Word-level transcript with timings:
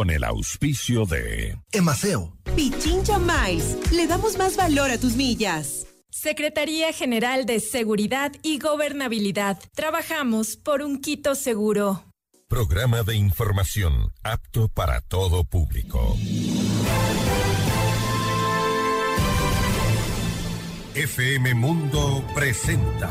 con 0.00 0.08
el 0.08 0.24
auspicio 0.24 1.04
de 1.04 1.58
Emaceo. 1.72 2.34
Pichincha 2.56 3.18
Mais. 3.18 3.76
Le 3.92 4.06
damos 4.06 4.38
más 4.38 4.56
valor 4.56 4.90
a 4.90 4.96
tus 4.96 5.14
millas. 5.14 5.86
Secretaría 6.08 6.94
General 6.94 7.44
de 7.44 7.60
Seguridad 7.60 8.32
y 8.42 8.58
Gobernabilidad. 8.58 9.58
Trabajamos 9.74 10.56
por 10.56 10.80
un 10.80 11.02
Quito 11.02 11.34
seguro. 11.34 12.02
Programa 12.48 13.02
de 13.02 13.16
información 13.16 14.10
apto 14.22 14.68
para 14.68 15.02
todo 15.02 15.44
público. 15.44 16.16
FM 20.94 21.54
Mundo 21.56 22.24
presenta 22.34 23.10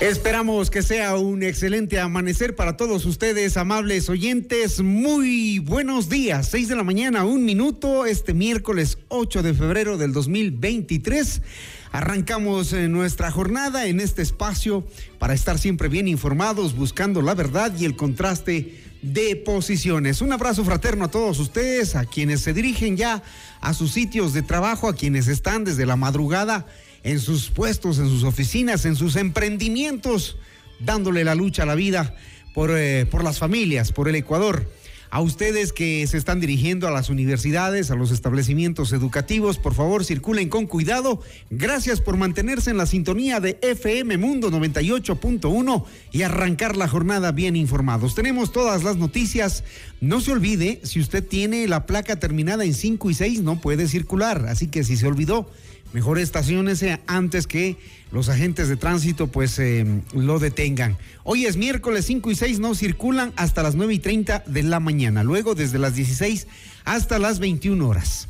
Esperamos 0.00 0.70
que 0.70 0.80
sea 0.80 1.18
un 1.18 1.42
excelente 1.42 2.00
amanecer 2.00 2.56
para 2.56 2.74
todos 2.78 3.04
ustedes, 3.04 3.58
amables 3.58 4.08
oyentes. 4.08 4.80
Muy 4.80 5.58
buenos 5.58 6.08
días. 6.08 6.48
Seis 6.48 6.68
de 6.68 6.76
la 6.76 6.82
mañana, 6.82 7.26
un 7.26 7.44
minuto, 7.44 8.06
este 8.06 8.32
miércoles 8.32 8.96
8 9.08 9.42
de 9.42 9.52
febrero 9.52 9.98
del 9.98 10.14
2023. 10.14 11.42
Arrancamos 11.92 12.72
eh, 12.72 12.88
nuestra 12.88 13.30
jornada 13.30 13.88
en 13.88 14.00
este 14.00 14.22
espacio 14.22 14.86
para 15.18 15.34
estar 15.34 15.58
siempre 15.58 15.88
bien 15.88 16.08
informados, 16.08 16.74
buscando 16.74 17.20
la 17.20 17.34
verdad 17.34 17.70
y 17.78 17.84
el 17.84 17.94
contraste 17.94 18.82
de 19.02 19.36
posiciones. 19.36 20.22
Un 20.22 20.32
abrazo 20.32 20.64
fraterno 20.64 21.04
a 21.04 21.10
todos 21.10 21.38
ustedes, 21.38 21.94
a 21.94 22.06
quienes 22.06 22.40
se 22.40 22.54
dirigen 22.54 22.96
ya 22.96 23.22
a 23.60 23.74
sus 23.74 23.92
sitios 23.92 24.32
de 24.32 24.40
trabajo, 24.40 24.88
a 24.88 24.94
quienes 24.94 25.28
están 25.28 25.64
desde 25.64 25.84
la 25.84 25.96
madrugada 25.96 26.66
en 27.04 27.20
sus 27.20 27.50
puestos, 27.50 27.98
en 27.98 28.08
sus 28.08 28.24
oficinas, 28.24 28.84
en 28.84 28.96
sus 28.96 29.16
emprendimientos, 29.16 30.36
dándole 30.78 31.24
la 31.24 31.34
lucha 31.34 31.62
a 31.62 31.66
la 31.66 31.74
vida 31.74 32.14
por, 32.54 32.70
eh, 32.76 33.06
por 33.06 33.24
las 33.24 33.38
familias, 33.38 33.92
por 33.92 34.08
el 34.08 34.14
Ecuador. 34.14 34.66
A 35.12 35.20
ustedes 35.20 35.72
que 35.72 36.06
se 36.06 36.16
están 36.16 36.38
dirigiendo 36.38 36.86
a 36.86 36.92
las 36.92 37.10
universidades, 37.10 37.90
a 37.90 37.96
los 37.96 38.12
establecimientos 38.12 38.92
educativos, 38.92 39.58
por 39.58 39.74
favor 39.74 40.04
circulen 40.04 40.48
con 40.48 40.68
cuidado. 40.68 41.20
Gracias 41.50 42.00
por 42.00 42.16
mantenerse 42.16 42.70
en 42.70 42.76
la 42.76 42.86
sintonía 42.86 43.40
de 43.40 43.58
FM 43.60 44.18
Mundo 44.18 44.52
98.1 44.52 45.84
y 46.12 46.22
arrancar 46.22 46.76
la 46.76 46.86
jornada 46.86 47.32
bien 47.32 47.56
informados. 47.56 48.14
Tenemos 48.14 48.52
todas 48.52 48.84
las 48.84 48.98
noticias. 48.98 49.64
No 50.00 50.20
se 50.20 50.30
olvide, 50.30 50.80
si 50.84 51.00
usted 51.00 51.26
tiene 51.26 51.66
la 51.66 51.86
placa 51.86 52.20
terminada 52.20 52.64
en 52.64 52.72
5 52.72 53.10
y 53.10 53.14
6, 53.14 53.42
no 53.42 53.60
puede 53.60 53.88
circular. 53.88 54.46
Así 54.46 54.68
que 54.68 54.84
si 54.84 54.96
se 54.96 55.08
olvidó, 55.08 55.50
mejor 55.92 56.18
estaciones 56.18 56.84
antes 57.06 57.46
que 57.46 57.76
los 58.12 58.28
agentes 58.28 58.68
de 58.68 58.76
tránsito 58.76 59.28
pues 59.28 59.58
eh, 59.58 59.86
lo 60.14 60.38
detengan. 60.38 60.96
Hoy 61.24 61.46
es 61.46 61.56
miércoles 61.56 62.06
5 62.06 62.30
y 62.30 62.34
6, 62.34 62.60
no 62.60 62.74
circulan 62.74 63.32
hasta 63.36 63.62
las 63.62 63.74
9 63.74 63.94
y 63.94 63.98
30 63.98 64.44
de 64.46 64.62
la 64.62 64.80
mañana, 64.80 65.22
luego 65.22 65.54
desde 65.54 65.78
las 65.78 65.94
16 65.94 66.46
hasta 66.84 67.18
las 67.18 67.38
21 67.38 67.86
horas. 67.86 68.28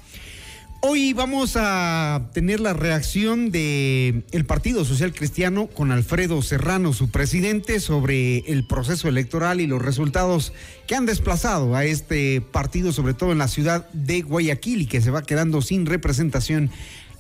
Hoy 0.83 1.13
vamos 1.13 1.57
a 1.57 2.31
tener 2.33 2.59
la 2.59 2.73
reacción 2.73 3.51
de 3.51 4.23
el 4.33 4.47
Partido 4.47 4.87
Social 4.87 5.13
Cristiano 5.13 5.67
con 5.67 5.93
Alfredo 5.93 6.41
Serrano, 6.41 6.95
su 6.95 7.11
presidente, 7.11 7.81
sobre 7.81 8.39
el 8.51 8.65
proceso 8.65 9.07
electoral 9.07 9.61
y 9.61 9.67
los 9.67 9.83
resultados 9.83 10.55
que 10.87 10.95
han 10.95 11.05
desplazado 11.05 11.77
a 11.77 11.85
este 11.85 12.41
partido, 12.41 12.93
sobre 12.93 13.13
todo 13.13 13.31
en 13.33 13.37
la 13.37 13.49
ciudad 13.49 13.91
de 13.91 14.23
Guayaquil 14.23 14.81
y 14.81 14.87
que 14.87 15.03
se 15.03 15.11
va 15.11 15.21
quedando 15.23 15.61
sin 15.61 15.85
representación 15.85 16.71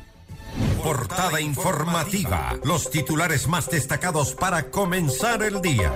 Portada 0.83 1.41
informativa. 1.41 2.57
Los 2.63 2.89
titulares 2.89 3.47
más 3.47 3.69
destacados 3.69 4.33
para 4.33 4.69
comenzar 4.69 5.43
el 5.43 5.61
día. 5.61 5.91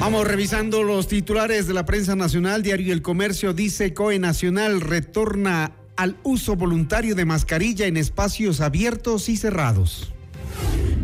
Vamos 0.00 0.26
revisando 0.26 0.82
los 0.82 1.08
titulares 1.08 1.66
de 1.66 1.74
la 1.74 1.86
prensa 1.86 2.14
nacional. 2.14 2.62
Diario 2.62 2.92
El 2.92 3.02
Comercio 3.02 3.52
dice 3.54 3.94
COE 3.94 4.18
Nacional 4.18 4.80
retorna 4.80 5.72
al 5.96 6.16
uso 6.22 6.56
voluntario 6.56 7.14
de 7.14 7.24
mascarilla 7.24 7.86
en 7.86 7.96
espacios 7.96 8.60
abiertos 8.60 9.28
y 9.28 9.36
cerrados. 9.36 10.12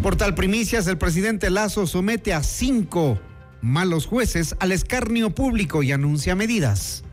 Portal 0.03 0.35
Primicias, 0.35 0.87
el 0.89 0.99
presidente 0.99 1.49
Lazo 1.51 1.87
somete 1.87 2.35
a 2.35 2.43
cinco 2.43 3.19
malos 3.61 4.07
jueces 4.07 4.57
al 4.59 4.73
escarnio 4.73 5.31
público 5.31 5.83
y 5.83 5.93
anuncia 5.93 6.35
medidas. 6.35 7.05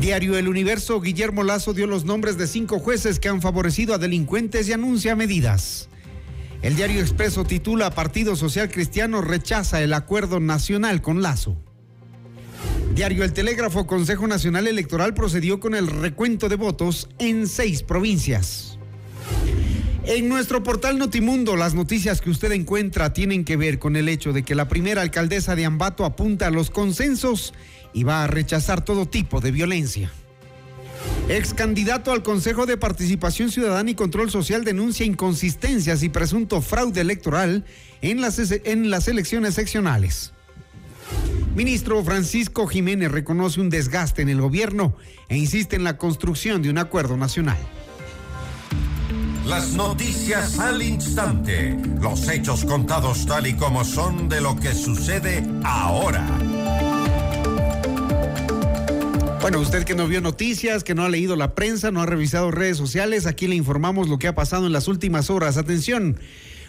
Diario 0.00 0.36
El 0.36 0.46
Universo, 0.48 1.00
Guillermo 1.00 1.42
Lazo 1.42 1.72
dio 1.72 1.86
los 1.86 2.04
nombres 2.04 2.36
de 2.36 2.46
cinco 2.46 2.78
jueces 2.78 3.18
que 3.18 3.28
han 3.28 3.40
favorecido 3.40 3.94
a 3.94 3.98
delincuentes 3.98 4.68
y 4.68 4.72
anuncia 4.72 5.16
medidas. 5.16 5.88
El 6.60 6.76
diario 6.76 7.00
Expreso 7.00 7.44
titula 7.44 7.90
Partido 7.90 8.36
Social 8.36 8.70
Cristiano 8.70 9.22
rechaza 9.22 9.82
el 9.82 9.94
acuerdo 9.94 10.38
nacional 10.38 11.00
con 11.00 11.22
Lazo. 11.22 11.56
Diario 12.94 13.24
El 13.24 13.32
Telégrafo, 13.32 13.86
Consejo 13.86 14.26
Nacional 14.26 14.66
Electoral 14.66 15.14
procedió 15.14 15.60
con 15.60 15.74
el 15.74 15.86
recuento 15.86 16.48
de 16.48 16.56
votos 16.56 17.08
en 17.18 17.46
seis 17.46 17.82
provincias. 17.82 18.75
En 20.08 20.28
nuestro 20.28 20.62
portal 20.62 20.98
Notimundo, 20.98 21.56
las 21.56 21.74
noticias 21.74 22.20
que 22.20 22.30
usted 22.30 22.52
encuentra 22.52 23.12
tienen 23.12 23.44
que 23.44 23.56
ver 23.56 23.80
con 23.80 23.96
el 23.96 24.08
hecho 24.08 24.32
de 24.32 24.44
que 24.44 24.54
la 24.54 24.68
primera 24.68 25.02
alcaldesa 25.02 25.56
de 25.56 25.64
Ambato 25.64 26.04
apunta 26.04 26.46
a 26.46 26.52
los 26.52 26.70
consensos 26.70 27.54
y 27.92 28.04
va 28.04 28.22
a 28.22 28.28
rechazar 28.28 28.84
todo 28.84 29.06
tipo 29.06 29.40
de 29.40 29.50
violencia. 29.50 30.12
Ex 31.28 31.54
candidato 31.54 32.12
al 32.12 32.22
Consejo 32.22 32.66
de 32.66 32.76
Participación 32.76 33.50
Ciudadana 33.50 33.90
y 33.90 33.96
Control 33.96 34.30
Social 34.30 34.64
denuncia 34.64 35.04
inconsistencias 35.04 36.04
y 36.04 36.08
presunto 36.08 36.62
fraude 36.62 37.00
electoral 37.00 37.64
en 38.00 38.20
las, 38.20 38.38
en 38.38 38.90
las 38.90 39.08
elecciones 39.08 39.54
seccionales. 39.54 40.32
Ministro 41.56 42.04
Francisco 42.04 42.68
Jiménez 42.68 43.10
reconoce 43.10 43.60
un 43.60 43.70
desgaste 43.70 44.22
en 44.22 44.28
el 44.28 44.40
gobierno 44.40 44.96
e 45.28 45.36
insiste 45.36 45.74
en 45.74 45.82
la 45.82 45.98
construcción 45.98 46.62
de 46.62 46.70
un 46.70 46.78
acuerdo 46.78 47.16
nacional. 47.16 47.58
Las 49.46 49.74
noticias 49.74 50.58
al 50.58 50.82
instante, 50.82 51.78
los 52.00 52.28
hechos 52.28 52.64
contados 52.64 53.26
tal 53.26 53.46
y 53.46 53.54
como 53.54 53.84
son 53.84 54.28
de 54.28 54.40
lo 54.40 54.56
que 54.56 54.74
sucede 54.74 55.46
ahora. 55.62 56.26
Bueno, 59.40 59.60
usted 59.60 59.84
que 59.84 59.94
no 59.94 60.08
vio 60.08 60.20
noticias, 60.20 60.82
que 60.82 60.96
no 60.96 61.04
ha 61.04 61.08
leído 61.08 61.36
la 61.36 61.54
prensa, 61.54 61.92
no 61.92 62.02
ha 62.02 62.06
revisado 62.06 62.50
redes 62.50 62.76
sociales, 62.76 63.26
aquí 63.26 63.46
le 63.46 63.54
informamos 63.54 64.08
lo 64.08 64.18
que 64.18 64.26
ha 64.26 64.34
pasado 64.34 64.66
en 64.66 64.72
las 64.72 64.88
últimas 64.88 65.30
horas. 65.30 65.56
Atención. 65.56 66.18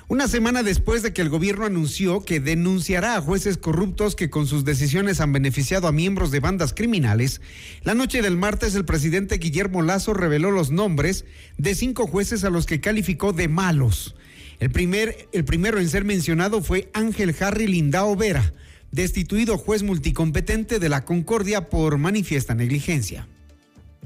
Una 0.10 0.30
semana 0.30 0.64
después 0.64 1.04
de 1.04 1.12
que 1.12 1.22
el 1.22 1.28
gobierno 1.28 1.66
anunció 1.66 2.24
que 2.24 2.40
denunciará 2.40 3.18
a 3.18 3.22
jueces 3.22 3.58
corruptos 3.58 4.16
que 4.16 4.30
con 4.30 4.48
sus 4.48 4.64
decisiones 4.64 5.20
han 5.20 5.34
beneficiado 5.34 5.86
a 5.86 5.92
miembros 5.92 6.32
de 6.32 6.40
bandas 6.40 6.74
criminales, 6.74 7.42
la 7.84 7.94
noche 7.94 8.22
del 8.22 8.38
martes 8.38 8.74
el 8.76 8.86
presidente 8.86 9.38
Guillermo 9.38 9.82
Lazo 9.82 10.14
reveló 10.14 10.50
los 10.52 10.72
nombres 10.72 11.26
de 11.58 11.76
cinco 11.76 12.08
jueces 12.08 12.46
a 12.46 12.50
los 12.50 12.66
que 12.66 12.80
calificó 12.80 13.34
de 13.34 13.50
malos. 13.50 14.16
El, 14.62 14.72
primer, 14.72 15.28
el 15.34 15.44
primero 15.44 15.78
en 15.78 15.90
ser 15.90 16.06
mencionado 16.06 16.64
fue 16.64 16.90
Ángel 16.94 17.36
Harry 17.42 17.68
Lindao 17.68 18.16
Vera, 18.16 18.54
destituido 18.92 19.58
juez 19.58 19.84
multicompetente 19.84 20.80
de 20.80 20.88
la 20.88 21.04
Concordia 21.04 21.68
por 21.68 21.98
manifiesta 21.98 22.56
negligencia. 22.56 23.28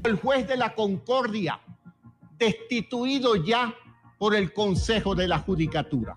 El 0.02 0.16
juez 0.16 0.48
de 0.48 0.56
la 0.56 0.74
Concordia, 0.74 1.60
destituido 2.40 3.36
ya 3.36 3.72
por 4.22 4.36
el 4.36 4.52
Consejo 4.52 5.16
de 5.16 5.26
la 5.26 5.40
Judicatura. 5.40 6.16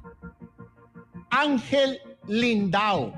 Ángel 1.32 2.00
Lindao, 2.28 3.12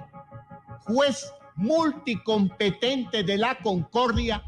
juez 0.85 1.29
multicompetente 1.57 3.21
de 3.21 3.37
la 3.37 3.57
Concordia, 3.57 4.45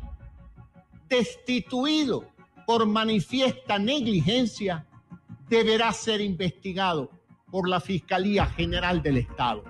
destituido 1.09 2.23
por 2.65 2.87
manifiesta 2.87 3.77
negligencia, 3.79 4.85
deberá 5.49 5.91
ser 5.91 6.21
investigado 6.21 7.11
por 7.51 7.67
la 7.67 7.81
Fiscalía 7.81 8.45
General 8.45 9.03
del 9.03 9.17
Estado. 9.17 9.65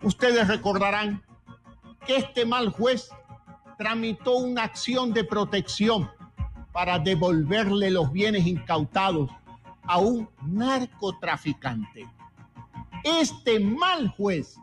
Ustedes 0.00 0.46
recordarán 0.46 1.24
que 2.06 2.18
este 2.18 2.46
mal 2.46 2.68
juez 2.68 3.10
tramitó 3.76 4.36
una 4.36 4.62
acción 4.62 5.12
de 5.12 5.24
protección 5.24 6.08
para 6.70 7.00
devolverle 7.00 7.90
los 7.90 8.12
bienes 8.12 8.46
incautados 8.46 9.28
a 9.86 9.98
un 9.98 10.28
narcotraficante. 10.42 12.08
Este 13.04 13.60
mal 13.60 14.08
juez 14.16 14.58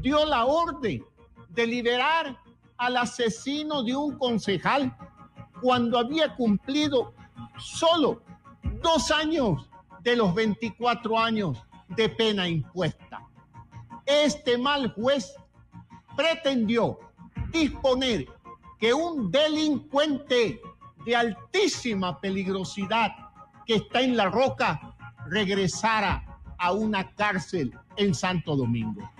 dio 0.00 0.24
la 0.24 0.44
orden 0.44 1.04
de 1.50 1.66
liberar 1.66 2.38
al 2.76 2.96
asesino 2.96 3.82
de 3.82 3.96
un 3.96 4.18
concejal 4.18 4.96
cuando 5.60 5.98
había 5.98 6.34
cumplido 6.34 7.14
solo 7.58 8.22
dos 8.82 9.10
años 9.10 9.68
de 10.02 10.16
los 10.16 10.34
24 10.34 11.18
años 11.18 11.58
de 11.88 12.08
pena 12.08 12.48
impuesta. 12.48 13.22
Este 14.04 14.58
mal 14.58 14.92
juez 14.94 15.34
pretendió 16.16 16.98
disponer 17.50 18.26
que 18.78 18.92
un 18.92 19.30
delincuente 19.30 20.60
de 21.04 21.16
altísima 21.16 22.20
peligrosidad 22.20 23.25
que 23.66 23.76
está 23.76 24.00
en 24.00 24.16
la 24.16 24.30
roca 24.30 24.94
regresara 25.28 26.40
a 26.58 26.72
una 26.72 27.14
cárcel 27.14 27.72
en 27.96 28.14
Santo 28.14 28.56
Domingo. 28.56 29.10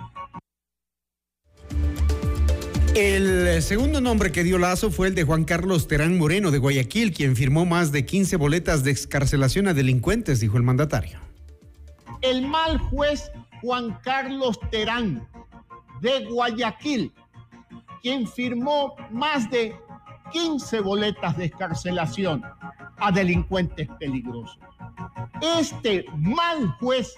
El 2.95 3.63
segundo 3.63 4.01
nombre 4.01 4.33
que 4.33 4.43
dio 4.43 4.57
Lazo 4.57 4.91
fue 4.91 5.09
el 5.09 5.15
de 5.15 5.25
Juan 5.25 5.45
Carlos 5.45 5.87
Terán 5.87 6.17
Moreno 6.17 6.51
de 6.51 6.57
Guayaquil, 6.57 7.13
quien 7.13 7.37
firmó 7.37 7.67
más 7.67 7.93
de 7.93 8.07
15 8.07 8.37
boletas 8.37 8.85
de 8.85 8.91
excarcelación 8.91 9.69
a 9.69 9.75
delincuentes, 9.75 10.41
dijo 10.41 10.57
el 10.57 10.63
mandatario. 10.63 11.19
El 12.23 12.47
mal 12.47 12.79
juez 12.79 13.31
Juan 13.61 13.99
Carlos 14.03 14.59
Terán 14.71 15.29
de 16.01 16.25
Guayaquil, 16.25 17.13
quien 18.01 18.27
firmó 18.27 18.97
más 19.11 19.51
de 19.51 19.77
15 20.33 20.81
boletas 20.81 21.37
de 21.37 21.47
excarcelación 21.47 22.43
a 22.99 23.13
delincuentes 23.13 23.89
peligrosos. 23.99 24.59
Este 25.41 26.07
mal 26.17 26.77
juez 26.81 27.15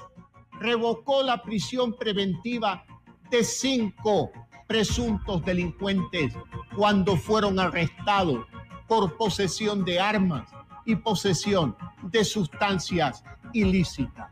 revocó 0.61 1.23
la 1.23 1.43
prisión 1.43 1.95
preventiva 1.95 2.85
de 3.31 3.45
cinco 3.45 4.31
presuntos 4.67 5.45
delincuentes 5.45 6.35
cuando 6.77 7.17
fueron 7.17 7.59
arrestados 7.59 8.47
por 8.87 9.17
posesión 9.17 9.85
de 9.85 10.01
armas 10.01 10.51
y 10.85 10.97
posesión 10.97 11.77
de 12.03 12.25
sustancias 12.25 13.23
ilícitas. 13.53 14.31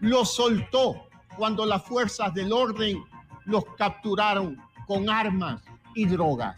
Los 0.00 0.34
soltó 0.34 1.08
cuando 1.36 1.66
las 1.66 1.82
fuerzas 1.82 2.32
del 2.34 2.52
orden 2.52 3.02
los 3.44 3.64
capturaron 3.76 4.56
con 4.86 5.10
armas 5.10 5.62
y 5.94 6.06
drogas. 6.06 6.56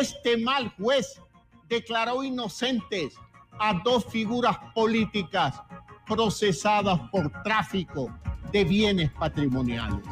Este 0.00 0.36
mal 0.36 0.72
juez 0.78 1.20
declaró 1.68 2.24
inocentes 2.24 3.14
a 3.58 3.74
dos 3.84 4.04
figuras 4.06 4.56
políticas 4.74 5.62
procesadas 6.06 6.98
por 7.10 7.30
tráfico 7.44 8.12
de 8.50 8.64
bienes 8.64 9.12
patrimoniales. 9.12 10.02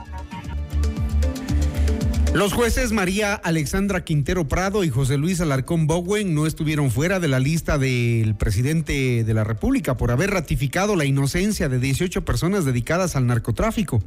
Los 2.35 2.53
jueces 2.53 2.91
María 2.91 3.35
Alexandra 3.35 4.03
Quintero 4.03 4.49
Prado 4.49 4.83
y 4.83 4.91
José 4.91 5.19
Luis 5.19 5.41
Alarcón 5.41 5.87
Bowen 5.87 6.35
no 6.35 6.47
estuvieron 6.47 6.91
fuera 6.91 7.21
de 7.21 7.29
la 7.29 7.39
lista 7.39 7.79
del 7.79 8.35
presidente 8.35 9.23
de 9.23 9.35
la 9.35 9.45
República 9.45 9.97
por 9.97 10.11
haber 10.11 10.33
ratificado 10.33 10.97
la 10.97 11.05
inocencia 11.05 11.69
de 11.69 11.79
18 11.79 12.25
personas 12.25 12.65
dedicadas 12.65 13.15
al 13.15 13.29
narcotráfico. 13.29 14.03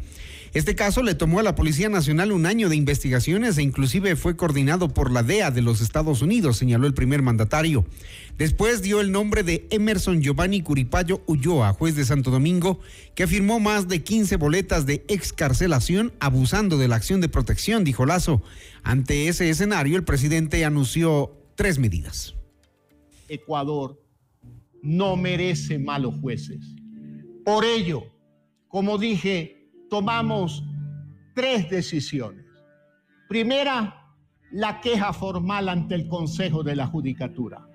Este 0.53 0.75
caso 0.75 1.03
le 1.03 1.15
tomó 1.15 1.39
a 1.39 1.43
la 1.43 1.55
Policía 1.55 1.87
Nacional 1.87 2.33
un 2.33 2.45
año 2.45 2.67
de 2.67 2.75
investigaciones 2.75 3.57
e 3.57 3.63
inclusive 3.63 4.17
fue 4.17 4.35
coordinado 4.35 4.89
por 4.89 5.09
la 5.09 5.23
DEA 5.23 5.51
de 5.51 5.61
los 5.61 5.79
Estados 5.79 6.21
Unidos, 6.21 6.57
señaló 6.57 6.85
el 6.85 6.93
primer 6.93 7.21
mandatario. 7.21 7.85
Después 8.37 8.83
dio 8.83 9.01
el 9.01 9.11
nombre 9.11 9.41
de 9.41 9.67
Emerson 9.71 10.21
Giovanni 10.21 10.61
Curipayo 10.61 11.23
Ulloa, 11.25 11.73
juez 11.73 11.95
de 11.95 12.05
Santo 12.05 12.29
Domingo, 12.29 12.79
que 13.15 13.25
firmó 13.25 13.59
más 13.59 13.87
de 13.87 14.03
15 14.03 14.35
boletas 14.35 14.85
de 14.85 15.03
excarcelación 15.07 16.13
abusando 16.19 16.77
de 16.77 16.87
la 16.87 16.97
acción 16.97 17.19
de 17.19 17.29
protección, 17.29 17.83
dijo 17.83 18.05
Lazo. 18.05 18.43
Ante 18.83 19.27
ese 19.27 19.49
escenario, 19.49 19.97
el 19.97 20.03
presidente 20.03 20.63
anunció 20.65 21.35
tres 21.55 21.79
medidas. 21.79 22.35
Ecuador 23.27 23.99
no 24.83 25.15
merece 25.15 25.79
malos 25.79 26.13
jueces. 26.21 26.75
Por 27.43 27.65
ello, 27.65 28.03
como 28.67 28.99
dije, 28.99 29.67
tomamos 29.89 30.63
tres 31.33 31.67
decisiones. 31.71 32.45
Primera, 33.27 34.13
la 34.51 34.79
queja 34.79 35.11
formal 35.11 35.69
ante 35.69 35.95
el 35.95 36.07
Consejo 36.07 36.61
de 36.61 36.75
la 36.75 36.85
Judicatura. 36.85 37.67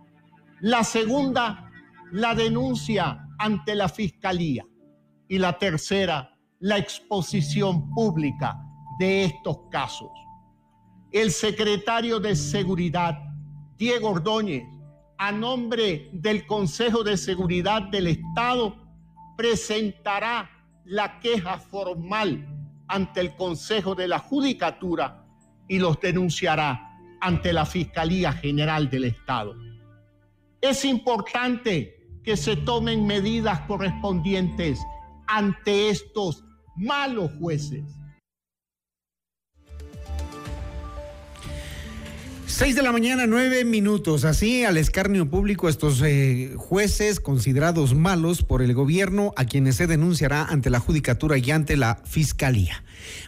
La 0.63 0.85
segunda, 0.85 1.73
la 2.13 2.37
denuncia 2.37 3.27
ante 3.37 3.75
la 3.75 3.89
Fiscalía. 3.89 4.65
Y 5.27 5.39
la 5.39 5.59
tercera, 5.59 6.39
la 6.61 6.79
exposición 6.79 7.91
pública 7.91 8.63
de 9.01 9.25
estos 9.25 9.59
casos. 9.73 10.11
El 11.11 11.33
secretario 11.33 12.21
de 12.21 12.37
Seguridad, 12.37 13.19
Diego 13.77 14.11
Ordóñez, 14.11 14.63
a 15.19 15.33
nombre 15.33 16.11
del 16.13 16.47
Consejo 16.47 17.03
de 17.03 17.17
Seguridad 17.17 17.83
del 17.91 18.07
Estado, 18.07 18.77
presentará 19.37 20.49
la 20.85 21.19
queja 21.19 21.59
formal 21.59 22.47
ante 22.87 23.21
el 23.21 23.35
Consejo 23.35 23.97
de 23.97 24.07
la 24.07 24.21
Judicatura 24.21 25.27
y 25.67 25.81
los 25.81 25.99
denunciará 25.99 27.01
ante 27.21 27.53
la 27.53 27.67
Fiscalía 27.67 28.33
General 28.33 28.89
del 28.89 29.05
Estado. 29.07 29.72
Es 30.63 30.85
importante 30.85 31.95
que 32.25 32.37
se 32.37 32.57
tomen 32.57 33.07
medidas 33.07 33.61
correspondientes 33.63 34.81
ante 35.27 35.91
estos 35.91 36.45
malos 36.77 37.31
jueces 37.39 37.83
6 42.53 42.75
de 42.75 42.83
la 42.83 42.93
mañana, 42.93 43.27
nueve 43.27 43.65
minutos. 43.65 44.27
Así, 44.27 44.63
al 44.63 44.77
escarnio 44.77 45.29
público, 45.31 45.71
estos 45.71 46.03
eh, 46.05 46.53
jueces 46.55 47.19
considerados 47.19 47.95
malos 47.95 48.43
por 48.43 48.61
el 48.61 48.75
gobierno, 48.75 49.33
a 49.37 49.47
quienes 49.47 49.77
se 49.77 49.87
denunciará 49.87 50.45
ante 50.45 50.69
la 50.69 50.79
judicatura 50.79 51.39
y 51.39 51.51
ante 51.51 51.79
la 51.79 52.03
fiscalía. 52.05 52.85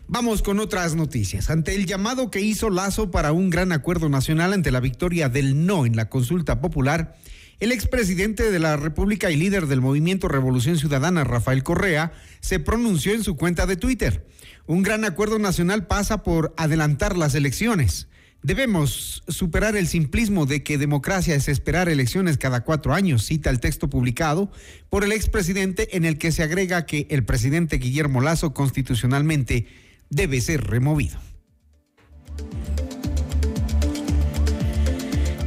Vamos 0.09 0.43
con 0.43 0.61
otras 0.61 0.95
noticias. 0.95 1.49
Ante 1.49 1.75
el 1.75 1.87
llamado 1.87 2.31
que 2.31 2.43
hizo 2.43 2.69
Lazo 2.69 3.11
para 3.11 3.33
un 3.33 3.49
gran 3.49 3.73
acuerdo 3.73 4.11
nacional 4.11 4.53
ante 4.53 4.71
la 4.71 4.81
victoria 4.81 5.31
del 5.31 5.65
no 5.65 5.87
en 5.87 5.97
la 5.97 6.11
consulta 6.11 6.61
popular, 6.61 7.17
el 7.61 7.73
expresidente 7.73 8.51
de 8.51 8.59
la 8.59 8.77
República 8.77 9.31
y 9.31 9.37
líder 9.37 9.69
del 9.69 9.81
movimiento 9.81 10.29
Revolución 10.29 10.77
Ciudadana, 10.77 11.25
Rafael 11.25 11.63
Correa, 11.63 12.13
se 12.41 12.61
pronunció 12.61 13.15
en 13.15 13.25
su 13.25 13.37
cuenta 13.37 13.65
de 13.65 13.77
Twitter. 13.77 14.27
Un 14.67 14.83
gran 14.83 15.07
acuerdo 15.07 15.39
nacional 15.39 15.87
pasa 15.87 16.23
por 16.23 16.53
adelantar 16.59 17.17
las 17.17 17.35
elecciones. 17.35 18.09
Debemos 18.45 19.23
superar 19.27 19.75
el 19.75 19.87
simplismo 19.87 20.45
de 20.45 20.63
que 20.63 20.77
democracia 20.77 21.35
es 21.35 21.49
esperar 21.49 21.89
elecciones 21.89 22.37
cada 22.37 22.63
cuatro 22.63 22.93
años, 22.93 23.25
cita 23.25 23.49
el 23.49 23.59
texto 23.59 23.89
publicado 23.89 24.53
por 24.91 25.03
el 25.03 25.13
expresidente 25.13 25.97
en 25.97 26.05
el 26.05 26.19
que 26.19 26.31
se 26.31 26.43
agrega 26.43 26.85
que 26.85 27.07
el 27.09 27.25
presidente 27.25 27.79
Guillermo 27.79 28.21
Lazo 28.21 28.53
constitucionalmente 28.53 29.67
debe 30.11 30.43
ser 30.43 30.63
removido. 30.63 31.19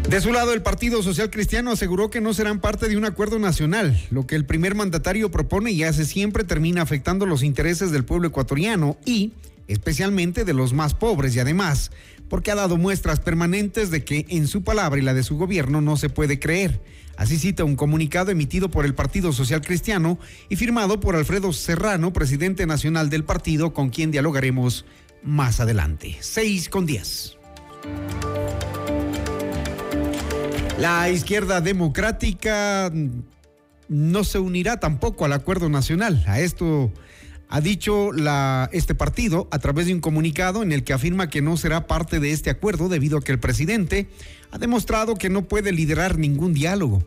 De 0.09 0.19
su 0.19 0.31
lado, 0.31 0.53
el 0.53 0.63
Partido 0.63 1.03
Social 1.03 1.29
Cristiano 1.29 1.73
aseguró 1.73 2.09
que 2.09 2.19
no 2.19 2.33
serán 2.33 2.61
parte 2.61 2.89
de 2.89 2.97
un 2.97 3.05
acuerdo 3.05 3.37
nacional. 3.37 3.95
Lo 4.09 4.25
que 4.25 4.35
el 4.35 4.47
primer 4.47 4.73
mandatario 4.73 5.29
propone 5.29 5.71
y 5.71 5.83
hace 5.83 6.03
siempre 6.03 6.45
termina 6.45 6.81
afectando 6.81 7.27
los 7.27 7.43
intereses 7.43 7.91
del 7.91 8.05
pueblo 8.05 8.29
ecuatoriano 8.29 8.97
y 9.05 9.33
especialmente 9.67 10.45
de 10.45 10.53
los 10.53 10.73
más 10.73 10.93
pobres 10.93 11.35
y 11.35 11.39
además 11.39 11.91
porque 12.29 12.51
ha 12.51 12.55
dado 12.55 12.77
muestras 12.77 13.19
permanentes 13.19 13.89
de 13.91 14.03
que 14.03 14.25
en 14.29 14.47
su 14.47 14.63
palabra 14.63 14.99
y 14.99 15.03
la 15.03 15.13
de 15.13 15.23
su 15.23 15.37
gobierno 15.37 15.81
no 15.81 15.97
se 15.97 16.09
puede 16.09 16.39
creer. 16.39 16.81
Así 17.15 17.37
cita 17.37 17.63
un 17.63 17.75
comunicado 17.75 18.31
emitido 18.31 18.69
por 18.69 18.85
el 18.85 18.93
Partido 18.93 19.33
Social 19.33 19.61
Cristiano 19.61 20.19
y 20.49 20.55
firmado 20.55 20.99
por 20.99 21.15
Alfredo 21.15 21.51
Serrano, 21.51 22.13
presidente 22.13 22.65
nacional 22.67 23.09
del 23.09 23.23
partido, 23.23 23.73
con 23.73 23.89
quien 23.89 24.11
dialogaremos 24.11 24.85
más 25.23 25.59
adelante. 25.59 26.17
6 26.19 26.69
con 26.69 26.85
10. 26.85 27.37
La 30.77 31.09
izquierda 31.09 31.59
democrática 31.59 32.91
no 33.89 34.23
se 34.23 34.37
unirá 34.37 34.79
tampoco 34.79 35.25
al 35.25 35.33
acuerdo 35.33 35.69
nacional. 35.69 36.23
A 36.27 36.39
esto 36.39 36.91
ha 37.49 37.61
dicho 37.61 38.11
este 38.71 38.95
partido 38.95 39.47
a 39.51 39.59
través 39.59 39.87
de 39.87 39.93
un 39.93 40.01
comunicado 40.01 40.63
en 40.63 40.71
el 40.71 40.83
que 40.83 40.93
afirma 40.93 41.29
que 41.29 41.41
no 41.41 41.57
será 41.57 41.87
parte 41.87 42.19
de 42.19 42.31
este 42.31 42.49
acuerdo 42.49 42.89
debido 42.89 43.17
a 43.17 43.21
que 43.21 43.31
el 43.31 43.39
presidente 43.39 44.07
ha 44.51 44.57
demostrado 44.57 45.15
que 45.15 45.29
no 45.29 45.47
puede 45.47 45.71
liderar 45.71 46.17
ningún 46.17 46.53
diálogo. 46.53 47.03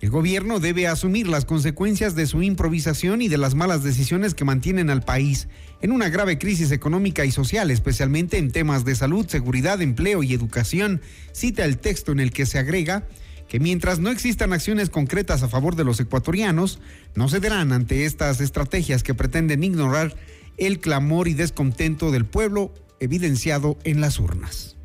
El 0.00 0.10
gobierno 0.10 0.60
debe 0.60 0.86
asumir 0.86 1.26
las 1.26 1.44
consecuencias 1.44 2.14
de 2.14 2.26
su 2.26 2.40
improvisación 2.42 3.20
y 3.20 3.26
de 3.26 3.36
las 3.36 3.56
malas 3.56 3.82
decisiones 3.82 4.34
que 4.34 4.44
mantienen 4.44 4.90
al 4.90 5.02
país 5.02 5.48
en 5.82 5.90
una 5.90 6.08
grave 6.08 6.38
crisis 6.38 6.70
económica 6.70 7.24
y 7.24 7.32
social, 7.32 7.68
especialmente 7.72 8.38
en 8.38 8.52
temas 8.52 8.84
de 8.84 8.94
salud, 8.94 9.26
seguridad, 9.26 9.82
empleo 9.82 10.22
y 10.22 10.34
educación, 10.34 11.00
cita 11.32 11.64
el 11.64 11.78
texto 11.78 12.12
en 12.12 12.20
el 12.20 12.30
que 12.30 12.46
se 12.46 12.60
agrega 12.60 13.08
que 13.48 13.60
mientras 13.60 13.98
no 13.98 14.10
existan 14.10 14.52
acciones 14.52 14.90
concretas 14.90 15.42
a 15.42 15.48
favor 15.48 15.74
de 15.74 15.84
los 15.84 15.98
ecuatorianos, 16.00 16.78
no 17.14 17.28
cederán 17.28 17.72
ante 17.72 18.04
estas 18.04 18.40
estrategias 18.40 19.02
que 19.02 19.14
pretenden 19.14 19.64
ignorar 19.64 20.14
el 20.58 20.80
clamor 20.80 21.28
y 21.28 21.34
descontento 21.34 22.10
del 22.10 22.26
pueblo 22.26 22.72
evidenciado 23.00 23.78
en 23.84 24.00
las 24.00 24.18
urnas. 24.18 24.76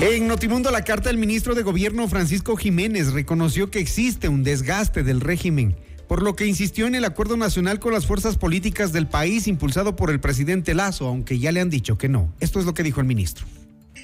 En 0.00 0.28
Notimundo 0.28 0.70
la 0.70 0.82
carta 0.82 1.08
del 1.08 1.18
ministro 1.18 1.56
de 1.56 1.62
Gobierno 1.62 2.06
Francisco 2.08 2.56
Jiménez 2.56 3.12
reconoció 3.12 3.70
que 3.70 3.80
existe 3.80 4.28
un 4.28 4.44
desgaste 4.44 5.02
del 5.02 5.20
régimen, 5.20 5.76
por 6.06 6.22
lo 6.22 6.36
que 6.36 6.46
insistió 6.46 6.86
en 6.86 6.94
el 6.94 7.04
acuerdo 7.04 7.36
nacional 7.36 7.80
con 7.80 7.92
las 7.92 8.06
fuerzas 8.06 8.38
políticas 8.38 8.92
del 8.92 9.08
país 9.08 9.48
impulsado 9.48 9.96
por 9.96 10.10
el 10.10 10.20
presidente 10.20 10.72
Lazo, 10.72 11.06
aunque 11.08 11.38
ya 11.40 11.50
le 11.50 11.60
han 11.60 11.68
dicho 11.68 11.98
que 11.98 12.08
no. 12.08 12.32
Esto 12.38 12.60
es 12.60 12.64
lo 12.64 12.74
que 12.74 12.84
dijo 12.84 13.00
el 13.00 13.06
ministro. 13.06 13.44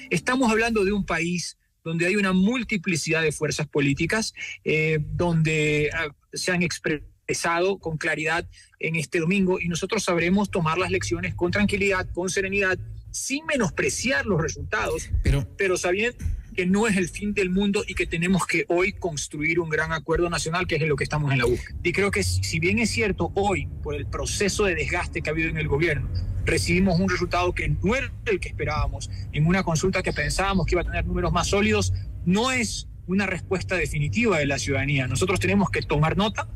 Estamos 0.09 0.51
hablando 0.51 0.85
de 0.85 0.91
un 0.91 1.05
país 1.05 1.57
donde 1.83 2.07
hay 2.07 2.15
una 2.15 2.33
multiplicidad 2.33 3.21
de 3.21 3.31
fuerzas 3.31 3.67
políticas, 3.67 4.33
eh, 4.63 4.99
donde 5.01 5.91
ah, 5.93 6.07
se 6.33 6.51
han 6.51 6.63
expresado 6.63 7.77
con 7.77 7.97
claridad 7.97 8.47
en 8.79 8.95
este 8.95 9.19
domingo 9.19 9.59
y 9.59 9.67
nosotros 9.67 10.03
sabremos 10.03 10.49
tomar 10.49 10.77
las 10.77 10.91
lecciones 10.91 11.35
con 11.35 11.51
tranquilidad, 11.51 12.07
con 12.13 12.29
serenidad 12.29 12.77
sin 13.11 13.45
menospreciar 13.45 14.25
los 14.25 14.41
resultados, 14.41 15.09
pero, 15.23 15.47
pero 15.57 15.77
sabiendo 15.77 16.17
que 16.55 16.65
no 16.65 16.87
es 16.87 16.97
el 16.97 17.09
fin 17.09 17.33
del 17.33 17.49
mundo 17.49 17.83
y 17.85 17.93
que 17.93 18.07
tenemos 18.07 18.47
que 18.47 18.65
hoy 18.69 18.93
construir 18.93 19.59
un 19.59 19.69
gran 19.69 19.91
acuerdo 19.91 20.29
nacional, 20.29 20.65
que 20.67 20.75
es 20.75 20.81
lo 20.87 20.95
que 20.95 21.03
estamos 21.03 21.31
en 21.31 21.39
la 21.39 21.45
búsqueda. 21.45 21.77
Y 21.83 21.91
creo 21.91 22.11
que 22.11 22.23
si 22.23 22.59
bien 22.59 22.79
es 22.79 22.89
cierto, 22.89 23.31
hoy, 23.35 23.67
por 23.83 23.95
el 23.95 24.07
proceso 24.07 24.63
de 24.63 24.75
desgaste 24.75 25.21
que 25.21 25.29
ha 25.29 25.33
habido 25.33 25.49
en 25.49 25.57
el 25.57 25.67
gobierno, 25.67 26.09
recibimos 26.45 26.99
un 26.99 27.09
resultado 27.09 27.53
que 27.53 27.67
no 27.69 27.95
era 27.95 28.11
el 28.25 28.39
que 28.39 28.49
esperábamos, 28.49 29.09
en 29.33 29.45
una 29.45 29.63
consulta 29.63 30.01
que 30.01 30.13
pensábamos 30.13 30.65
que 30.65 30.75
iba 30.75 30.81
a 30.81 30.85
tener 30.85 31.05
números 31.05 31.33
más 31.33 31.47
sólidos, 31.47 31.93
no 32.25 32.51
es 32.51 32.87
una 33.07 33.25
respuesta 33.25 33.75
definitiva 33.75 34.39
de 34.39 34.45
la 34.45 34.57
ciudadanía. 34.57 35.07
Nosotros 35.07 35.39
tenemos 35.39 35.69
que 35.69 35.81
tomar 35.81 36.17
nota, 36.17 36.47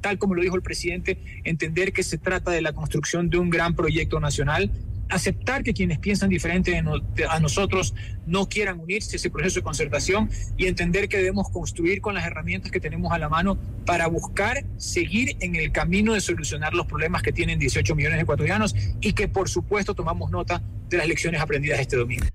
tal 0.00 0.18
como 0.18 0.34
lo 0.34 0.42
dijo 0.42 0.56
el 0.56 0.62
presidente, 0.62 1.18
entender 1.44 1.92
que 1.92 2.02
se 2.02 2.18
trata 2.18 2.50
de 2.50 2.62
la 2.62 2.72
construcción 2.72 3.30
de 3.30 3.38
un 3.38 3.50
gran 3.50 3.76
proyecto 3.76 4.18
nacional 4.18 4.70
aceptar 5.12 5.62
que 5.62 5.74
quienes 5.74 5.98
piensan 5.98 6.28
diferente 6.30 6.82
a 7.28 7.40
nosotros 7.40 7.94
no 8.26 8.48
quieran 8.48 8.80
unirse 8.80 9.14
a 9.14 9.16
ese 9.16 9.30
proceso 9.30 9.60
de 9.60 9.62
concertación 9.62 10.30
y 10.56 10.66
entender 10.66 11.08
que 11.08 11.18
debemos 11.18 11.50
construir 11.50 12.00
con 12.00 12.14
las 12.14 12.26
herramientas 12.26 12.70
que 12.70 12.80
tenemos 12.80 13.12
a 13.12 13.18
la 13.18 13.28
mano 13.28 13.58
para 13.84 14.06
buscar 14.06 14.64
seguir 14.76 15.36
en 15.40 15.54
el 15.56 15.70
camino 15.72 16.14
de 16.14 16.20
solucionar 16.20 16.72
los 16.74 16.86
problemas 16.86 17.22
que 17.22 17.32
tienen 17.32 17.58
18 17.58 17.94
millones 17.94 18.18
de 18.18 18.22
ecuatorianos 18.22 18.74
y 19.00 19.12
que 19.12 19.28
por 19.28 19.48
supuesto 19.48 19.94
tomamos 19.94 20.30
nota 20.30 20.62
de 20.88 20.96
las 20.96 21.06
lecciones 21.06 21.40
aprendidas 21.40 21.80
este 21.80 21.96
domingo. 21.96 22.26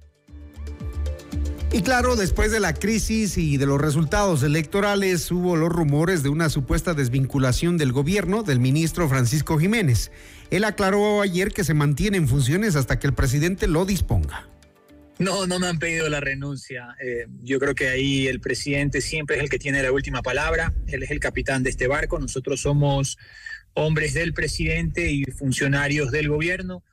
Y 1.73 1.81
claro, 1.81 2.15
después 2.15 2.51
de 2.51 2.61
la 2.61 2.73
crisis 2.73 3.37
y 3.37 3.57
de 3.57 3.65
los 3.65 3.79
resultados 3.79 4.41
electorales, 4.41 5.29
hubo 5.31 5.57
los 5.57 5.69
rumores 5.69 6.23
de 6.23 6.29
una 6.29 6.49
supuesta 6.49 6.93
desvinculación 6.93 7.77
del 7.77 7.91
gobierno 7.91 8.41
del 8.43 8.59
ministro 8.59 9.09
Francisco 9.09 9.59
Jiménez. 9.59 10.11
Él 10.49 10.63
aclaró 10.63 11.21
ayer 11.21 11.51
que 11.51 11.65
se 11.65 11.73
mantiene 11.73 12.17
en 12.17 12.29
funciones 12.29 12.77
hasta 12.77 12.99
que 12.99 13.07
el 13.07 13.13
presidente 13.13 13.67
lo 13.67 13.85
disponga. 13.85 14.47
No, 15.19 15.45
no 15.45 15.59
me 15.59 15.67
han 15.67 15.77
pedido 15.77 16.07
la 16.09 16.21
renuncia. 16.21 16.95
Eh, 17.03 17.27
yo 17.41 17.59
creo 17.59 17.75
que 17.75 17.89
ahí 17.89 18.27
el 18.27 18.39
presidente 18.39 19.01
siempre 19.01 19.35
es 19.35 19.43
el 19.43 19.49
que 19.49 19.59
tiene 19.59 19.83
la 19.83 19.91
última 19.91 20.21
palabra. 20.21 20.73
Él 20.87 21.03
es 21.03 21.11
el 21.11 21.19
capitán 21.19 21.63
de 21.63 21.71
este 21.71 21.87
barco. 21.87 22.17
Nosotros 22.17 22.61
somos 22.61 23.17
hombres 23.73 24.13
del 24.13 24.33
presidente 24.33 25.11
y 25.11 25.25
funcionarios 25.25 26.11
del 26.11 26.29
gobierno 26.29 26.83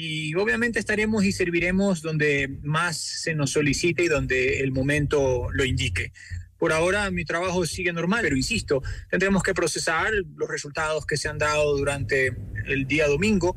y 0.00 0.32
obviamente 0.36 0.78
estaremos 0.78 1.24
y 1.24 1.32
serviremos 1.32 2.02
donde 2.02 2.56
más 2.62 2.96
se 2.96 3.34
nos 3.34 3.50
solicite 3.50 4.04
y 4.04 4.08
donde 4.08 4.60
el 4.60 4.70
momento 4.70 5.48
lo 5.50 5.64
indique. 5.64 6.12
Por 6.56 6.72
ahora 6.72 7.10
mi 7.10 7.24
trabajo 7.24 7.66
sigue 7.66 7.92
normal, 7.92 8.20
pero 8.22 8.36
insisto, 8.36 8.80
tendremos 9.10 9.42
que 9.42 9.54
procesar 9.54 10.12
los 10.36 10.48
resultados 10.48 11.04
que 11.04 11.16
se 11.16 11.28
han 11.28 11.38
dado 11.38 11.76
durante 11.76 12.36
el 12.66 12.86
día 12.86 13.08
domingo 13.08 13.56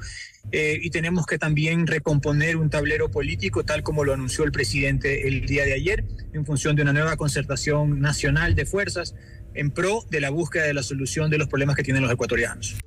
eh, 0.51 0.79
y 0.81 0.89
tenemos 0.89 1.27
que 1.27 1.37
también 1.37 1.85
recomponer 1.85 2.57
un 2.57 2.71
tablero 2.71 3.11
político 3.11 3.63
tal 3.63 3.83
como 3.83 4.03
lo 4.03 4.13
anunció 4.13 4.43
el 4.43 4.51
presidente 4.51 5.27
el 5.27 5.45
día 5.45 5.63
de 5.63 5.73
ayer 5.73 6.03
en 6.33 6.43
función 6.43 6.75
de 6.75 6.81
una 6.81 6.93
nueva 6.93 7.17
concertación 7.17 7.99
nacional 8.01 8.55
de 8.55 8.65
fuerzas 8.65 9.13
en 9.53 9.69
pro 9.69 10.05
de 10.09 10.21
la 10.21 10.31
búsqueda 10.31 10.63
de 10.63 10.73
la 10.73 10.81
solución 10.81 11.29
de 11.29 11.37
los 11.37 11.47
problemas 11.47 11.75
que 11.75 11.83
tienen 11.83 12.01
los 12.01 12.11
ecuatorianos. 12.11 12.77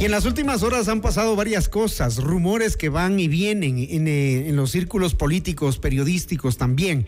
Y 0.00 0.06
en 0.06 0.12
las 0.12 0.24
últimas 0.24 0.62
horas 0.62 0.88
han 0.88 1.02
pasado 1.02 1.36
varias 1.36 1.68
cosas, 1.68 2.16
rumores 2.16 2.78
que 2.78 2.88
van 2.88 3.20
y 3.20 3.28
vienen 3.28 3.76
en, 3.78 4.08
eh, 4.08 4.48
los 4.50 4.70
círculos 4.70 5.14
políticos, 5.14 5.78
periodísticos 5.78 6.56
también. 6.56 7.04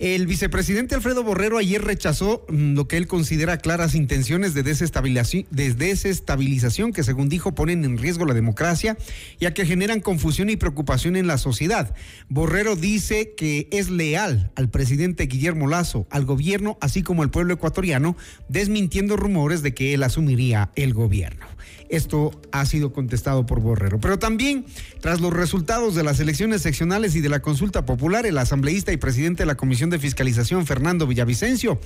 El 0.00 0.26
vicepresidente 0.26 0.96
Alfredo 0.96 1.22
Borrero 1.22 1.56
ayer 1.56 1.80
rechazó 1.80 2.44
mm, 2.48 2.74
lo 2.74 2.88
que 2.88 2.96
él 2.96 3.06
considera 3.06 3.58
claras 3.58 3.94
intenciones 3.94 4.54
de 4.54 4.64
desestabilización, 4.64 5.46
de 5.52 5.72
desestabilización 5.72 6.92
que 6.92 7.04
según 7.04 7.28
dijo 7.28 7.54
ponen 7.54 7.84
en 7.84 7.96
riesgo 7.96 8.26
la 8.26 8.34
democracia 8.34 8.98
ya 9.38 9.54
que 9.54 9.64
generan 9.64 10.00
confusión 10.00 10.50
y 10.50 10.56
preocupación 10.56 11.14
en 11.14 11.28
la 11.28 11.38
sociedad. 11.38 11.94
Borrero 12.28 12.74
dice 12.74 13.34
que 13.36 13.68
es 13.70 13.88
leal 13.88 14.50
al 14.56 14.68
presidente 14.68 15.26
Guillermo 15.26 15.68
Lazo, 15.68 16.08
al 16.10 16.24
gobierno, 16.24 16.76
así 16.80 17.04
como 17.04 17.22
al 17.22 17.30
pueblo 17.30 17.54
ecuatoriano, 17.54 18.16
desmintiendo 18.48 19.16
rumores 19.16 19.62
de 19.62 19.74
que 19.74 19.94
él 19.94 20.02
asumiría 20.02 20.72
el 20.74 20.92
gobierno. 20.92 21.51
Esto 21.88 22.30
ha 22.52 22.64
sido 22.64 22.92
contestado 22.92 23.46
por 23.46 23.60
Borrero. 23.60 24.00
Pero 24.00 24.18
también, 24.18 24.64
tras 25.00 25.20
los 25.20 25.32
resultados 25.32 25.94
de 25.94 26.02
las 26.02 26.20
elecciones 26.20 26.62
seccionales 26.62 27.14
y 27.14 27.20
de 27.20 27.28
la 27.28 27.40
consulta 27.40 27.84
popular, 27.84 28.24
el 28.26 28.38
asambleísta 28.38 28.92
y 28.92 28.96
presidente 28.96 29.42
de 29.42 29.46
la 29.46 29.56
Comisión 29.56 29.90
de 29.90 29.98
Fiscalización, 29.98 30.66
Fernando 30.66 31.06
Villavicencio, 31.06 31.80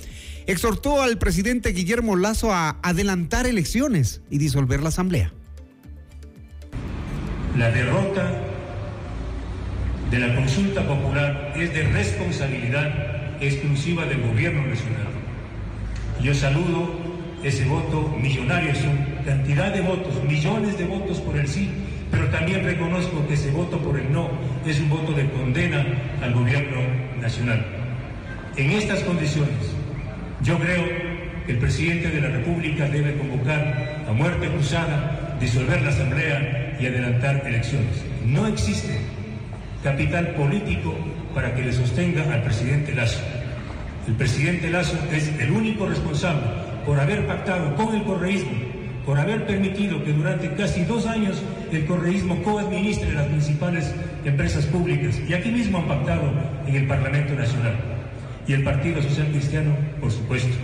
exhortó 0.47 1.03
al 1.03 1.19
presidente 1.19 1.71
Guillermo 1.71 2.17
Lazo 2.17 2.53
a 2.53 2.79
adelantar 2.83 3.47
elecciones 3.47 4.21
y 4.31 4.39
disolver 4.39 4.81
la 4.83 4.89
asamblea. 4.89 5.33
La 7.57 7.71
derrota 7.71 8.43
de 10.11 10.19
la 10.19 10.35
consulta 10.37 10.87
popular 10.87 11.55
es 11.57 11.73
de 11.73 11.83
responsabilidad 11.85 13.43
exclusiva 13.43 14.05
del 14.07 14.23
gobierno 14.23 14.67
nacional. 14.67 15.09
Yo 16.23 16.35
saludo 16.35 17.06
ese 17.47 17.65
voto 17.65 18.13
millonario, 18.21 18.73
una 18.73 19.25
cantidad 19.25 19.73
de 19.73 19.81
votos, 19.81 20.23
millones 20.25 20.77
de 20.79 20.85
votos 20.85 21.21
por 21.21 21.37
el 21.37 21.47
sí, 21.47 21.71
pero 22.11 22.29
también 22.29 22.65
reconozco 22.65 23.25
que 23.29 23.35
ese 23.35 23.51
voto 23.53 23.79
por 23.79 23.99
el 23.99 24.13
no 24.13 24.29
es 24.67 24.81
un 24.81 24.91
voto 24.91 25.13
de 25.13 25.31
condena 25.31 25.85
al 26.23 26.35
gobierno 26.35 26.79
nacional. 27.21 27.65
En 28.57 28.73
estas 28.73 29.01
condiciones, 29.01 29.73
yo 30.43 30.59
creo 30.59 30.85
que 31.47 31.53
el 31.53 31.59
presidente 31.59 32.11
de 32.11 32.21
la 32.21 32.29
República 32.29 32.89
debe 32.89 33.17
convocar 33.17 34.05
a 34.09 34.13
muerte 34.13 34.49
cruzada, 34.49 35.37
disolver 35.39 35.83
la 35.83 35.91
Asamblea 35.91 36.77
y 36.81 36.87
adelantar 36.87 37.43
elecciones. 37.47 38.03
No 38.25 38.47
existe 38.49 38.99
capital 39.85 40.35
político 40.35 40.97
para 41.33 41.55
que 41.55 41.63
le 41.63 41.73
sostenga 41.73 42.25
al 42.33 42.43
presidente 42.43 42.93
Lazo. 42.93 43.21
El 44.09 44.15
presidente 44.15 44.69
Lazo 44.69 44.99
es 45.13 45.29
el 45.39 45.53
único 45.53 45.87
responsable 45.87 46.66
por 46.87 47.01
haber 47.01 47.27
pactado 47.27 47.75
con 47.75 47.95
el 47.95 48.05
correísmo, 48.05 48.53
por 49.05 49.19
haber 49.19 49.47
permitido 49.47 50.03
que 50.05 50.13
durante 50.13 50.55
casi 50.55 50.85
dos 50.85 51.07
años 51.07 51.43
el 51.73 51.85
correísmo 51.85 52.43
coadministre 52.43 53.13
las 53.13 53.27
principales 53.27 53.93
empresas 54.25 54.65
públicas 54.67 55.17
y 55.29 55.35
aquí 55.35 55.51
mismo 55.51 55.79
han 55.79 55.89
pactado 55.89 56.33
en 56.67 56.75
el 56.77 56.87
Parlamento 56.87 57.35
Nacional. 57.35 57.77
Y 58.47 58.53
el 58.53 58.63
Partido 58.63 59.03
Social 59.03 59.27
Cristiano, 59.33 59.77
por 60.01 60.13
supuesto. 60.13 60.57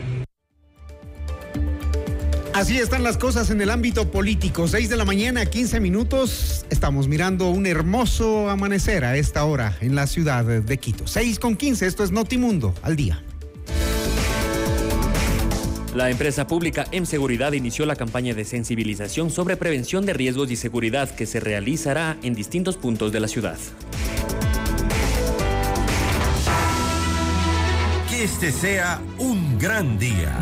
Así 2.54 2.78
están 2.78 3.02
las 3.02 3.16
cosas 3.16 3.50
en 3.50 3.60
el 3.60 3.70
ámbito 3.70 4.10
político. 4.10 4.68
6 4.68 4.88
de 4.88 4.96
la 4.96 5.04
mañana, 5.04 5.46
15 5.46 5.80
minutos. 5.80 6.64
Estamos 6.70 7.08
mirando 7.08 7.48
un 7.48 7.66
hermoso 7.66 8.50
amanecer 8.50 9.04
a 9.04 9.16
esta 9.16 9.44
hora 9.44 9.76
en 9.80 9.96
la 9.96 10.06
ciudad 10.06 10.44
de 10.44 10.78
Quito. 10.78 11.06
6 11.06 11.40
con 11.40 11.56
15, 11.56 11.86
esto 11.86 12.04
es 12.04 12.12
Notimundo 12.12 12.74
al 12.82 12.94
día. 12.94 13.20
La 15.94 16.08
empresa 16.08 16.46
pública 16.46 16.86
M 16.90 17.04
Seguridad 17.04 17.52
inició 17.52 17.84
la 17.84 17.96
campaña 17.96 18.32
de 18.32 18.46
sensibilización 18.46 19.28
sobre 19.28 19.58
prevención 19.58 20.06
de 20.06 20.14
riesgos 20.14 20.50
y 20.50 20.56
seguridad 20.56 21.10
que 21.10 21.26
se 21.26 21.38
realizará 21.38 22.16
en 22.22 22.34
distintos 22.34 22.78
puntos 22.78 23.12
de 23.12 23.20
la 23.20 23.28
ciudad. 23.28 23.58
Que 28.08 28.24
este 28.24 28.52
sea 28.52 29.02
un 29.18 29.58
gran 29.58 29.98
día. 29.98 30.32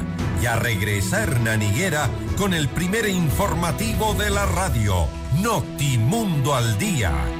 Y 0.40 0.46
a 0.46 0.56
regresar 0.56 1.40
Naniguera 1.40 2.08
con 2.38 2.54
el 2.54 2.68
primer 2.68 3.08
informativo 3.08 4.14
de 4.14 4.30
la 4.30 4.46
radio, 4.46 5.06
Notimundo 5.42 6.54
al 6.54 6.78
Día. 6.78 7.39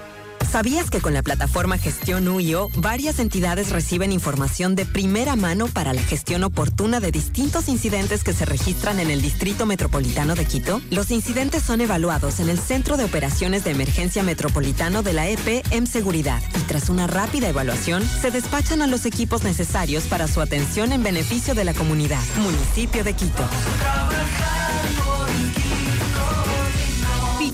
¿Sabías 0.51 0.89
que 0.89 0.99
con 0.99 1.13
la 1.13 1.23
plataforma 1.23 1.77
Gestión 1.77 2.27
UIO, 2.27 2.67
varias 2.75 3.19
entidades 3.19 3.69
reciben 3.69 4.11
información 4.11 4.75
de 4.75 4.85
primera 4.85 5.37
mano 5.37 5.67
para 5.67 5.93
la 5.93 6.01
gestión 6.01 6.43
oportuna 6.43 6.99
de 6.99 7.09
distintos 7.09 7.69
incidentes 7.69 8.25
que 8.25 8.33
se 8.33 8.43
registran 8.43 8.99
en 8.99 9.09
el 9.09 9.21
Distrito 9.21 9.65
Metropolitano 9.65 10.35
de 10.35 10.43
Quito? 10.43 10.81
Los 10.89 11.09
incidentes 11.09 11.63
son 11.63 11.79
evaluados 11.79 12.41
en 12.41 12.49
el 12.49 12.59
Centro 12.59 12.97
de 12.97 13.05
Operaciones 13.05 13.63
de 13.63 13.71
Emergencia 13.71 14.23
Metropolitano 14.23 15.03
de 15.03 15.13
la 15.13 15.29
EP 15.29 15.63
M 15.71 15.87
Seguridad 15.87 16.43
y 16.59 16.59
tras 16.63 16.89
una 16.89 17.07
rápida 17.07 17.47
evaluación 17.47 18.03
se 18.03 18.29
despachan 18.29 18.81
a 18.81 18.87
los 18.87 19.05
equipos 19.05 19.43
necesarios 19.43 20.03
para 20.03 20.27
su 20.27 20.41
atención 20.41 20.91
en 20.91 21.01
beneficio 21.01 21.55
de 21.55 21.63
la 21.63 21.73
comunidad. 21.73 22.21
Municipio 22.35 23.05
de 23.05 23.13
Quito. 23.13 23.47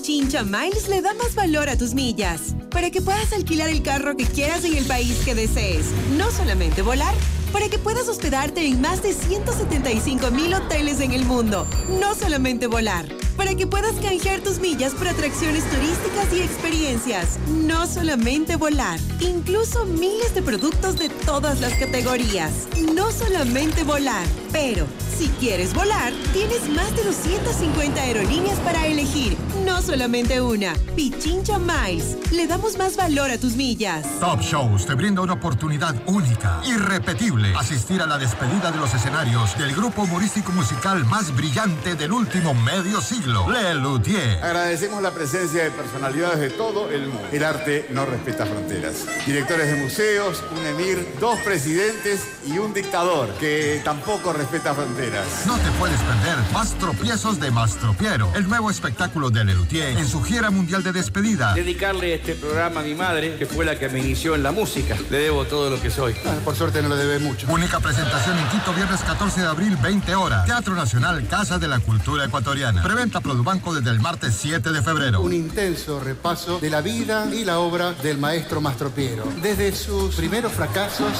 Pichincha 0.07 0.43
Miles 0.43 0.87
le 0.87 1.01
da 1.01 1.13
más 1.15 1.35
valor 1.35 1.67
a 1.67 1.77
tus 1.77 1.93
millas 1.93 2.55
para 2.71 2.89
que 2.89 3.01
puedas 3.01 3.33
alquilar 3.33 3.67
el 3.67 3.83
carro 3.83 4.15
que 4.15 4.23
quieras 4.23 4.63
en 4.63 4.77
el 4.77 4.85
país 4.85 5.21
que 5.25 5.35
desees. 5.35 5.87
No 6.17 6.31
solamente 6.31 6.81
volar, 6.81 7.13
para 7.51 7.67
que 7.67 7.77
puedas 7.77 8.07
hospedarte 8.07 8.65
en 8.65 8.79
más 8.79 9.03
de 9.03 9.11
175 9.11 10.31
mil 10.31 10.53
hoteles 10.53 11.01
en 11.01 11.11
el 11.11 11.25
mundo. 11.25 11.67
No 11.99 12.15
solamente 12.15 12.67
volar, 12.67 13.05
para 13.37 13.55
que 13.55 13.67
puedas 13.67 13.93
canjear 14.01 14.41
tus 14.41 14.59
millas 14.59 14.93
por 14.93 15.07
atracciones 15.07 15.63
turísticas 15.69 16.33
y 16.33 16.41
experiencias. 16.41 17.39
No 17.47 17.85
solamente 17.87 18.55
volar, 18.55 18.99
incluso 19.19 19.85
miles 19.85 20.33
de 20.33 20.41
productos 20.41 20.97
de 20.97 21.09
todas 21.09 21.61
las 21.61 21.73
categorías. 21.75 22.67
No 22.93 23.11
solamente 23.11 23.83
volar, 23.83 24.25
pero 24.51 24.87
si 25.17 25.29
quieres 25.39 25.73
volar, 25.73 26.13
tienes 26.31 26.69
más 26.69 26.95
de 26.95 27.03
250 27.03 27.99
aerolíneas 27.99 28.59
para 28.59 28.85
elegir. 28.85 29.35
No 29.65 29.81
solamente 29.81 30.41
una. 30.41 30.73
Pichincha 30.95 31.57
Miles. 31.57 32.17
Le 32.31 32.45
damos 32.45 32.77
más 32.77 32.95
valor 32.95 33.31
a 33.31 33.39
tus 33.39 33.55
millas. 33.55 34.05
Top 34.19 34.41
Shows 34.41 34.85
te 34.85 34.93
brinda 34.93 35.21
una 35.21 35.33
oportunidad 35.33 35.95
única, 36.05 36.61
irrepetible, 36.65 37.51
asistir 37.55 38.01
a 38.01 38.05
la 38.05 38.19
despedida 38.19 38.71
de 38.71 38.77
los 38.77 38.93
escenarios 38.93 39.57
del 39.57 39.73
grupo 39.75 40.03
humorístico 40.03 40.51
musical 40.51 41.03
más 41.05 41.35
brillante 41.35 41.95
del 41.95 42.11
último 42.11 42.53
medio 42.53 43.01
siglo, 43.01 43.26
Le 43.27 43.75
Luthier. 43.75 44.41
Agradecemos 44.41 45.01
la 45.01 45.11
presencia 45.11 45.63
de 45.65 45.71
personalidades 45.71 46.39
de 46.39 46.49
todo 46.49 46.89
el 46.89 47.07
mundo. 47.07 47.27
El 47.31 47.43
arte 47.43 47.85
no 47.89 48.05
respeta 48.05 48.45
fronteras. 48.45 49.05
Directores 49.25 49.69
de 49.69 49.81
museos, 49.81 50.43
un 50.57 50.65
emir, 50.65 51.05
dos 51.19 51.37
presidentes 51.39 52.25
y 52.45 52.57
un 52.57 52.73
dictador 52.73 53.29
que 53.33 53.81
tampoco 53.83 54.31
respeta 54.31 54.73
fronteras. 54.73 55.25
No 55.45 55.57
te 55.57 55.69
puedes 55.71 55.99
perder 55.99 56.37
Más 56.53 56.73
tropiezos 56.75 57.39
de 57.39 57.51
Mastropiero, 57.51 58.31
el 58.35 58.47
nuevo 58.47 58.71
espectáculo 58.71 59.29
de 59.29 59.43
Lelutier 59.43 59.97
en 59.97 60.07
su 60.07 60.23
gira 60.23 60.49
mundial 60.49 60.83
de 60.83 60.93
despedida. 60.93 61.53
Dedicarle 61.53 62.13
este 62.13 62.35
programa 62.35 62.79
a 62.79 62.83
mi 62.83 62.95
madre, 62.95 63.35
que 63.37 63.45
fue 63.45 63.65
la 63.65 63.77
que 63.77 63.89
me 63.89 63.99
inició 63.99 64.35
en 64.35 64.43
la 64.43 64.51
música. 64.51 64.95
Le 65.09 65.19
debo 65.19 65.45
todo 65.45 65.69
lo 65.69 65.81
que 65.81 65.89
soy. 65.89 66.15
Ah, 66.25 66.35
por 66.45 66.55
suerte 66.55 66.81
no 66.81 66.89
le 66.89 66.95
debe 66.95 67.19
mucho. 67.19 67.47
Única 67.49 67.79
presentación 67.79 68.37
en 68.37 68.47
Quito, 68.47 68.73
viernes 68.73 69.01
14 69.01 69.41
de 69.41 69.47
abril, 69.47 69.77
20 69.77 70.15
horas. 70.15 70.45
Teatro 70.45 70.75
Nacional, 70.75 71.27
Casa 71.27 71.59
de 71.59 71.67
la 71.67 71.79
Cultura 71.79 72.25
Ecuatoriana. 72.25 72.81
Preventa 72.83 73.16
Produbanco 73.21 73.73
desde 73.73 73.89
el 73.91 73.99
martes 73.99 74.35
7 74.39 74.71
de 74.71 74.81
febrero. 74.81 75.21
Un 75.21 75.33
intenso 75.33 75.99
repaso 75.99 76.59
de 76.59 76.69
la 76.69 76.81
vida 76.81 77.27
y 77.33 77.45
la 77.45 77.59
obra 77.59 77.93
del 77.93 78.17
maestro 78.17 78.61
Mastropiero, 78.61 79.23
desde 79.41 79.73
sus 79.75 80.15
primeros 80.15 80.51
fracasos 80.51 81.11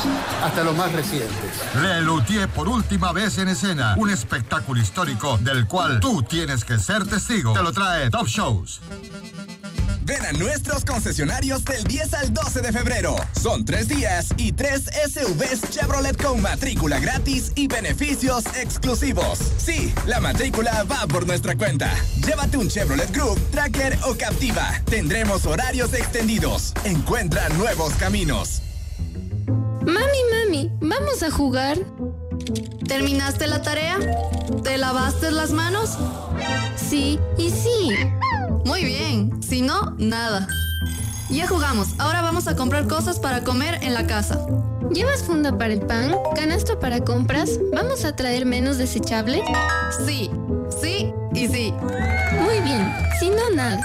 hasta 0.43 0.63
los 0.63 0.75
más 0.75 0.91
recientes. 0.91 1.51
Lelutier 1.81 2.47
por 2.49 2.67
última 2.67 3.11
vez 3.11 3.37
en 3.37 3.47
escena 3.49 3.95
un 3.97 4.09
espectáculo 4.09 4.81
histórico 4.81 5.37
del 5.39 5.67
cual 5.67 5.99
tú 5.99 6.23
tienes 6.23 6.63
que 6.63 6.77
ser 6.77 7.05
testigo. 7.05 7.53
Te 7.53 7.63
lo 7.63 7.71
trae 7.71 8.09
Top 8.09 8.27
Shows. 8.27 8.81
Ven 10.07 10.25
a 10.25 10.31
nuestros 10.31 10.85
concesionarios 10.85 11.65
del 11.65 11.83
10 11.83 12.13
al 12.13 12.33
12 12.33 12.61
de 12.61 12.71
febrero. 12.71 13.17
Son 13.37 13.65
tres 13.65 13.89
días 13.89 14.29
y 14.37 14.53
tres 14.53 14.83
SUVs 14.85 15.69
Chevrolet 15.69 16.15
con 16.15 16.41
matrícula 16.41 16.97
gratis 16.97 17.51
y 17.55 17.67
beneficios 17.67 18.45
exclusivos. 18.55 19.37
Sí, 19.57 19.93
la 20.05 20.21
matrícula 20.21 20.85
va 20.89 21.05
por 21.07 21.27
nuestra 21.27 21.57
cuenta. 21.57 21.93
Llévate 22.25 22.55
un 22.55 22.69
Chevrolet 22.69 23.11
Group, 23.13 23.37
Tracker 23.51 23.99
o 24.05 24.15
Captiva. 24.15 24.81
Tendremos 24.85 25.45
horarios 25.45 25.93
extendidos. 25.93 26.73
Encuentra 26.85 27.49
nuevos 27.49 27.91
caminos. 27.95 28.61
Mami, 29.81 30.23
mami, 30.31 30.71
¿vamos 30.79 31.21
a 31.21 31.29
jugar? 31.31 31.79
¿Terminaste 32.87 33.45
la 33.47 33.61
tarea? 33.61 33.99
¿Te 34.63 34.77
lavaste 34.77 35.31
las 35.31 35.51
manos? 35.51 35.97
Sí 36.77 37.19
y 37.37 37.49
sí. 37.49 37.89
Muy 38.67 38.83
bien, 38.83 39.41
si 39.41 39.61
no, 39.61 39.95
nada. 39.97 40.45
Ya 41.29 41.47
jugamos, 41.47 41.87
ahora 41.99 42.21
vamos 42.21 42.49
a 42.49 42.57
comprar 42.57 42.85
cosas 42.85 43.17
para 43.17 43.41
comer 43.41 43.81
en 43.81 43.93
la 43.93 44.05
casa. 44.05 44.45
¿Llevas 44.91 45.23
funda 45.23 45.57
para 45.57 45.71
el 45.71 45.79
pan? 45.79 46.13
¿Canasto 46.35 46.77
para 46.77 46.99
compras? 46.99 47.61
¿Vamos 47.73 48.03
a 48.03 48.13
traer 48.13 48.45
menos 48.45 48.77
desechable? 48.77 49.41
Sí, 50.05 50.29
sí 50.81 51.13
y 51.33 51.47
sí. 51.47 51.73
Muy 52.41 52.59
bien, 52.59 52.93
si 53.21 53.29
no, 53.29 53.49
nada. 53.55 53.81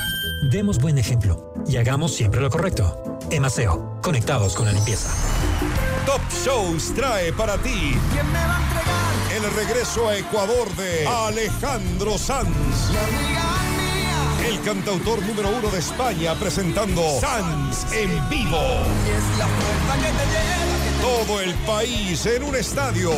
Demos 0.51 0.81
buen 0.81 0.99
ejemplo 0.99 1.55
y 1.69 1.77
hagamos 1.77 2.13
siempre 2.13 2.41
lo 2.41 2.51
correcto. 2.51 3.21
Emaseo, 3.31 4.01
conectados 4.03 4.57
con 4.57 4.67
la 4.67 4.73
limpieza. 4.73 5.11
Top 6.07 6.21
Shows 6.45 6.93
trae 6.97 7.33
para 7.33 7.57
ti. 7.59 7.97
¿Quién 8.13 8.27
me 8.33 8.39
va 8.39 8.57
a 8.57 8.63
entregar? 8.63 9.03
El 9.37 9.65
regreso 9.65 10.09
a 10.09 10.17
Ecuador 10.17 10.69
de 10.75 11.07
Alejandro 11.07 12.19
Sanz. 12.19 12.49
El 14.53 14.61
cantautor 14.61 15.27
número 15.27 15.49
uno 15.49 15.71
de 15.71 15.79
España 15.79 16.35
presentando 16.35 17.03
Sanz 17.19 17.91
en 17.95 18.11
vivo. 18.29 18.61
Todo 21.01 21.41
el 21.41 21.55
país 21.65 22.27
en 22.27 22.45
un 22.45 22.55
estadio. 22.55 23.13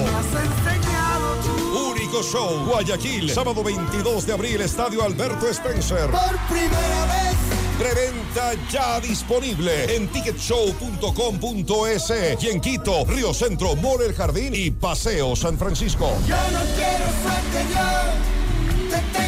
Único 1.91 2.23
show, 2.23 2.65
Guayaquil, 2.67 3.31
sábado 3.31 3.65
22 3.65 4.29
de 4.29 4.33
abril, 4.33 4.61
Estadio 4.61 5.03
Alberto 5.03 5.49
Spencer. 5.49 6.09
Por 6.09 6.39
primera 6.49 7.07
vez. 7.07 7.35
Preventa 7.81 8.55
ya 8.71 9.01
disponible 9.01 9.97
en 9.97 10.07
ticketshow.com.es 10.07 12.13
y 12.45 12.49
en 12.49 12.61
Quito, 12.61 13.05
Río 13.07 13.35
Centro, 13.35 13.75
More 13.75 14.07
El 14.07 14.15
Jardín 14.15 14.55
y 14.55 14.71
Paseo 14.71 15.35
San 15.35 15.59
Francisco. 15.59 16.17
Yo 16.29 16.37
no 16.53 16.61
quiero 16.77 17.07
suerte, 17.25 17.67
yo 17.75 18.34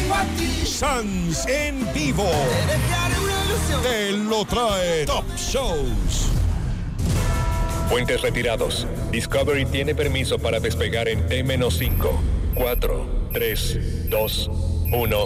tengo 0.07 0.15
a 0.15 0.23
ti. 0.37 0.65
Sans 0.65 1.45
en 1.47 1.93
vivo. 1.93 2.23
Te 2.23 3.21
una 3.21 3.45
ilusión. 3.45 3.83
Te 3.83 4.11
lo 4.11 4.45
trae 4.45 5.05
Top 5.05 5.25
Shows. 5.35 6.31
Puentes 7.89 8.21
retirados. 8.21 8.87
Discovery 9.11 9.65
tiene 9.65 9.95
permiso 9.95 10.37
para 10.39 10.59
despegar 10.59 11.07
en 11.07 11.25
T-5, 11.27 12.09
4, 12.55 13.29
3, 13.33 14.09
2, 14.09 14.49
1. 14.91 15.25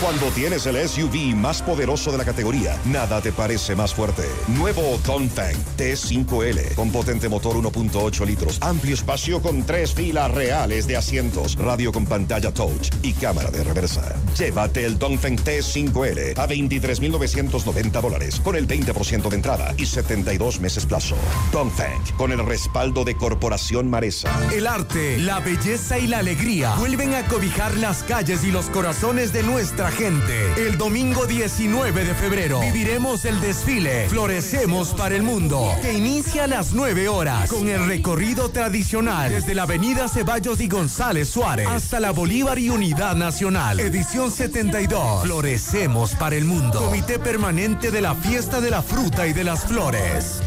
Cuando 0.00 0.28
tienes 0.28 0.64
el 0.66 0.88
SUV 0.88 1.34
más 1.34 1.60
poderoso 1.60 2.12
de 2.12 2.18
la 2.18 2.24
categoría, 2.24 2.78
nada 2.84 3.20
te 3.20 3.32
parece 3.32 3.74
más 3.74 3.92
fuerte. 3.92 4.22
Nuevo 4.46 4.96
Dongfeng 5.04 5.56
T5L 5.76 6.76
con 6.76 6.92
potente 6.92 7.28
motor 7.28 7.56
1.8 7.56 8.24
litros, 8.24 8.58
amplio 8.60 8.94
espacio 8.94 9.42
con 9.42 9.64
tres 9.66 9.92
filas 9.92 10.30
reales 10.30 10.86
de 10.86 10.96
asientos, 10.96 11.56
radio 11.56 11.90
con 11.90 12.06
pantalla 12.06 12.54
touch 12.54 12.90
y 13.02 13.12
cámara 13.12 13.50
de 13.50 13.64
reversa. 13.64 14.14
Llévate 14.38 14.84
el 14.84 15.00
Dongfeng 15.00 15.36
T5L 15.36 16.38
a 16.38 16.46
23.990 16.46 18.00
dólares 18.00 18.40
con 18.44 18.54
el 18.54 18.68
20% 18.68 19.28
de 19.28 19.34
entrada 19.34 19.74
y 19.76 19.84
72 19.84 20.60
meses 20.60 20.86
plazo. 20.86 21.16
Dongfeng 21.50 22.04
con 22.16 22.30
el 22.30 22.46
respaldo 22.46 23.04
de 23.04 23.16
Corporación 23.16 23.90
Maresa. 23.90 24.30
El 24.54 24.68
arte, 24.68 25.18
la 25.18 25.40
belleza 25.40 25.98
y 25.98 26.06
la 26.06 26.18
alegría 26.18 26.76
vuelven 26.76 27.16
a 27.16 27.26
cobijar 27.26 27.76
las 27.78 28.04
calles 28.04 28.44
y 28.44 28.52
los 28.52 28.66
corazones 28.66 29.32
de 29.32 29.42
nuestra 29.42 29.87
gente. 29.90 30.52
El 30.56 30.78
domingo 30.78 31.26
19 31.26 32.04
de 32.04 32.14
febrero 32.14 32.60
viviremos 32.60 33.24
el 33.24 33.40
desfile 33.40 34.08
Florecemos 34.08 34.94
para 34.94 35.14
el 35.14 35.22
Mundo, 35.22 35.72
que 35.82 35.92
inicia 35.92 36.44
a 36.44 36.46
las 36.46 36.72
9 36.72 37.08
horas 37.08 37.50
con 37.50 37.68
el 37.68 37.86
recorrido 37.86 38.50
tradicional 38.50 39.30
desde 39.30 39.54
la 39.54 39.62
avenida 39.62 40.08
Ceballos 40.08 40.60
y 40.60 40.68
González 40.68 41.28
Suárez 41.28 41.68
hasta 41.68 42.00
la 42.00 42.10
Bolívar 42.10 42.58
y 42.58 42.70
Unidad 42.70 43.16
Nacional. 43.16 43.80
Edición 43.80 44.30
72. 44.30 45.22
Florecemos 45.24 46.14
para 46.14 46.36
el 46.36 46.44
Mundo. 46.44 46.80
Comité 46.80 47.18
Permanente 47.18 47.90
de 47.90 48.00
la 48.00 48.14
Fiesta 48.14 48.60
de 48.60 48.70
la 48.70 48.82
Fruta 48.82 49.26
y 49.26 49.32
de 49.32 49.44
las 49.44 49.64
Flores. 49.64 50.42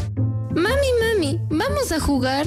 Mami, 0.54 0.88
mami, 1.00 1.40
¿vamos 1.48 1.92
a 1.92 2.00
jugar? 2.00 2.46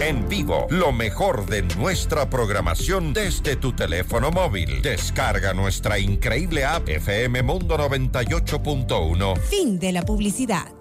En 0.00 0.28
vivo, 0.28 0.68
lo 0.70 0.92
mejor 0.92 1.46
de 1.46 1.62
nuestra 1.76 2.30
programación 2.30 3.12
desde 3.12 3.56
tu 3.56 3.72
teléfono 3.72 4.30
móvil. 4.30 4.80
Descarga 4.80 5.52
nuestra 5.52 5.98
increíble 5.98 6.64
app 6.64 6.88
FM 6.88 7.42
Mundo 7.42 7.76
98.1. 7.76 9.36
Fin 9.40 9.78
de 9.80 9.90
la 9.90 10.02
publicidad. 10.02 10.72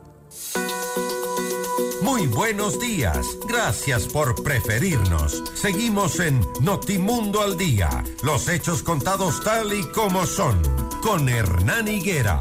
Muy 2.04 2.28
buenos 2.28 2.80
días. 2.80 3.26
Gracias 3.50 4.06
por 4.06 4.44
preferirnos. 4.44 5.44
Seguimos 5.56 6.20
en 6.20 6.40
Notimundo 6.62 7.42
al 7.42 7.58
Día. 7.58 7.90
Los 8.24 8.48
hechos 8.48 8.84
contados 8.84 9.44
tal 9.44 9.74
y 9.74 9.84
como 9.94 10.28
son. 10.28 10.62
Con 11.02 11.28
Hernán 11.28 11.88
Higuera. 11.88 12.40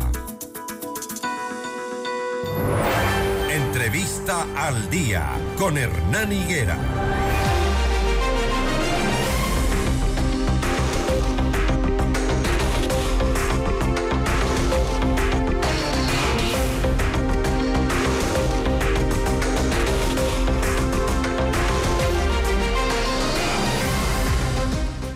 Entrevista 3.86 4.48
al 4.56 4.90
Día. 4.90 5.30
Con 5.56 5.78
Hernán 5.78 6.32
Higuera. 6.32 6.76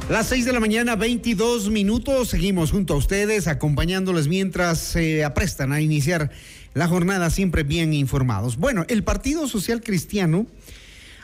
Las 0.09 0.29
6 0.29 0.45
de 0.45 0.53
la 0.53 0.61
mañana, 0.61 0.95
22 0.95 1.71
minutos. 1.71 2.29
Seguimos 2.29 2.71
junto 2.71 2.95
a 2.95 2.97
ustedes, 2.99 3.49
acompañándoles 3.49 4.29
mientras 4.29 4.79
se 4.79 5.25
aprestan 5.25 5.73
a 5.73 5.81
iniciar 5.81 6.31
la 6.75 6.89
jornada, 6.89 7.31
siempre 7.31 7.63
bien 7.63 7.93
informados. 7.93 8.57
Bueno, 8.57 8.85
el 8.89 9.03
Partido 9.03 9.49
Social 9.49 9.83
Cristiano 9.83 10.47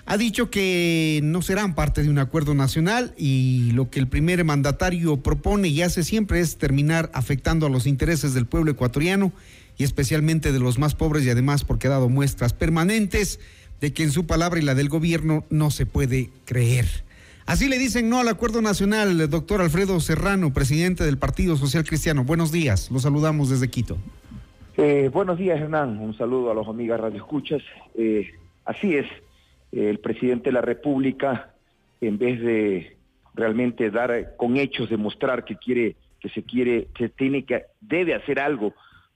ha 0.06 0.16
dicho 0.16 0.50
que 0.50 1.20
no 1.24 1.42
serán 1.42 1.74
parte 1.74 2.02
de 2.02 2.09
un 2.09 2.18
acuerdo 2.18 2.54
nacional 2.54 3.12
y 3.18 3.72
lo 3.72 3.90
que 3.90 3.98
el 3.98 4.06
primer 4.06 4.44
mandatario 4.44 5.16
propone 5.18 5.68
y 5.68 5.82
hace 5.82 6.04
siempre 6.04 6.40
es 6.40 6.59
terminar 6.59 7.11
afectando 7.12 7.66
a 7.66 7.70
los 7.70 7.87
intereses 7.87 8.32
del 8.32 8.46
pueblo 8.46 8.70
ecuatoriano 8.70 9.32
y 9.76 9.85
especialmente 9.85 10.52
de 10.52 10.61
los 10.61 10.78
más 10.78 10.94
pobres 10.94 11.24
y 11.24 11.30
además 11.30 11.64
porque 11.64 11.88
ha 11.88 11.90
dado 11.90 12.09
muestras 12.09 12.52
permanentes 12.52 13.40
de 13.80 13.92
que 13.92 14.04
en 14.04 14.12
su 14.12 14.26
palabra 14.26 14.61
y 14.61 14.62
la 14.62 14.74
del 14.74 14.88
gobierno 14.88 15.44
no 15.50 15.70
se 15.70 15.87
puede 15.87 16.30
creer. 16.44 16.87
Así 17.44 17.68
le 17.68 17.78
dicen 17.78 18.09
no 18.09 18.20
al 18.20 18.28
acuerdo 18.28 18.62
nacional, 18.62 19.28
doctor 19.28 19.61
Alfredo 19.61 20.00
Serrano, 20.00 20.52
presidente 20.52 21.04
del 21.04 21.18
Partido 21.18 21.56
Social 21.56 21.85
Cristiano. 21.85 22.24
Buenos 22.24 22.52
días, 22.52 22.90
los 22.90 23.02
saludamos 23.02 23.50
desde 23.50 23.68
Quito. 23.68 23.98
Eh, 24.79 25.09
buenos 25.11 25.39
días, 25.39 25.59
Hernán. 25.59 25.99
Un 25.99 26.15
saludo 26.19 26.51
a 26.51 26.55
los 26.55 26.69
amigas 26.69 27.01
Radio 27.01 27.17
Escuchas. 27.17 27.62
Eh, 27.95 28.31
así 28.67 28.95
es, 28.95 29.07
el 29.73 29.99
presidente 30.01 30.51
de 30.51 30.53
la 30.53 30.61
República, 30.61 31.55
en 32.03 32.19
vez 32.19 32.39
de 32.43 32.97
realmente 33.33 33.91
dar 33.91 34.37
con 34.37 34.59
hechos, 34.59 34.91
demostrar 34.91 35.47
que 35.47 35.57
quiere, 35.57 35.97
que 36.21 36.29
se 36.29 36.43
quiere, 36.43 36.89
que 36.95 37.09
tiene 37.09 37.47
que, 37.47 37.65
debe 37.81 38.15
hacer 38.15 38.39
algo 38.39 38.75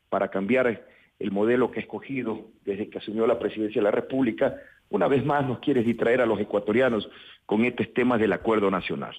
para 0.08 0.28
cambiar 0.28 0.86
el 1.18 1.30
modelo 1.30 1.70
que 1.70 1.80
ha 1.80 1.82
escogido 1.82 2.46
desde 2.64 2.88
que 2.88 2.96
asumió 2.96 3.26
la 3.26 3.38
presidencia 3.38 3.80
de 3.80 3.84
la 3.84 3.90
República, 3.90 4.56
una 4.88 5.08
vez 5.08 5.26
más 5.26 5.46
nos 5.46 5.58
quiere 5.58 5.82
distraer 5.82 6.22
a 6.22 6.26
los 6.26 6.40
ecuatorianos 6.40 7.10
con 7.44 7.66
estos 7.66 7.92
temas 7.92 8.18
del 8.18 8.32
acuerdo 8.32 8.70
nacional. 8.70 9.14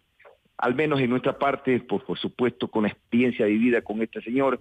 Al 0.57 0.73
menos 0.73 0.99
en 1.01 1.11
nuestra 1.11 1.37
parte, 1.37 1.79
por, 1.81 2.03
supuesto, 2.17 2.67
con 2.67 2.87
experiencia 2.87 3.45
vivida 3.45 3.81
con 3.81 4.01
este 4.01 4.21
señor, 4.21 4.59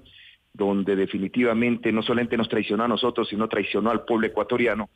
donde 0.53 0.97
definitivamente 0.97 1.93
no 1.93 2.03
solamente 2.03 2.37
nos 2.37 2.49
traicionó 2.49 2.85
a 2.85 2.89
nosotros, 2.89 3.29
sino 3.29 3.49
traicionó 3.49 3.91
al 3.91 4.05
pueblo 4.05 4.27
ecuatoriano, 4.27 4.91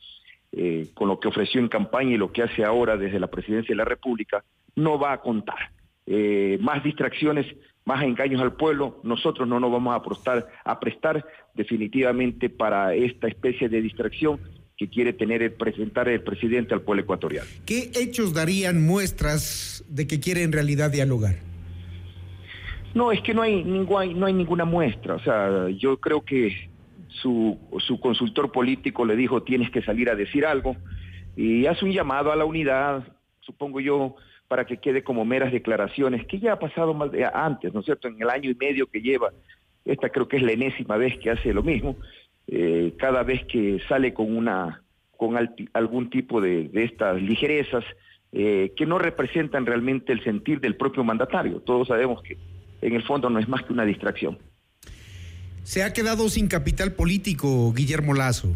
eh, 0.53 0.89
con 0.95 1.09
lo 1.09 1.19
que 1.19 1.29
ofreció 1.29 1.61
en 1.61 1.69
campaña 1.69 2.15
y 2.15 2.19
lo 2.19 2.33
que 2.33 2.43
hace 2.43 2.65
ahora 2.65 2.97
desde 2.97 3.21
la 3.21 3.29
presidencia 3.29 3.73
de 3.73 3.77
la 3.77 3.85
República, 3.85 4.45
no 4.77 4.99
va 4.99 5.13
a 5.13 5.21
contar. 5.21 5.71
Eh, 6.07 6.59
más 6.61 6.85
distracciones, 6.85 7.47
más 7.85 8.03
engaños 8.03 8.41
al 8.41 8.55
pueblo, 8.55 9.01
nosotros 9.03 9.49
no 9.49 9.61
nos 9.61 9.73
vamos 9.73 9.95
a 9.95 10.03
prestar, 10.03 10.47
a 10.65 10.81
prestar 10.81 11.25
definitivamente 11.55 12.51
para 12.51 12.95
esta 12.95 13.29
especie 13.29 13.69
de 13.69 13.81
distracción 13.81 14.41
que 14.77 14.89
quiere 14.89 15.13
tener 15.13 15.43
el 15.43 15.53
presentar 15.53 16.09
el 16.09 16.23
presidente 16.23 16.75
al 16.75 16.83
pueblo 16.83 17.03
ecuatoriano. 17.03 17.49
¿Qué 17.65 17.91
hechos 17.95 18.35
darían 18.35 18.85
muestras 18.85 19.85
de 19.89 20.07
que 20.07 20.21
quiere 20.21 20.43
en 20.43 20.53
realidad 20.53 20.91
dialogar? 20.91 21.37
No, 22.95 23.11
es 23.11 23.21
que 23.23 23.35
no 23.35 23.43
hay, 23.43 23.65
ningún, 23.65 24.19
no 24.19 24.27
hay 24.27 24.33
ninguna 24.33 24.65
muestra. 24.65 25.15
O 25.15 25.21
sea, 25.21 25.69
yo 25.71 25.99
creo 25.99 26.25
que 26.25 26.71
su, 27.09 27.59
su 27.79 28.01
consultor 28.01 28.53
político 28.53 29.05
le 29.05 29.17
dijo 29.17 29.43
tienes 29.43 29.71
que 29.71 29.83
salir 29.83 30.11
a 30.11 30.15
decir 30.15 30.47
algo 30.47 30.77
y 31.37 31.67
hace 31.67 31.85
un 31.85 31.93
llamado 31.93 32.33
a 32.33 32.37
la 32.37 32.45
unidad, 32.45 33.05
supongo 33.41 33.81
yo, 33.81 34.17
para 34.49 34.65
que 34.65 34.77
quede 34.77 35.03
como 35.03 35.25
meras 35.25 35.53
declaraciones, 35.53 36.27
que 36.27 36.39
ya 36.39 36.53
ha 36.53 36.59
pasado 36.59 36.95
de 37.09 37.25
antes, 37.25 37.73
¿no 37.73 37.81
es 37.81 37.87
cierto? 37.87 38.09
En 38.09 38.21
el 38.21 38.31
año 38.31 38.51
y 38.51 38.55
medio 38.55 38.87
que 38.87 39.01
lleva, 39.01 39.31
esta 39.85 40.11
creo 40.11 40.29
que 40.29 40.37
es 40.37 40.43
la 40.43 40.53
enésima 40.53 40.97
vez 40.97 41.19
que 41.19 41.31
hace 41.31 41.53
lo 41.53 41.63
mismo, 41.63 41.97
eh, 42.47 42.95
cada 42.99 43.23
vez 43.23 43.45
que 43.47 43.81
sale 43.89 44.13
con 44.15 44.37
una 44.37 44.81
con 45.17 45.37
algún 45.73 46.11
tipo 46.11 46.41
de, 46.41 46.69
de 46.69 46.85
estas 46.85 47.23
ligerezas 47.23 47.85
eh, 48.33 48.73
que 48.77 48.85
no 48.85 48.99
representan 48.99 49.65
realmente 49.65 50.13
el 50.13 50.23
sentir 50.25 50.61
del 50.61 50.77
propio 50.77 51.05
mandatario. 51.05 51.61
Todos 51.61 51.89
sabemos 51.89 52.21
que 52.23 52.37
en 52.85 52.95
el 52.95 53.03
fondo 53.03 53.31
no 53.31 53.39
es 53.39 53.49
más 53.49 53.63
que 53.63 53.73
una 53.73 53.85
distracción. 53.85 54.39
Se 55.63 55.83
ha 55.83 55.93
quedado 55.95 56.29
sin 56.29 56.49
capital 56.49 56.93
político 56.93 57.73
Guillermo 57.73 58.13
Lazo, 58.13 58.55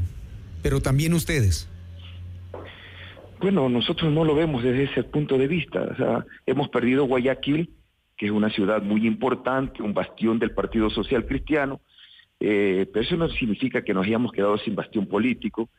pero 0.63 0.81
también 0.81 1.15
ustedes. 1.15 1.69
Bueno, 3.41 3.69
nosotros 3.69 4.13
no 4.13 4.25
lo 4.25 4.35
vemos 4.35 4.63
desde 4.63 4.85
ese 4.85 5.05
punto 5.05 5.39
de 5.39 5.47
vista. 5.47 5.81
O 5.81 5.97
sea, 5.97 6.27
hemos 6.45 6.69
perdido 6.69 7.07
Guayaquil, 7.07 7.71
que 8.17 8.27
es 8.27 8.33
una 8.33 8.51
ciudad 8.51 8.83
muy 8.83 9.07
importante, 9.07 9.83
un 9.83 9.95
bastión 9.95 10.39
del 10.39 10.51
Partido 10.51 10.91
Social 10.91 11.25
Cristiano, 11.25 11.81
eh, 12.41 12.87
pero 12.93 13.05
eso 13.05 13.17
no 13.17 13.29
significa 13.31 13.83
que 13.83 13.95
nos 13.95 14.07
hayamos 14.07 14.33
quedado 14.33 14.59
sin 14.59 14.75
bastión 14.75 15.07
político. 15.07 15.71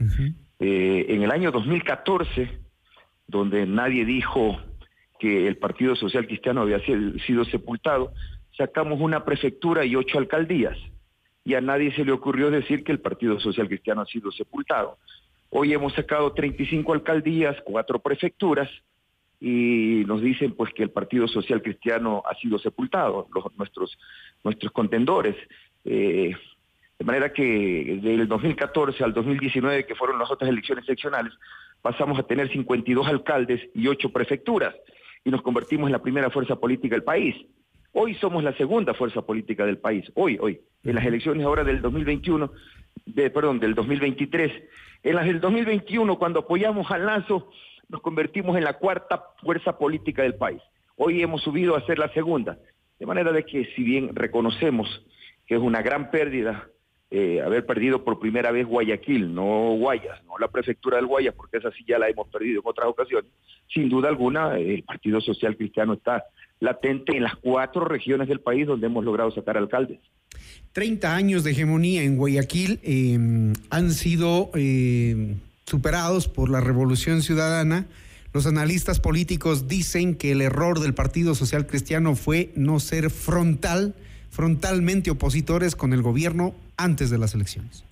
eh, 0.59 1.05
en 1.09 1.21
el 1.21 1.31
año 1.31 1.51
2014, 1.51 2.49
donde 3.27 3.65
nadie 3.65 4.03
dijo 4.03 4.57
que 5.19 5.47
el 5.47 5.57
Partido 5.57 5.95
Social 5.95 6.25
Cristiano 6.25 6.61
había 6.61 6.79
sido 6.79 7.45
sepultado, 7.45 8.13
sacamos 8.59 8.99
una 8.99 9.23
prefectura 9.23 9.85
y 9.85 9.95
ocho 9.95 10.17
alcaldías. 10.17 10.77
Y 11.45 11.55
a 11.55 11.61
nadie 11.61 11.95
se 11.95 12.03
le 12.03 12.11
ocurrió 12.11 12.51
decir 12.51 12.83
que 12.83 12.91
el 12.91 12.99
Partido 12.99 13.39
Social 13.39 13.69
Cristiano 13.69 14.01
ha 14.01 14.05
sido 14.05 14.31
sepultado. 14.31 14.97
Hoy 15.49 15.73
hemos 15.73 15.93
sacado 15.93 16.33
35 16.33 16.93
alcaldías, 16.93 17.55
cuatro 17.63 17.99
prefecturas, 17.99 18.69
y 19.39 20.03
nos 20.05 20.21
dicen 20.21 20.53
pues 20.55 20.73
que 20.73 20.83
el 20.83 20.91
Partido 20.91 21.29
Social 21.29 21.61
Cristiano 21.61 22.21
ha 22.29 22.35
sido 22.35 22.59
sepultado, 22.59 23.29
nuestros, 23.57 23.97
nuestros 24.43 24.71
contendores. 24.73 25.35
Eh, 25.85 26.35
De 26.99 27.05
manera 27.05 27.31
que 27.31 27.99
del 28.03 28.27
2014 28.27 29.01
al 29.05 29.13
2019, 29.13 29.85
que 29.85 29.95
fueron 29.95 30.19
las 30.19 30.29
otras 30.29 30.49
elecciones 30.49 30.85
seccionales, 30.85 31.31
pasamos 31.81 32.19
a 32.19 32.23
tener 32.23 32.51
52 32.51 33.07
alcaldes 33.07 33.61
y 33.73 33.87
8 33.87 34.09
prefecturas 34.09 34.75
y 35.23 35.29
nos 35.29 35.41
convertimos 35.41 35.87
en 35.87 35.93
la 35.93 36.01
primera 36.01 36.29
fuerza 36.29 36.57
política 36.57 36.95
del 36.95 37.03
país. 37.03 37.35
Hoy 37.93 38.15
somos 38.15 38.43
la 38.43 38.53
segunda 38.53 38.93
fuerza 38.93 39.21
política 39.23 39.65
del 39.65 39.79
país, 39.79 40.11
hoy, 40.15 40.37
hoy. 40.39 40.61
En 40.83 40.95
las 40.95 41.05
elecciones 41.05 41.45
ahora 41.45 41.63
del 41.63 41.81
2021, 41.81 42.51
de, 43.05 43.29
perdón, 43.29 43.59
del 43.59 43.73
2023. 43.73 44.51
En 45.03 45.15
las 45.15 45.25
del 45.25 45.39
2021, 45.41 46.19
cuando 46.19 46.41
apoyamos 46.41 46.89
al 46.91 47.05
Lazo, 47.05 47.49
nos 47.89 48.01
convertimos 48.01 48.55
en 48.57 48.63
la 48.63 48.73
cuarta 48.73 49.23
fuerza 49.41 49.77
política 49.77 50.21
del 50.21 50.35
país. 50.35 50.61
Hoy 50.95 51.21
hemos 51.21 51.41
subido 51.41 51.75
a 51.75 51.85
ser 51.85 51.97
la 51.97 52.13
segunda. 52.13 52.59
De 52.99 53.05
manera 53.05 53.31
de 53.31 53.43
que 53.43 53.65
si 53.75 53.83
bien 53.83 54.15
reconocemos 54.15 55.05
que 55.47 55.55
es 55.55 55.61
una 55.61 55.81
gran 55.81 56.11
pérdida 56.11 56.69
eh, 57.11 57.41
haber 57.41 57.65
perdido 57.65 58.03
por 58.03 58.19
primera 58.19 58.51
vez 58.51 58.67
Guayaquil, 58.67 59.33
no 59.33 59.75
Guayas, 59.77 60.23
no 60.25 60.37
la 60.37 60.47
prefectura 60.47 60.97
del 60.97 61.07
Guayas, 61.07 61.33
porque 61.35 61.57
esa 61.57 61.71
sí 61.71 61.83
ya 61.87 61.97
la 61.97 62.07
hemos 62.07 62.27
perdido 62.27 62.61
en 62.61 62.67
otras 62.67 62.87
ocasiones, 62.87 63.31
sin 63.73 63.89
duda 63.89 64.09
alguna 64.09 64.57
el 64.59 64.83
Partido 64.83 65.19
Social 65.19 65.57
Cristiano 65.57 65.93
está 65.93 66.25
latente 66.59 67.15
en 67.15 67.23
las 67.23 67.35
cuatro 67.37 67.85
regiones 67.85 68.27
del 68.27 68.41
país 68.41 68.67
donde 68.67 68.87
hemos 68.87 69.03
logrado 69.03 69.31
sacar 69.31 69.57
alcaldes. 69.57 69.99
30 70.73 71.15
años 71.15 71.43
de 71.43 71.51
hegemonía 71.51 72.03
en 72.03 72.17
Guayaquil 72.17 72.79
em, 72.83 73.53
han 73.69 73.91
sido 73.91 74.51
em, 74.53 75.37
superados 75.65 76.27
por 76.27 76.49
la 76.49 76.61
Revolución 76.61 77.21
Ciudadana. 77.21 77.87
Los 78.33 78.45
analistas 78.45 78.99
políticos 78.99 79.67
dicen 79.67 80.15
que 80.15 80.31
el 80.31 80.41
error 80.41 80.79
del 80.79 80.93
Partido 80.93 81.33
Social 81.33 81.65
Cristiano 81.65 82.15
fue 82.15 82.51
no 82.55 82.79
ser 82.79 83.09
frontal, 83.09 83.95
frontalmente 84.29 85.11
opositores 85.11 85.75
con 85.75 85.93
el 85.93 86.01
gobierno 86.01 86.53
antes 86.77 87.09
de 87.09 87.17
las 87.17 87.33
elecciones. 87.35 87.83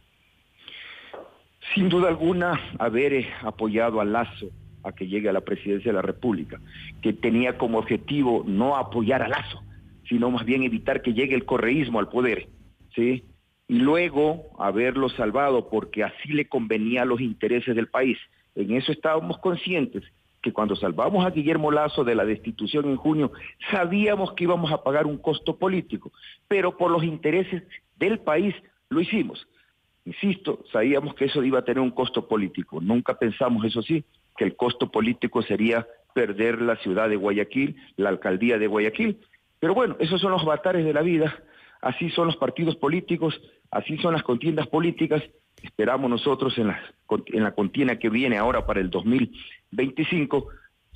Sin 1.73 1.89
duda 1.89 2.07
alguna, 2.07 2.59
haber 2.79 3.13
eh, 3.13 3.29
apoyado 3.41 3.99
a 3.99 4.05
Lazo 4.05 4.49
a 4.83 4.93
que 4.93 5.07
llegue 5.07 5.29
a 5.29 5.33
la 5.33 5.41
presidencia 5.41 5.91
de 5.91 5.95
la 5.95 6.01
República, 6.01 6.59
que 7.01 7.13
tenía 7.13 7.57
como 7.57 7.77
objetivo 7.77 8.43
no 8.47 8.77
apoyar 8.77 9.21
a 9.21 9.27
Lazo, 9.27 9.61
sino 10.07 10.31
más 10.31 10.45
bien 10.45 10.63
evitar 10.63 11.01
que 11.01 11.13
llegue 11.13 11.35
el 11.35 11.45
correísmo 11.45 11.99
al 11.99 12.09
poder, 12.09 12.47
¿sí? 12.95 13.25
Y 13.67 13.79
luego 13.79 14.45
haberlo 14.57 15.09
salvado 15.09 15.69
porque 15.69 16.03
así 16.03 16.29
le 16.29 16.47
convenía 16.47 17.01
a 17.01 17.05
los 17.05 17.19
intereses 17.19 17.75
del 17.75 17.87
país. 17.87 18.17
En 18.55 18.71
eso 18.71 18.93
estábamos 18.93 19.37
conscientes 19.39 20.03
que 20.41 20.53
cuando 20.53 20.75
salvamos 20.75 21.25
a 21.25 21.31
Guillermo 21.31 21.71
Lazo 21.71 22.03
de 22.03 22.15
la 22.15 22.25
destitución 22.25 22.85
en 22.85 22.95
junio, 22.95 23.31
sabíamos 23.71 24.33
que 24.33 24.43
íbamos 24.43 24.71
a 24.71 24.83
pagar 24.83 25.05
un 25.05 25.17
costo 25.17 25.57
político, 25.57 26.11
pero 26.47 26.77
por 26.77 26.91
los 26.91 27.03
intereses 27.03 27.63
del 27.97 28.19
país 28.19 28.55
lo 28.89 29.01
hicimos. 29.01 29.47
Insisto, 30.05 30.63
sabíamos 30.71 31.15
que 31.15 31.25
eso 31.25 31.43
iba 31.43 31.59
a 31.59 31.65
tener 31.65 31.81
un 31.81 31.91
costo 31.91 32.27
político. 32.27 32.79
Nunca 32.79 33.19
pensamos, 33.19 33.65
eso 33.65 33.81
sí, 33.81 34.05
que 34.37 34.45
el 34.45 34.55
costo 34.55 34.89
político 34.89 35.41
sería 35.41 35.85
perder 36.13 36.61
la 36.61 36.77
ciudad 36.77 37.09
de 37.09 37.15
Guayaquil, 37.15 37.75
la 37.97 38.09
alcaldía 38.09 38.57
de 38.57 38.67
Guayaquil. 38.67 39.19
Pero 39.59 39.73
bueno, 39.73 39.97
esos 39.99 40.21
son 40.21 40.31
los 40.31 40.43
avatares 40.43 40.85
de 40.85 40.93
la 40.93 41.01
vida, 41.01 41.43
así 41.81 42.09
son 42.11 42.27
los 42.27 42.37
partidos 42.37 42.75
políticos, 42.75 43.39
así 43.69 43.97
son 43.97 44.13
las 44.13 44.23
contiendas 44.23 44.67
políticas. 44.67 45.21
Esperamos 45.61 46.09
nosotros 46.09 46.57
en 46.57 46.67
la, 46.67 46.81
en 47.27 47.43
la 47.43 47.51
contienda 47.53 47.97
que 47.97 48.09
viene 48.09 48.37
ahora 48.37 48.65
para 48.65 48.79
el 48.79 48.89
2025 48.89 50.47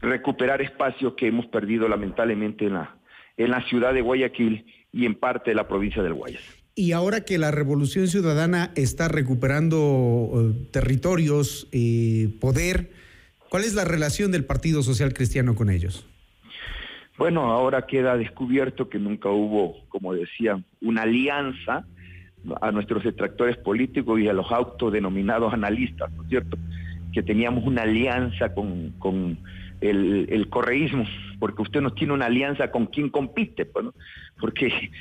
recuperar 0.02 0.62
espacios 0.62 1.14
que 1.14 1.28
hemos 1.28 1.46
perdido 1.48 1.88
lamentablemente 1.88 2.66
en 2.66 2.74
la, 2.74 2.98
en 3.38 3.52
la 3.52 3.62
ciudad 3.68 3.94
de 3.94 4.02
Guayaquil 4.02 4.66
y 4.92 5.06
en 5.06 5.16
parte 5.16 5.52
de 5.52 5.56
la 5.56 5.68
provincia 5.68 6.04
del 6.04 6.14
Guayas. 6.14 6.44
Y 6.74 6.94
ahora 6.94 7.26
que 7.26 7.38
la 7.38 7.52
Revolución 7.52 8.08
Ciudadana 8.08 8.72
está 8.76 9.08
recuperando 9.08 10.32
eh, 10.34 10.68
territorios, 10.72 11.68
y 11.72 12.28
poder, 12.40 12.92
¿cuál 13.50 13.64
es 13.64 13.76
la 13.76 13.84
relación 13.84 14.32
del 14.32 14.46
Partido 14.46 14.82
Social 14.82 15.14
Cristiano 15.14 15.54
con 15.54 15.70
ellos? 15.70 16.08
Bueno, 17.18 17.52
ahora 17.52 17.86
queda 17.86 18.18
descubierto 18.18 18.90
que 18.90 18.98
nunca 18.98 19.30
hubo, 19.30 19.88
como 19.90 20.14
decían, 20.14 20.66
una 20.82 21.04
alianza 21.04 21.86
a 22.62 22.72
nuestros 22.72 23.04
detractores 23.04 23.58
políticos 23.58 24.20
y 24.20 24.28
a 24.28 24.34
los 24.34 24.52
autodenominados 24.52 25.54
analistas, 25.54 26.12
¿no 26.14 26.24
es 26.24 26.30
cierto? 26.30 26.58
Que 27.14 27.24
teníamos 27.24 27.66
una 27.66 27.84
alianza 27.84 28.54
con, 28.54 28.92
con 29.00 29.38
el, 29.82 30.28
el, 30.30 30.50
correísmo, 30.50 31.06
porque 31.40 31.62
usted 31.62 31.82
no 31.82 31.94
tiene 31.94 32.14
una 32.14 32.28
alianza 32.28 32.72
con 32.72 32.88
quien 32.88 33.10
compite, 33.10 33.66
pues, 33.66 33.88
porque 34.40 34.68
eh, 34.68 34.92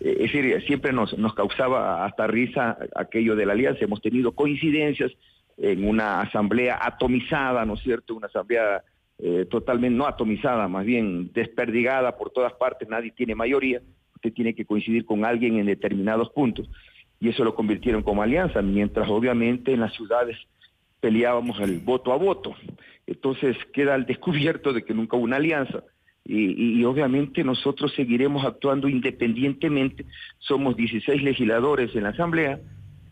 es 0.00 0.32
decir, 0.32 0.62
siempre 0.66 0.92
nos, 0.92 1.16
nos 1.18 1.34
causaba 1.34 2.04
hasta 2.04 2.26
risa 2.26 2.78
aquello 2.94 3.36
de 3.36 3.46
la 3.46 3.52
alianza. 3.52 3.84
Hemos 3.84 4.00
tenido 4.00 4.32
coincidencias 4.32 5.12
en 5.56 5.86
una 5.86 6.20
asamblea 6.22 6.78
atomizada, 6.80 7.64
¿no 7.64 7.74
es 7.74 7.80
cierto? 7.80 8.14
Una 8.14 8.28
asamblea 8.28 8.82
eh, 9.18 9.46
totalmente 9.50 9.96
no 9.98 10.06
atomizada, 10.06 10.66
más 10.66 10.86
bien 10.86 11.30
desperdigada 11.34 12.16
por 12.16 12.30
todas 12.30 12.54
partes, 12.54 12.88
nadie 12.88 13.10
tiene 13.10 13.34
mayoría, 13.34 13.82
usted 14.20 14.34
tiene 14.34 14.54
que 14.54 14.66
coincidir 14.66 15.06
con 15.06 15.24
alguien 15.24 15.58
en 15.58 15.66
determinados 15.66 16.30
puntos. 16.30 16.68
Y 17.20 17.30
eso 17.30 17.42
lo 17.42 17.54
convirtieron 17.54 18.02
como 18.02 18.22
alianza, 18.22 18.60
mientras 18.60 19.08
obviamente 19.08 19.72
en 19.72 19.80
las 19.80 19.94
ciudades 19.94 20.36
peleábamos 21.00 21.58
el 21.60 21.78
voto 21.78 22.12
a 22.12 22.16
voto. 22.16 22.54
Entonces 23.06 23.56
queda 23.72 23.94
al 23.94 24.04
descubierto 24.04 24.72
de 24.74 24.84
que 24.84 24.92
nunca 24.92 25.16
hubo 25.16 25.24
una 25.24 25.36
alianza 25.36 25.82
y, 26.24 26.84
obviamente 26.84 27.42
nosotros 27.42 27.92
seguiremos 27.96 28.44
actuando 28.44 28.88
independientemente. 28.88 30.04
Somos 30.38 30.76
16 30.76 31.22
legisladores 31.22 31.96
en 31.96 32.02
la 32.02 32.10
Asamblea 32.10 32.60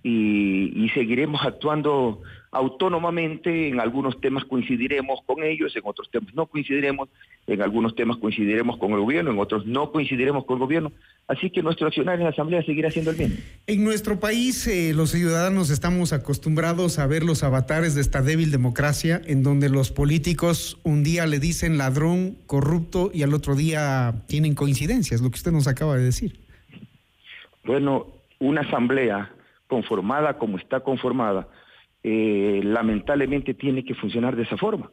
y, 0.03 0.88
seguiremos 0.94 1.42
actuando 1.42 2.21
autónomamente. 2.50 3.68
En 3.68 3.80
algunos 3.80 4.20
temas 4.20 4.44
coincidiremos 4.44 5.20
con 5.26 5.42
ellos, 5.42 5.74
en 5.76 5.82
otros 5.84 6.11
temas 6.11 6.34
no 6.34 6.46
coincidiremos, 6.46 7.08
en 7.46 7.62
algunos 7.62 7.94
temas 7.94 8.16
coincidiremos 8.18 8.78
con 8.78 8.92
el 8.92 9.00
gobierno, 9.00 9.30
en 9.30 9.38
otros 9.38 9.66
no 9.66 9.90
coincidiremos 9.92 10.44
con 10.44 10.56
el 10.56 10.61
gobierno. 10.61 10.92
Así 11.26 11.50
que 11.50 11.62
nuestro 11.62 11.87
accionar 11.87 12.14
en 12.16 12.24
la 12.24 12.30
Asamblea 12.30 12.62
seguirá 12.62 12.90
siendo 12.90 13.11
el 13.11 13.18
mismo. 13.18 13.37
En 13.66 13.84
nuestro 13.84 14.18
país, 14.18 14.66
eh, 14.66 14.94
los 14.94 15.11
ciudadanos 15.11 15.68
estamos 15.68 16.14
acostumbrados 16.14 16.98
a 16.98 17.06
ver 17.06 17.22
los 17.22 17.42
avatares 17.42 17.94
de 17.94 18.00
esta 18.00 18.22
débil 18.22 18.50
democracia, 18.50 19.20
en 19.26 19.42
donde 19.42 19.68
los 19.68 19.90
políticos 19.90 20.78
un 20.84 21.04
día 21.04 21.26
le 21.26 21.38
dicen 21.38 21.76
ladrón, 21.76 22.38
corrupto, 22.46 23.11
y 23.12 23.24
al 23.24 23.34
otro 23.34 23.56
día 23.56 24.24
tienen 24.26 24.54
coincidencias, 24.54 25.20
lo 25.20 25.30
que 25.30 25.37
usted 25.37 25.52
nos 25.52 25.68
acaba 25.68 25.96
de 25.96 26.04
decir. 26.04 26.40
Bueno, 27.64 28.06
una 28.38 28.62
Asamblea 28.62 29.30
conformada 29.66 30.38
como 30.38 30.56
está 30.56 30.80
conformada, 30.80 31.46
eh, 32.02 32.61
lamentablemente 32.62 33.54
tiene 33.54 33.84
que 33.84 33.94
funcionar 33.94 34.37
de 34.37 34.44
esa 34.44 34.56
forma, 34.56 34.90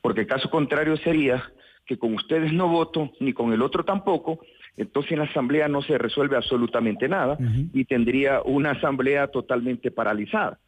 porque 0.00 0.22
el 0.22 0.26
caso 0.26 0.50
contrario 0.50 0.96
sería 0.96 1.42
que 1.86 1.98
con 1.98 2.14
ustedes 2.14 2.52
no 2.52 2.68
voto, 2.68 3.12
ni 3.20 3.32
con 3.32 3.52
el 3.52 3.62
otro 3.62 3.84
tampoco, 3.84 4.40
entonces 4.76 5.12
en 5.12 5.18
la 5.18 5.24
asamblea 5.24 5.68
no 5.68 5.82
se 5.82 5.98
resuelve 5.98 6.36
absolutamente 6.36 7.08
nada 7.08 7.38
y 7.72 7.84
tendría 7.84 8.42
una 8.42 8.72
asamblea 8.72 9.28
totalmente 9.28 9.90
paralizada. 9.90 10.58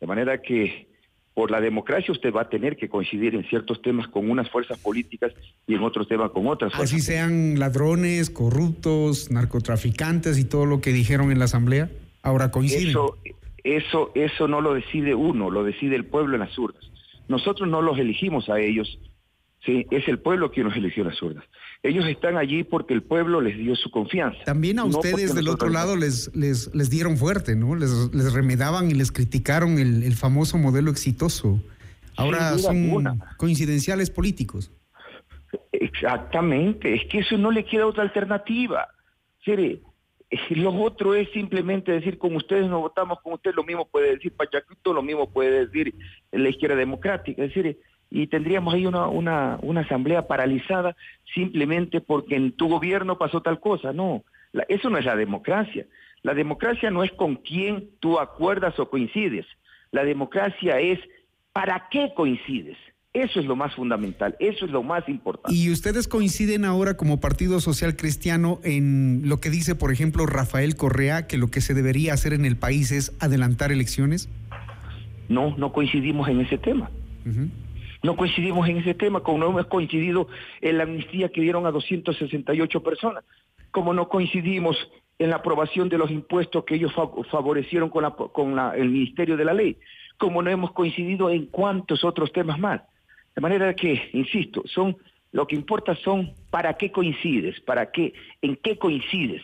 De 0.00 0.06
manera 0.06 0.40
que 0.40 0.86
por 1.34 1.50
la 1.50 1.60
democracia 1.60 2.10
usted 2.12 2.32
va 2.32 2.42
a 2.42 2.48
tener 2.48 2.76
que 2.76 2.88
coincidir 2.88 3.34
en 3.34 3.44
ciertos 3.44 3.80
temas 3.80 4.08
con 4.08 4.28
unas 4.28 4.50
fuerzas 4.50 4.78
políticas 4.78 5.32
y 5.66 5.74
en 5.74 5.82
otros 5.82 6.08
temas 6.08 6.30
con 6.32 6.48
otras. 6.48 6.72
Así 6.74 7.00
sean 7.00 7.58
ladrones, 7.58 8.30
corruptos, 8.30 9.30
narcotraficantes 9.30 10.38
y 10.38 10.44
todo 10.44 10.66
lo 10.66 10.80
que 10.80 10.92
dijeron 10.92 11.30
en 11.30 11.38
la 11.38 11.44
asamblea, 11.44 11.90
ahora 12.22 12.50
coinciden. 12.50 12.88
Eso, 12.88 13.18
eso, 13.76 14.12
eso 14.14 14.48
no 14.48 14.60
lo 14.60 14.74
decide 14.74 15.14
uno, 15.14 15.50
lo 15.50 15.64
decide 15.64 15.96
el 15.96 16.06
pueblo 16.06 16.34
en 16.34 16.40
las 16.40 16.56
urnas. 16.58 16.82
Nosotros 17.28 17.68
no 17.68 17.82
los 17.82 17.98
elegimos 17.98 18.48
a 18.48 18.58
ellos, 18.58 18.98
Sí, 19.64 19.86
es 19.90 20.06
el 20.06 20.20
pueblo 20.20 20.52
quien 20.52 20.66
nos 20.68 20.76
eligió 20.76 21.04
las 21.04 21.20
urnas. 21.20 21.44
Ellos 21.82 22.06
están 22.06 22.36
allí 22.36 22.62
porque 22.62 22.94
el 22.94 23.02
pueblo 23.02 23.40
les 23.40 23.58
dio 23.58 23.74
su 23.74 23.90
confianza. 23.90 24.38
También 24.44 24.78
a 24.78 24.84
ustedes 24.84 25.34
del 25.34 25.48
otro 25.48 25.68
lado 25.68 25.96
les, 25.96 26.34
les, 26.34 26.72
les, 26.74 26.90
dieron 26.90 27.16
fuerte, 27.16 27.56
¿no? 27.56 27.74
Les, 27.74 27.90
les 28.14 28.32
remedaban 28.32 28.90
y 28.90 28.94
les 28.94 29.10
criticaron 29.10 29.78
el, 29.78 30.04
el 30.04 30.14
famoso 30.14 30.58
modelo 30.58 30.90
exitoso. 30.90 31.60
Ahora 32.16 32.56
son 32.58 33.20
coincidenciales 33.36 34.10
políticos. 34.10 34.70
Exactamente, 35.72 36.94
es 36.94 37.06
que 37.06 37.18
eso 37.18 37.36
no 37.36 37.50
le 37.50 37.64
queda 37.64 37.86
otra 37.86 38.02
alternativa. 38.04 38.88
Sere, 39.44 39.80
lo 40.50 40.74
otro 40.74 41.14
es 41.14 41.30
simplemente 41.30 41.92
decir, 41.92 42.18
como 42.18 42.36
ustedes 42.36 42.68
no 42.68 42.80
votamos 42.80 43.20
con 43.20 43.34
ustedes, 43.34 43.56
lo 43.56 43.64
mismo 43.64 43.86
puede 43.86 44.12
decir 44.12 44.32
Pachacuto, 44.32 44.92
lo 44.92 45.02
mismo 45.02 45.30
puede 45.30 45.66
decir 45.66 45.94
la 46.32 46.48
izquierda 46.48 46.76
democrática. 46.76 47.42
Es 47.42 47.54
decir, 47.54 47.78
y 48.10 48.26
tendríamos 48.26 48.74
ahí 48.74 48.86
una, 48.86 49.06
una, 49.08 49.58
una 49.62 49.82
asamblea 49.82 50.26
paralizada 50.26 50.96
simplemente 51.34 52.00
porque 52.00 52.36
en 52.36 52.52
tu 52.52 52.68
gobierno 52.68 53.18
pasó 53.18 53.42
tal 53.42 53.60
cosa. 53.60 53.92
No, 53.92 54.24
eso 54.68 54.90
no 54.90 54.98
es 54.98 55.04
la 55.04 55.16
democracia. 55.16 55.86
La 56.22 56.34
democracia 56.34 56.90
no 56.90 57.04
es 57.04 57.12
con 57.12 57.36
quién 57.36 57.90
tú 58.00 58.18
acuerdas 58.18 58.78
o 58.78 58.88
coincides. 58.90 59.46
La 59.90 60.04
democracia 60.04 60.80
es 60.80 60.98
para 61.52 61.88
qué 61.90 62.12
coincides. 62.14 62.76
Eso 63.18 63.40
es 63.40 63.46
lo 63.46 63.56
más 63.56 63.74
fundamental, 63.74 64.36
eso 64.38 64.64
es 64.64 64.70
lo 64.70 64.84
más 64.84 65.08
importante. 65.08 65.52
¿Y 65.52 65.72
ustedes 65.72 66.06
coinciden 66.06 66.64
ahora 66.64 66.96
como 66.96 67.18
Partido 67.18 67.58
Social 67.58 67.96
Cristiano 67.96 68.60
en 68.62 69.22
lo 69.28 69.40
que 69.40 69.50
dice, 69.50 69.74
por 69.74 69.90
ejemplo, 69.90 70.24
Rafael 70.24 70.76
Correa, 70.76 71.26
que 71.26 71.36
lo 71.36 71.48
que 71.48 71.60
se 71.60 71.74
debería 71.74 72.12
hacer 72.12 72.32
en 72.32 72.44
el 72.44 72.56
país 72.56 72.92
es 72.92 73.16
adelantar 73.18 73.72
elecciones? 73.72 74.28
No, 75.28 75.56
no 75.56 75.72
coincidimos 75.72 76.28
en 76.28 76.42
ese 76.42 76.58
tema. 76.58 76.92
No 78.04 78.14
coincidimos 78.14 78.68
en 78.68 78.76
ese 78.76 78.94
tema, 78.94 79.20
como 79.20 79.38
no 79.38 79.48
hemos 79.48 79.66
coincidido 79.66 80.28
en 80.60 80.78
la 80.78 80.84
amnistía 80.84 81.30
que 81.30 81.40
dieron 81.40 81.66
a 81.66 81.72
268 81.72 82.82
personas, 82.84 83.24
como 83.72 83.94
no 83.94 84.08
coincidimos 84.08 84.76
en 85.18 85.30
la 85.30 85.36
aprobación 85.36 85.88
de 85.88 85.98
los 85.98 86.12
impuestos 86.12 86.62
que 86.64 86.76
ellos 86.76 86.92
favorecieron 87.32 87.90
con, 87.90 88.04
la, 88.04 88.12
con 88.12 88.56
el 88.76 88.90
Ministerio 88.90 89.36
de 89.36 89.44
la 89.44 89.54
Ley, 89.54 89.76
como 90.18 90.40
no 90.40 90.50
hemos 90.50 90.70
coincidido 90.70 91.30
en 91.30 91.46
cuantos 91.46 92.04
otros 92.04 92.32
temas 92.32 92.60
más. 92.60 92.82
De 93.38 93.42
manera 93.42 93.72
que, 93.72 94.10
insisto, 94.14 94.64
son 94.66 94.96
lo 95.30 95.46
que 95.46 95.54
importa 95.54 95.94
son 95.94 96.32
para 96.50 96.74
qué 96.74 96.90
coincides, 96.90 97.60
para 97.60 97.92
qué, 97.92 98.12
en 98.42 98.56
qué 98.56 98.76
coincides, 98.76 99.42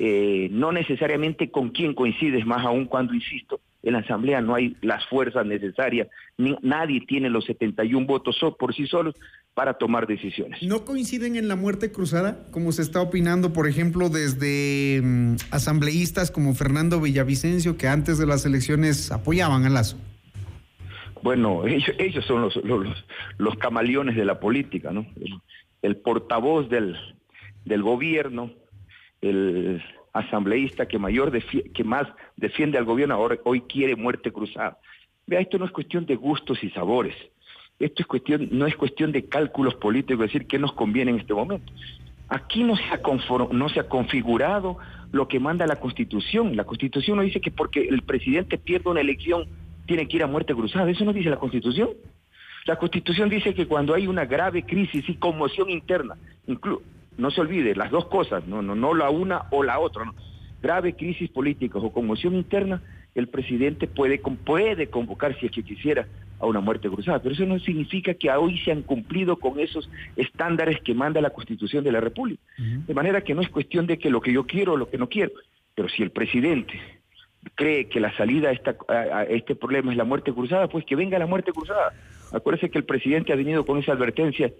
eh, 0.00 0.48
no 0.50 0.72
necesariamente 0.72 1.52
con 1.52 1.70
quién 1.70 1.94
coincides, 1.94 2.44
más 2.44 2.66
aún 2.66 2.86
cuando, 2.86 3.14
insisto, 3.14 3.60
en 3.84 3.92
la 3.92 4.00
Asamblea 4.00 4.40
no 4.40 4.56
hay 4.56 4.76
las 4.82 5.06
fuerzas 5.06 5.46
necesarias, 5.46 6.08
ni, 6.36 6.56
nadie 6.60 7.02
tiene 7.06 7.30
los 7.30 7.44
71 7.44 8.04
votos 8.04 8.36
por 8.58 8.74
sí 8.74 8.88
solos 8.88 9.14
para 9.54 9.74
tomar 9.74 10.08
decisiones. 10.08 10.60
¿No 10.64 10.84
coinciden 10.84 11.36
en 11.36 11.46
la 11.46 11.54
muerte 11.54 11.92
cruzada, 11.92 12.48
como 12.50 12.72
se 12.72 12.82
está 12.82 13.00
opinando, 13.00 13.52
por 13.52 13.68
ejemplo, 13.68 14.08
desde 14.08 15.02
mm, 15.04 15.36
asambleístas 15.52 16.32
como 16.32 16.52
Fernando 16.56 17.00
Villavicencio, 17.00 17.76
que 17.76 17.86
antes 17.86 18.18
de 18.18 18.26
las 18.26 18.44
elecciones 18.44 19.12
apoyaban 19.12 19.66
a 19.66 19.70
Lazo? 19.70 19.98
Bueno, 21.22 21.64
ellos, 21.66 22.24
son 22.24 22.42
los, 22.42 22.56
los, 23.38 23.56
camaleones 23.56 24.16
de 24.16 24.24
la 24.24 24.38
política, 24.38 24.90
¿no? 24.90 25.06
El, 25.82 25.96
portavoz 25.96 26.68
del, 26.68 26.96
del 27.64 27.82
gobierno, 27.82 28.50
el 29.20 29.82
asambleísta 30.12 30.86
que, 30.86 30.98
mayor 30.98 31.32
que 31.72 31.84
más 31.84 32.06
defiende 32.36 32.78
al 32.78 32.84
gobierno 32.84 33.14
ahora 33.14 33.38
hoy 33.44 33.62
quiere 33.62 33.96
muerte 33.96 34.32
cruzada. 34.32 34.78
Vea, 35.26 35.40
esto 35.40 35.58
no 35.58 35.64
es 35.64 35.72
cuestión 35.72 36.06
de 36.06 36.16
gustos 36.16 36.62
y 36.62 36.70
sabores. 36.70 37.14
Esto 37.78 38.02
es 38.02 38.06
cuestión, 38.06 38.48
no 38.52 38.66
es 38.66 38.76
cuestión 38.76 39.12
de 39.12 39.26
cálculos 39.26 39.74
políticos, 39.74 40.26
decir 40.26 40.46
qué 40.46 40.58
nos 40.58 40.72
conviene 40.72 41.10
en 41.10 41.20
este 41.20 41.34
momento. 41.34 41.72
Aquí 42.28 42.64
no 42.64 42.76
se 42.76 42.84
ha, 42.84 43.00
no 43.52 43.68
se 43.68 43.80
ha 43.80 43.88
configurado 43.88 44.78
lo 45.12 45.28
que 45.28 45.38
manda 45.38 45.66
la 45.66 45.76
Constitución. 45.76 46.56
La 46.56 46.64
Constitución 46.64 47.18
no 47.18 47.22
dice 47.22 47.40
que 47.40 47.50
porque 47.50 47.86
el 47.88 48.02
presidente 48.02 48.58
pierde 48.58 48.90
una 48.90 49.00
elección 49.00 49.46
tiene 49.86 50.08
que 50.08 50.16
ir 50.16 50.22
a 50.22 50.26
muerte 50.26 50.54
cruzada. 50.54 50.90
Eso 50.90 51.04
no 51.04 51.12
dice 51.12 51.30
la 51.30 51.38
Constitución. 51.38 51.90
La 52.66 52.76
Constitución 52.76 53.28
dice 53.28 53.54
que 53.54 53.66
cuando 53.66 53.94
hay 53.94 54.06
una 54.06 54.24
grave 54.24 54.64
crisis 54.64 55.08
y 55.08 55.14
conmoción 55.14 55.70
interna, 55.70 56.16
no 57.16 57.30
se 57.30 57.40
olvide, 57.40 57.76
las 57.76 57.90
dos 57.90 58.06
cosas, 58.06 58.46
no, 58.46 58.60
no, 58.60 58.74
no 58.74 58.92
la 58.94 59.08
una 59.10 59.44
o 59.50 59.62
la 59.62 59.78
otra, 59.78 60.12
grave 60.60 60.94
crisis 60.94 61.30
política 61.30 61.78
o 61.78 61.92
conmoción 61.92 62.34
interna, 62.34 62.82
el 63.14 63.28
presidente 63.28 63.86
puede, 63.86 64.18
puede 64.18 64.88
convocar, 64.88 65.38
si 65.38 65.46
es 65.46 65.52
que 65.52 65.62
quisiera, 65.62 66.06
a 66.38 66.46
una 66.46 66.60
muerte 66.60 66.90
cruzada. 66.90 67.20
Pero 67.22 67.34
eso 67.34 67.46
no 67.46 67.58
significa 67.60 68.14
que 68.14 68.30
hoy 68.30 68.58
se 68.58 68.72
han 68.72 68.82
cumplido 68.82 69.36
con 69.36 69.58
esos 69.58 69.88
estándares 70.16 70.80
que 70.82 70.92
manda 70.92 71.20
la 71.20 71.30
Constitución 71.30 71.82
de 71.82 71.92
la 71.92 72.00
República. 72.00 72.42
De 72.58 72.94
manera 72.94 73.22
que 73.22 73.34
no 73.34 73.40
es 73.40 73.48
cuestión 73.48 73.86
de 73.86 73.98
que 73.98 74.10
lo 74.10 74.20
que 74.20 74.32
yo 74.32 74.44
quiero 74.44 74.74
o 74.74 74.76
lo 74.76 74.90
que 74.90 74.98
no 74.98 75.08
quiero. 75.08 75.32
Pero 75.74 75.88
si 75.88 76.02
el 76.02 76.10
presidente 76.10 76.78
cree 77.54 77.88
que 77.88 78.00
la 78.00 78.14
salida 78.16 78.48
a, 78.48 78.52
esta, 78.52 78.76
a, 78.88 79.24
este 79.24 79.54
problema 79.54 79.92
es 79.92 79.96
la 79.96 80.04
muerte 80.04 80.32
cruzada, 80.32 80.68
pues 80.68 80.84
que 80.84 80.96
venga 80.96 81.18
la 81.18 81.26
muerte 81.26 81.52
cruzada. 81.52 81.92
Acuérdese 82.32 82.70
que 82.70 82.78
el 82.78 82.84
presidente 82.84 83.32
ha 83.32 83.36
venido 83.36 83.64
con 83.64 83.78
esa 83.78 83.92
advertencia 83.92 84.52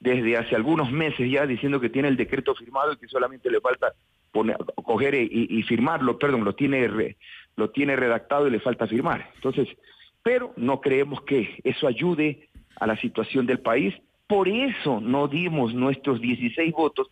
desde 0.00 0.36
hace 0.36 0.56
algunos 0.56 0.90
meses 0.90 1.30
ya 1.30 1.46
diciendo 1.46 1.78
que 1.78 1.90
tiene 1.90 2.08
el 2.08 2.16
decreto 2.16 2.54
firmado 2.54 2.92
y 2.92 2.96
que 2.96 3.06
solamente 3.06 3.50
le 3.50 3.60
falta 3.60 3.92
poner, 4.32 4.56
coger 4.82 5.14
y, 5.14 5.62
firmarlo, 5.64 6.18
perdón, 6.18 6.44
lo 6.44 6.54
tiene, 6.54 7.16
lo 7.56 7.70
tiene 7.70 7.96
redactado 7.96 8.48
y 8.48 8.50
le 8.50 8.60
falta 8.60 8.86
firmar. 8.86 9.30
Entonces, 9.34 9.68
pero 10.22 10.52
no 10.56 10.80
creemos 10.80 11.22
que 11.22 11.60
eso 11.64 11.86
ayude 11.86 12.48
a 12.76 12.86
la 12.86 12.96
situación 12.96 13.46
del 13.46 13.60
país. 13.60 13.94
Por 14.26 14.48
eso 14.48 15.00
no 15.00 15.28
dimos 15.28 15.74
nuestros 15.74 16.20
16 16.20 16.72
votos 16.72 17.10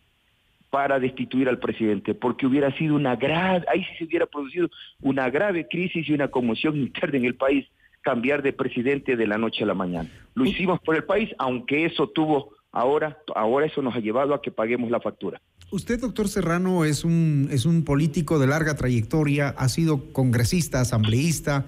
para 0.69 0.99
destituir 0.99 1.49
al 1.49 1.59
presidente, 1.59 2.13
porque 2.13 2.45
hubiera 2.45 2.75
sido 2.77 2.95
una 2.95 3.15
grave, 3.15 3.65
ahí 3.71 3.83
sí 3.83 3.89
se 3.97 4.03
hubiera 4.05 4.25
producido 4.25 4.69
una 5.01 5.29
grave 5.29 5.67
crisis 5.67 6.07
y 6.07 6.13
una 6.13 6.27
conmoción 6.27 6.77
interna 6.77 7.17
en 7.17 7.25
el 7.25 7.35
país 7.35 7.67
cambiar 8.01 8.41
de 8.41 8.53
presidente 8.53 9.17
de 9.17 9.27
la 9.27 9.37
noche 9.37 9.63
a 9.63 9.67
la 9.67 9.73
mañana. 9.73 10.09
Lo 10.33 10.45
hicimos 10.45 10.79
por 10.79 10.95
el 10.95 11.03
país, 11.03 11.29
aunque 11.37 11.85
eso 11.85 12.07
tuvo 12.09 12.53
Ahora, 12.71 13.17
ahora 13.35 13.65
eso 13.65 13.81
nos 13.81 13.95
ha 13.95 13.99
llevado 13.99 14.33
a 14.33 14.41
que 14.41 14.51
paguemos 14.51 14.91
la 14.91 14.99
factura. 14.99 15.41
Usted, 15.71 15.99
doctor 15.99 16.27
Serrano, 16.27 16.85
es 16.85 17.03
un, 17.03 17.49
es 17.51 17.65
un 17.65 17.83
político 17.83 18.37
de 18.37 18.47
larga 18.47 18.75
trayectoria, 18.75 19.49
ha 19.49 19.69
sido 19.69 20.13
congresista, 20.13 20.81
asambleísta, 20.81 21.65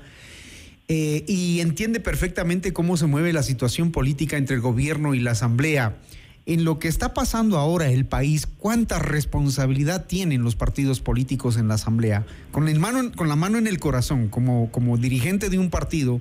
eh, 0.87 1.23
y 1.27 1.59
entiende 1.61 1.99
perfectamente 1.99 2.73
cómo 2.73 2.97
se 2.97 3.07
mueve 3.07 3.33
la 3.33 3.43
situación 3.43 3.91
política 3.91 4.37
entre 4.37 4.55
el 4.55 4.61
gobierno 4.61 5.15
y 5.15 5.19
la 5.19 5.31
asamblea. 5.31 5.97
En 6.45 6.63
lo 6.65 6.79
que 6.79 6.87
está 6.87 7.13
pasando 7.13 7.57
ahora 7.57 7.89
el 7.89 8.05
país, 8.05 8.47
¿cuánta 8.47 8.97
responsabilidad 8.97 10.07
tienen 10.07 10.43
los 10.43 10.55
partidos 10.55 10.99
políticos 10.99 11.57
en 11.57 11.67
la 11.67 11.75
asamblea? 11.75 12.25
Con, 12.51 12.67
el 12.67 12.79
mano, 12.79 13.11
con 13.15 13.29
la 13.29 13.35
mano 13.35 13.59
en 13.59 13.67
el 13.67 13.79
corazón, 13.79 14.27
como, 14.27 14.71
como 14.71 14.97
dirigente 14.97 15.49
de 15.49 15.59
un 15.59 15.69
partido, 15.69 16.19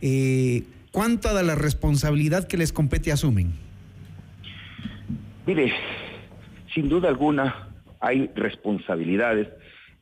eh, 0.00 0.62
¿cuánta 0.92 1.34
de 1.34 1.42
la 1.42 1.56
responsabilidad 1.56 2.46
que 2.46 2.56
les 2.56 2.72
compete 2.72 3.10
asumen? 3.10 3.52
Mire, 5.44 5.72
sin 6.72 6.88
duda 6.88 7.08
alguna 7.08 7.68
hay 8.00 8.30
responsabilidades 8.36 9.48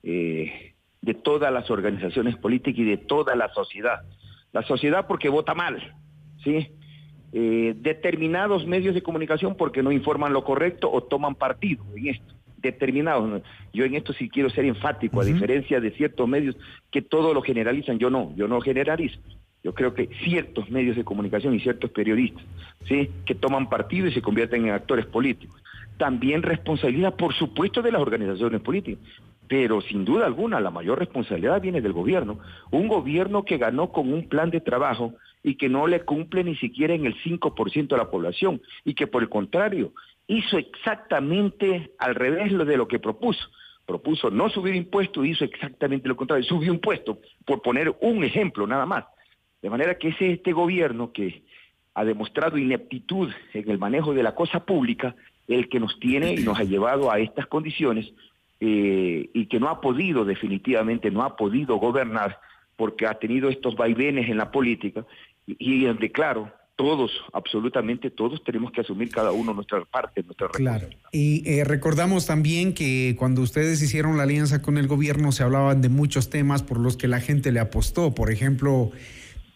eh, 0.03 0.75
de 1.01 1.15
todas 1.15 1.51
las 1.51 1.71
organizaciones 1.71 2.37
políticas 2.37 2.81
y 2.81 2.85
de 2.85 2.99
toda 2.99 3.35
la 3.37 3.49
sociedad. 3.55 4.03
La 4.53 4.63
sociedad 4.63 5.07
porque 5.07 5.31
vota 5.31 5.55
mal, 5.55 5.95
¿sí? 6.45 6.76
Eh, 7.33 7.75
determinados 7.77 8.67
medios 8.67 8.95
de 8.95 9.03
comunicación 9.03 9.57
porque 9.57 9.83
no 9.83 9.93
informan 9.93 10.33
lo 10.33 10.45
correcto 10.45 10.91
o 10.91 11.03
toman 11.03 11.35
partido 11.35 11.85
en 11.97 12.09
esto. 12.09 12.35
Determinados. 12.59 13.43
Yo 13.73 13.85
en 13.85 13.95
esto 13.95 14.13
sí 14.13 14.29
quiero 14.29 14.51
ser 14.51 14.65
enfático, 14.65 15.21
a 15.21 15.25
diferencia 15.25 15.81
de 15.81 15.91
ciertos 15.93 16.27
medios 16.29 16.57
que 16.91 17.03
todo 17.03 17.35
lo 17.35 17.43
generalizan. 17.43 17.99
Yo 17.99 18.11
no, 18.11 18.33
yo 18.37 18.49
no 18.49 18.61
generalizo. 18.61 19.21
Yo 19.63 19.75
creo 19.75 19.95
que 19.95 20.09
ciertos 20.25 20.71
medios 20.71 20.97
de 20.97 21.05
comunicación 21.05 21.55
y 21.55 21.61
ciertos 21.61 21.91
periodistas, 21.91 22.45
¿sí? 22.87 23.11
que 23.25 23.35
toman 23.35 23.69
partido 23.69 24.07
y 24.07 24.13
se 24.13 24.23
convierten 24.23 24.65
en 24.65 24.73
actores 24.73 25.07
políticos. 25.07 25.61
También 25.99 26.43
responsabilidad, 26.43 27.17
por 27.17 27.35
supuesto, 27.35 27.83
de 27.83 27.91
las 27.91 28.01
organizaciones 28.01 28.61
políticas, 28.61 29.05
pero 29.49 29.81
sin 29.81 30.05
duda 30.05 30.27
alguna 30.27 30.61
la 30.61 30.71
mayor 30.71 30.99
responsabilidad 30.99 31.61
viene 31.61 31.81
del 31.81 31.93
gobierno. 31.93 32.39
Un 32.71 32.89
gobierno 32.89 33.45
que 33.45 33.59
ganó 33.59 33.93
con 33.93 34.13
un 34.13 34.29
plan 34.29 34.51
de 34.51 34.61
trabajo 34.61 35.15
y 35.43 35.55
que 35.55 35.69
no 35.69 35.87
le 35.87 36.01
cumple 36.01 36.45
ni 36.45 36.57
siquiera 36.57 36.95
en 36.95 37.07
el 37.07 37.15
5% 37.23 37.89
de 37.89 37.97
la 37.97 38.11
población 38.11 38.61
y 38.85 38.95
que 38.95 39.07
por 39.07 39.23
el 39.23 39.29
contrario 39.29 39.93
hizo 40.27 40.59
exactamente 40.59 41.93
al 41.99 42.15
revés 42.15 42.57
de 42.57 42.77
lo 42.77 42.89
que 42.89 42.99
propuso 42.99 43.49
propuso 43.87 44.31
no 44.31 44.51
subir 44.51 44.75
impuestos, 44.75 45.25
hizo 45.25 45.45
exactamente 45.45 46.09
lo 46.09 46.17
contrario, 46.17 46.45
subió 46.45 46.73
impuestos, 46.73 47.19
por 47.45 47.63
poner 47.63 47.95
un 48.01 48.25
ejemplo 48.25 48.67
nada 48.67 48.85
más. 48.85 49.05
De 49.63 49.71
manera 49.71 49.97
que 49.97 50.09
es 50.09 50.17
este 50.21 50.53
gobierno 50.53 51.13
que 51.13 51.45
ha 51.95 52.05
demostrado 52.05 52.59
ineptitud 52.59 53.31
en 53.55 53.71
el 53.71 53.79
manejo 53.79 54.13
de 54.13 54.23
la 54.23 54.35
cosa 54.35 54.65
pública 54.65 55.15
el 55.49 55.69
que 55.69 55.81
nos 55.81 55.99
tiene 56.01 56.35
y 56.35 56.45
nos 56.45 56.59
ha 56.59 56.65
llevado 56.65 57.11
a 57.11 57.21
estas 57.21 57.47
condiciones 57.47 58.13
eh, 58.61 59.29
y 59.33 59.47
que 59.47 59.61
no 59.61 59.69
ha 59.69 59.81
podido 59.81 60.25
definitivamente, 60.25 61.11
no 61.11 61.23
ha 61.23 61.37
podido 61.37 61.77
gobernar 61.77 62.39
porque 62.77 63.07
ha 63.07 63.15
tenido 63.15 63.49
estos 63.49 63.77
vaivenes 63.77 64.29
en 64.29 64.39
la 64.39 64.51
política 64.51 65.05
y, 65.47 65.85
donde, 65.85 66.11
claro, 66.11 66.53
todos, 66.75 67.11
absolutamente 67.33 68.11
todos, 68.11 68.43
tenemos 68.45 68.73
que 68.73 68.83
asumir 68.83 69.11
cada 69.11 69.33
uno 69.33 69.55
nuestra 69.55 69.83
parte, 69.85 70.23
nuestra 70.23 70.49
Claro. 70.49 70.89
Y 71.13 71.43
eh, 71.49 71.65
recordamos 71.65 72.27
también 72.27 72.75
que 72.75 73.15
cuando 73.19 73.41
ustedes 73.41 73.81
hicieron 73.83 74.17
la 74.17 74.25
alianza 74.25 74.61
con 74.61 74.77
el 74.77 74.87
gobierno 74.87 75.33
se 75.33 75.43
hablaban 75.43 75.81
de 75.81 75.89
muchos 75.89 76.29
temas 76.29 76.63
por 76.63 76.79
los 76.79 76.97
que 76.97 77.09
la 77.09 77.21
gente 77.21 77.53
le 77.53 77.61
apostó. 77.61 78.15
Por 78.15 78.31
ejemplo, 78.31 78.91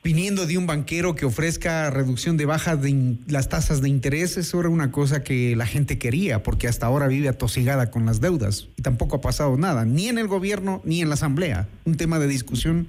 viniendo 0.02 0.46
de 0.46 0.56
un 0.56 0.66
banquero 0.66 1.14
que 1.14 1.26
ofrezca 1.26 1.90
reducción 1.90 2.36
de 2.36 2.46
bajas 2.46 2.80
de 2.80 3.16
las 3.28 3.48
tasas 3.48 3.82
de 3.82 3.88
interés, 3.88 4.36
eso 4.36 4.60
era 4.60 4.68
una 4.68 4.90
cosa 4.90 5.22
que 5.22 5.54
la 5.56 5.66
gente 5.66 5.98
quería, 5.98 6.42
porque 6.42 6.68
hasta 6.68 6.86
ahora 6.86 7.06
vive 7.06 7.28
atosigada 7.28 7.90
con 7.90 8.06
las 8.06 8.20
deudas 8.20 8.68
y 8.76 8.82
tampoco 8.82 9.16
ha 9.16 9.20
pasado 9.20 9.56
nada, 9.56 9.84
ni 9.84 10.08
en 10.08 10.18
el 10.18 10.28
gobierno 10.28 10.80
ni 10.84 11.02
en 11.02 11.08
la 11.08 11.14
asamblea. 11.14 11.68
Un 11.84 11.96
tema 11.96 12.18
de 12.18 12.28
discusión 12.28 12.88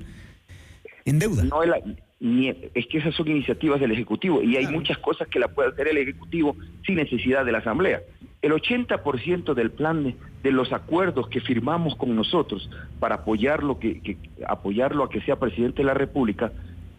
en 1.06 1.20
deuda. 1.20 1.44
No, 1.44 1.62
es 1.64 2.88
que 2.88 3.00
esas 3.00 3.16
son 3.16 3.28
iniciativas 3.28 3.80
del 3.80 3.92
Ejecutivo 3.92 4.44
y 4.44 4.56
hay 4.56 4.68
muchas 4.68 4.98
cosas 5.00 5.28
que 5.28 5.40
la 5.40 5.48
puede 5.48 5.70
hacer 5.70 5.88
el 5.88 5.98
Ejecutivo 5.98 6.56
sin 6.86 6.96
necesidad 6.96 7.44
de 7.44 7.52
la 7.52 7.58
Asamblea. 7.58 8.02
El 8.44 8.54
80% 8.54 9.54
del 9.54 9.72
plan 9.72 10.04
de, 10.04 10.16
de, 10.44 10.52
los 10.52 10.72
acuerdos 10.72 11.28
que 11.30 11.42
firmamos 11.42 11.96
con 11.96 12.16
nosotros 12.16 12.70
para 13.00 13.16
apoyarlo, 13.16 13.80
que, 13.80 14.02
que, 14.02 14.18
apoyarlo 14.48 15.04
a 15.04 15.10
que 15.10 15.22
sea 15.22 15.40
presidente 15.40 15.82
de 15.82 15.86
la 15.86 15.94
República, 15.94 16.52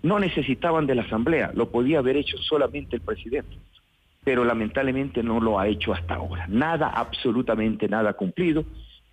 no 0.03 0.19
necesitaban 0.19 0.87
de 0.87 0.95
la 0.95 1.03
Asamblea, 1.03 1.53
lo 1.55 1.71
podía 1.71 1.99
haber 1.99 2.17
hecho 2.17 2.37
solamente 2.39 2.97
el 2.97 3.03
presidente, 3.03 3.57
pero 4.25 4.45
lamentablemente 4.45 5.23
no 5.23 5.41
lo 5.41 5.59
ha 5.59 5.69
hecho 5.69 5.93
hasta 5.93 6.15
ahora. 6.15 6.47
Nada, 6.49 6.89
absolutamente 6.89 7.89
nada 7.89 8.13
cumplido. 8.15 8.65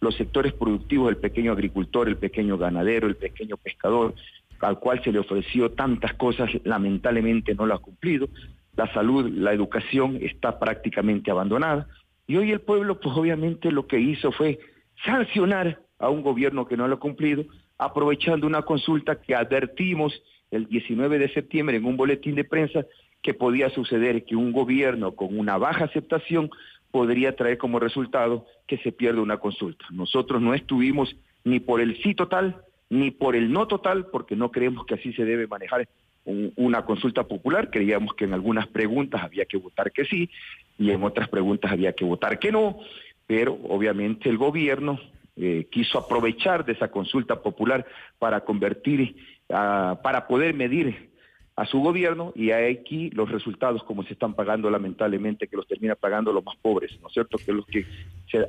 Los 0.01 0.15
sectores 0.15 0.53
productivos, 0.53 1.09
el 1.09 1.17
pequeño 1.17 1.51
agricultor, 1.51 2.07
el 2.07 2.17
pequeño 2.17 2.57
ganadero, 2.57 3.07
el 3.07 3.15
pequeño 3.15 3.57
pescador, 3.57 4.13
al 4.61 4.79
cual 4.79 5.03
se 5.03 5.11
le 5.11 5.19
ofreció 5.19 5.71
tantas 5.71 6.13
cosas, 6.13 6.49
lamentablemente 6.63 7.53
no 7.55 7.65
lo 7.65 7.75
ha 7.75 7.79
cumplido. 7.79 8.27
La 8.75 8.91
salud, 8.93 9.29
la 9.29 9.53
educación 9.53 10.17
está 10.21 10.59
prácticamente 10.59 11.31
abandonada. 11.31 11.87
Y 12.27 12.37
hoy 12.37 12.51
el 12.51 12.61
pueblo, 12.61 12.99
pues 12.99 13.15
obviamente 13.15 13.71
lo 13.71 13.87
que 13.87 13.99
hizo 13.99 14.31
fue 14.31 14.59
sancionar 15.03 15.79
a 15.97 16.09
un 16.09 16.21
gobierno 16.21 16.65
que 16.67 16.77
no 16.77 16.87
lo 16.87 16.95
ha 16.95 16.99
cumplido, 16.99 17.43
aprovechando 17.77 18.47
una 18.47 18.61
consulta 18.61 19.21
que 19.21 19.35
advertimos 19.35 20.21
el 20.51 20.67
19 20.67 21.19
de 21.19 21.29
septiembre 21.29 21.77
en 21.77 21.85
un 21.85 21.97
boletín 21.97 22.35
de 22.35 22.43
prensa 22.43 22.85
que 23.21 23.33
podía 23.33 23.69
suceder 23.69 24.25
que 24.25 24.35
un 24.35 24.51
gobierno 24.51 25.15
con 25.15 25.37
una 25.37 25.57
baja 25.57 25.85
aceptación 25.85 26.49
podría 26.91 27.35
traer 27.35 27.57
como 27.57 27.79
resultado 27.79 28.45
que 28.67 28.77
se 28.77 28.91
pierda 28.91 29.21
una 29.21 29.37
consulta. 29.37 29.85
Nosotros 29.91 30.41
no 30.41 30.53
estuvimos 30.53 31.15
ni 31.43 31.59
por 31.59 31.81
el 31.81 32.01
sí 32.01 32.15
total 32.15 32.63
ni 32.89 33.11
por 33.11 33.35
el 33.35 33.51
no 33.51 33.67
total, 33.67 34.07
porque 34.07 34.35
no 34.35 34.51
creemos 34.51 34.85
que 34.85 34.95
así 34.95 35.13
se 35.13 35.25
debe 35.25 35.47
manejar 35.47 35.87
una 36.25 36.85
consulta 36.85 37.23
popular. 37.23 37.69
Creíamos 37.69 38.13
que 38.13 38.25
en 38.25 38.33
algunas 38.33 38.67
preguntas 38.67 39.23
había 39.23 39.45
que 39.45 39.57
votar 39.57 39.91
que 39.91 40.05
sí 40.05 40.29
y 40.77 40.91
en 40.91 41.03
otras 41.03 41.29
preguntas 41.29 41.71
había 41.71 41.93
que 41.93 42.05
votar 42.05 42.39
que 42.39 42.51
no, 42.51 42.79
pero 43.27 43.53
obviamente 43.69 44.29
el 44.29 44.37
gobierno 44.37 44.99
eh, 45.35 45.67
quiso 45.71 45.99
aprovechar 45.99 46.65
de 46.65 46.73
esa 46.73 46.89
consulta 46.89 47.41
popular 47.41 47.85
para 48.17 48.41
convertir, 48.41 49.15
para 49.49 50.27
poder 50.27 50.53
medir 50.53 51.09
a 51.55 51.65
su 51.65 51.79
gobierno 51.79 52.31
y 52.35 52.51
aquí 52.51 53.09
los 53.09 53.29
resultados 53.29 53.83
como 53.83 54.03
se 54.03 54.13
están 54.13 54.33
pagando 54.33 54.69
lamentablemente 54.69 55.47
que 55.47 55.57
los 55.57 55.67
termina 55.67 55.95
pagando 55.95 56.31
los 56.31 56.45
más 56.45 56.55
pobres, 56.61 56.97
¿no 57.01 57.07
es 57.07 57.13
cierto? 57.13 57.37
Que 57.37 57.51
los 57.51 57.65
que 57.65 57.85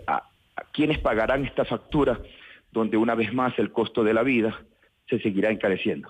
a, 0.06 0.22
quienes 0.72 0.98
pagarán 0.98 1.44
esta 1.44 1.64
factura 1.64 2.20
donde 2.70 2.96
una 2.96 3.14
vez 3.14 3.32
más 3.32 3.58
el 3.58 3.72
costo 3.72 4.04
de 4.04 4.14
la 4.14 4.22
vida 4.22 4.62
se 5.08 5.18
seguirá 5.20 5.50
encareciendo. 5.50 6.08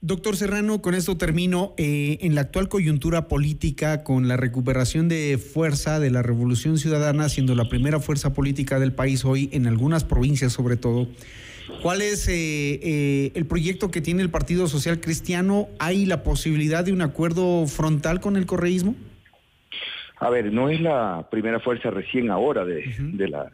Doctor 0.00 0.36
Serrano, 0.36 0.82
con 0.82 0.94
esto 0.94 1.16
termino. 1.16 1.74
Eh, 1.78 2.18
en 2.20 2.34
la 2.34 2.42
actual 2.42 2.68
coyuntura 2.68 3.26
política, 3.26 4.04
con 4.04 4.28
la 4.28 4.36
recuperación 4.36 5.08
de 5.08 5.38
fuerza 5.38 5.98
de 5.98 6.10
la 6.10 6.22
Revolución 6.22 6.78
Ciudadana, 6.78 7.28
siendo 7.28 7.54
la 7.54 7.68
primera 7.68 8.00
fuerza 8.00 8.34
política 8.34 8.78
del 8.78 8.92
país 8.92 9.24
hoy, 9.24 9.48
en 9.52 9.66
algunas 9.66 10.04
provincias 10.04 10.52
sobre 10.52 10.76
todo, 10.76 11.08
¿Cuál 11.82 12.02
es 12.02 12.28
eh, 12.28 12.32
eh, 12.34 13.32
el 13.34 13.46
proyecto 13.46 13.90
que 13.90 14.00
tiene 14.00 14.22
el 14.22 14.30
Partido 14.30 14.66
Social 14.66 15.00
Cristiano? 15.00 15.68
¿Hay 15.78 16.06
la 16.06 16.22
posibilidad 16.22 16.84
de 16.84 16.92
un 16.92 17.02
acuerdo 17.02 17.66
frontal 17.66 18.20
con 18.20 18.36
el 18.36 18.46
correísmo? 18.46 18.94
A 20.20 20.30
ver, 20.30 20.52
no 20.52 20.68
es 20.68 20.80
la 20.80 21.28
primera 21.30 21.60
fuerza 21.60 21.90
recién 21.90 22.30
ahora 22.30 22.64
de, 22.64 22.84
la, 23.28 23.50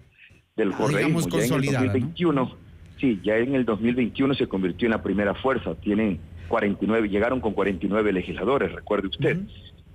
del 0.56 0.72
ah, 0.72 0.76
correísmo. 0.76 1.20
ya 1.28 1.44
en 1.44 1.52
el 1.52 1.72
2021, 1.72 2.56
sí, 2.98 3.20
ya 3.22 3.36
en 3.36 3.54
el 3.54 3.64
2021 3.64 4.34
se 4.34 4.46
convirtió 4.46 4.86
en 4.86 4.92
la 4.92 5.02
primera 5.02 5.34
fuerza. 5.34 5.74
Tienen 5.74 6.20
49, 6.48 7.08
llegaron 7.08 7.40
con 7.40 7.52
49 7.52 8.12
legisladores, 8.12 8.72
recuerde 8.72 9.08
usted. 9.08 9.40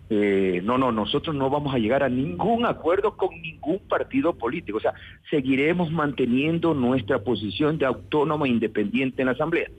Eh, 0.09 0.61
no, 0.63 0.77
no, 0.77 0.91
nosotros 0.91 1.35
no 1.35 1.49
vamos 1.49 1.73
a 1.73 1.77
llegar 1.77 2.01
a 2.01 2.09
ningún 2.09 2.65
acuerdo 2.65 3.15
con 3.15 3.29
ningún 3.41 3.79
partido 3.87 4.33
político. 4.33 4.79
O 4.79 4.81
sea, 4.81 4.93
seguiremos 5.29 5.91
manteniendo 5.91 6.73
nuestra 6.73 7.23
posición 7.23 7.77
de 7.77 7.85
autónoma 7.85 8.47
e 8.47 8.49
independiente 8.49 9.21
en 9.21 9.27
la 9.27 9.33
Asamblea. 9.33 9.69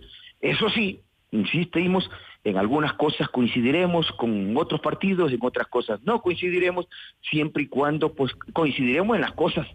Eso 0.40 0.70
sí, 0.70 1.00
insistimos, 1.32 2.08
en 2.44 2.56
algunas 2.56 2.94
cosas 2.94 3.28
coincidiremos 3.28 4.10
con 4.12 4.56
otros 4.56 4.80
partidos, 4.80 5.32
en 5.32 5.38
otras 5.42 5.66
cosas 5.66 6.00
no 6.04 6.22
coincidiremos, 6.22 6.88
siempre 7.30 7.64
y 7.64 7.66
cuando 7.66 8.14
pues 8.14 8.32
coincidiremos 8.52 9.16
en 9.16 9.22
las 9.22 9.32
cosas 9.32 9.66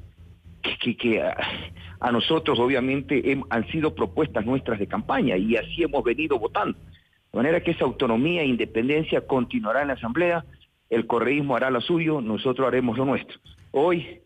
que, 0.81 0.97
que, 0.97 1.21
a, 1.21 2.11
nosotros 2.11 2.57
obviamente 2.59 3.39
han 3.49 3.67
sido 3.67 3.93
propuestas 3.93 4.45
nuestras 4.45 4.79
de 4.79 4.87
campaña 4.87 5.37
y 5.37 5.55
así 5.55 5.83
hemos 5.83 6.03
venido 6.03 6.39
votando. 6.39 6.77
De 7.35 7.39
manera 7.39 7.59
que 7.59 7.71
esa 7.71 7.83
autonomía 7.83 8.43
e 8.43 8.47
independencia 8.47 9.27
continuará 9.27 9.81
en 9.81 9.89
la 9.89 9.95
Asamblea, 9.95 10.45
el 10.89 11.05
correísmo 11.05 11.57
hará 11.57 11.69
lo 11.69 11.81
suyo, 11.81 12.21
nosotros 12.21 12.65
haremos 12.65 12.97
lo 12.97 13.03
nuestro. 13.03 13.37
Hoy, 13.71 14.21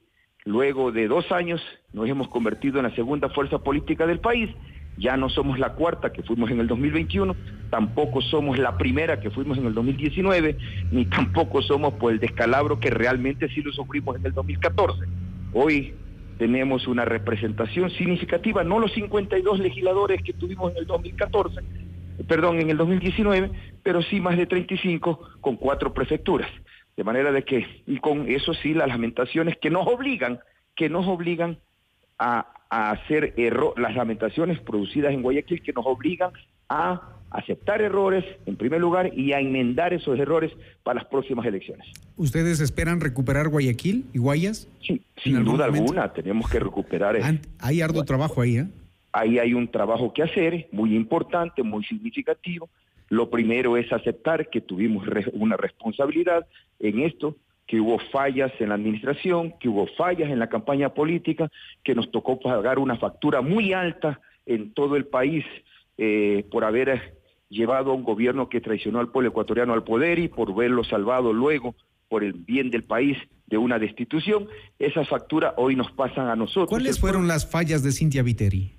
luego 0.46 0.92
de 0.92 1.08
dos 1.08 1.32
años, 1.32 1.60
nos 1.92 2.08
hemos 2.08 2.28
convertido 2.28 2.78
en 2.78 2.84
la 2.84 2.94
segunda 2.94 3.28
fuerza 3.30 3.58
política 3.58 4.06
del 4.06 4.20
país, 4.20 4.52
ya 5.00 5.18
no 5.18 5.28
somos 5.28 5.58
la 5.58 5.74
cuarta 5.74 6.14
que 6.14 6.22
fuimos 6.22 6.52
en 6.52 6.60
el 6.60 6.68
2021, 6.68 7.36
tampoco 7.72 8.22
somos 8.22 8.60
la 8.60 8.78
primera 8.78 9.20
que 9.20 9.32
fuimos 9.32 9.58
en 9.58 9.66
el 9.66 9.74
2019, 9.74 10.56
ni 10.92 11.06
tampoco 11.06 11.64
somos 11.64 11.96
por 11.96 12.14
el 12.14 12.20
descalabro 12.20 12.80
que 12.80 12.92
realmente 12.92 13.50
sí 13.50 13.64
lo 13.64 13.72
sufrimos 13.72 14.18
en 14.18 14.28
el 14.28 14.34
2014. 14.34 15.06
Hoy 15.54 15.96
tenemos 16.38 16.88
una 16.88 17.06
representación 17.06 17.90
significativa, 17.90 18.64
no 18.64 18.78
los 18.78 18.94
52 18.94 19.60
legisladores 19.62 20.22
que 20.22 20.34
tuvimos 20.34 20.74
en 20.74 20.78
el 20.78 20.86
2014, 20.86 21.60
perdón, 22.28 22.60
en 22.60 22.70
el 22.70 22.78
2019, 22.78 23.52
pero 23.84 24.02
sí 24.02 24.20
más 24.20 24.38
de 24.38 24.46
35 24.46 25.20
con 25.42 25.56
cuatro 25.56 25.94
prefecturas. 25.94 26.50
De 26.98 27.04
manera 27.04 27.32
de 27.32 27.44
que, 27.44 27.66
y 27.88 27.98
con 28.00 28.30
eso 28.30 28.54
sí, 28.54 28.74
las 28.74 28.88
lamentaciones 28.88 29.58
que 29.58 29.70
nos 29.70 29.88
obligan, 29.88 30.40
que 30.76 30.90
nos 30.90 31.08
obligan 31.08 31.58
a, 32.18 32.54
hacer 32.70 33.34
error, 33.38 33.74
las 33.80 33.96
lamentaciones 33.96 34.60
producidas 34.60 35.12
en 35.12 35.24
Guayaquil 35.24 35.64
que 35.64 35.74
nos 35.74 35.86
obligan 35.88 36.32
a 36.68 37.16
aceptar 37.32 37.82
errores 37.82 38.24
en 38.46 38.58
primer 38.58 38.80
lugar 38.80 39.12
y 39.18 39.34
a 39.34 39.40
enmendar 39.40 39.94
esos 39.94 40.20
errores 40.20 40.52
para 40.84 41.02
las 41.02 41.10
próximas 41.10 41.46
elecciones. 41.48 41.88
¿Ustedes 42.16 42.60
esperan 42.60 43.02
recuperar 43.02 43.48
Guayaquil 43.48 44.06
y 44.14 44.20
Guayas? 44.20 44.68
Sí, 44.82 45.02
sin 45.24 45.44
duda 45.44 45.66
alguna, 45.66 46.14
tenemos 46.14 46.50
que 46.50 46.60
recuperar. 46.60 47.18
Hay 47.60 47.82
arduo 47.82 48.04
trabajo 48.04 48.42
ahí, 48.42 48.58
¿eh? 48.58 48.68
Ahí 49.12 49.40
hay 49.40 49.54
un 49.54 49.68
trabajo 49.70 50.14
que 50.14 50.24
hacer, 50.24 50.68
muy 50.72 50.96
importante, 50.96 51.64
muy 51.64 51.84
significativo. 51.84 52.70
Lo 53.10 53.30
primero 53.30 53.76
es 53.78 53.92
aceptar 53.92 54.50
que 54.50 54.62
tuvimos 54.62 55.08
una 55.34 55.58
responsabilidad 55.58 56.48
en 56.80 57.02
esto, 57.02 57.36
que 57.66 57.80
hubo 57.80 58.00
fallas 58.12 58.52
en 58.60 58.70
la 58.70 58.76
administración, 58.76 59.54
que 59.60 59.70
hubo 59.70 59.88
fallas 59.98 60.30
en 60.30 60.40
la 60.40 60.50
campaña 60.50 60.90
política, 60.94 61.50
que 61.84 61.96
nos 61.96 62.12
tocó 62.12 62.40
pagar 62.40 62.80
una 62.80 62.98
factura 62.98 63.42
muy 63.42 63.74
alta 63.74 64.20
en 64.46 64.74
todo 64.74 64.96
el 64.96 65.06
país 65.06 65.46
eh, 65.98 66.46
por 66.52 66.64
haber 66.64 67.18
llevado 67.50 67.92
a 67.92 67.94
un 67.96 68.04
gobierno 68.04 68.50
que 68.50 68.62
traicionó 68.62 69.00
al 69.00 69.10
pueblo 69.10 69.30
ecuatoriano 69.30 69.74
al 69.74 69.84
poder 69.84 70.20
y 70.20 70.28
por 70.28 70.54
verlo 70.56 70.84
salvado 70.84 71.34
luego 71.34 71.76
por 72.08 72.24
el 72.24 72.34
bien 72.34 72.72
del 72.72 72.84
país 72.84 73.18
de 73.48 73.58
una 73.58 73.80
destitución. 73.80 74.48
Esa 74.78 75.06
factura 75.06 75.54
hoy 75.58 75.76
nos 75.76 75.92
pasan 75.92 76.28
a 76.28 76.36
nosotros. 76.36 76.70
¿Cuáles 76.70 77.00
fueron 77.00 77.28
las 77.28 77.50
fallas 77.50 77.84
de 77.84 77.92
Cintia 77.92 78.24
Viteri? 78.24 78.79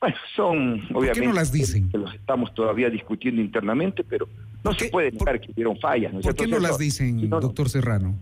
Bueno, 0.00 0.16
son 0.34 0.56
obviamente. 0.94 0.94
¿Por 0.94 1.12
qué 1.12 1.26
no 1.26 1.32
las 1.32 1.52
dicen? 1.52 1.90
Que 1.90 1.98
los 1.98 2.14
estamos 2.14 2.54
todavía 2.54 2.88
discutiendo 2.88 3.40
internamente, 3.42 4.02
pero 4.02 4.28
no 4.64 4.72
se 4.72 4.88
puede 4.88 5.12
negar 5.12 5.40
que 5.40 5.52
hubieron 5.52 5.78
fallas. 5.78 6.12
¿Por 6.22 6.34
qué 6.34 6.46
no 6.46 6.58
las 6.58 6.78
dicen, 6.78 7.28
doctor 7.28 7.68
Serrano? 7.68 8.14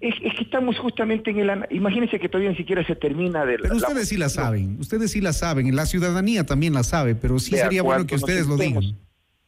Es, 0.00 0.16
que 0.18 0.42
estamos 0.42 0.76
justamente 0.78 1.30
en 1.30 1.38
el... 1.38 1.66
Imagínense 1.70 2.18
que 2.18 2.28
todavía 2.28 2.50
ni 2.50 2.56
siquiera 2.56 2.84
se 2.84 2.96
termina 2.96 3.46
de... 3.46 3.56
Pero 3.56 3.76
ustedes 3.76 4.08
sí 4.08 4.16
la 4.16 4.28
saben, 4.28 4.76
ustedes 4.80 5.12
sí 5.12 5.20
la 5.20 5.32
saben, 5.32 5.74
la 5.76 5.86
ciudadanía 5.86 6.44
también 6.44 6.74
la 6.74 6.82
sabe, 6.82 7.14
pero 7.14 7.38
sí 7.38 7.56
sería 7.56 7.84
bueno 7.84 8.04
que 8.04 8.16
ustedes 8.16 8.48
lo 8.48 8.56
digan. 8.56 8.82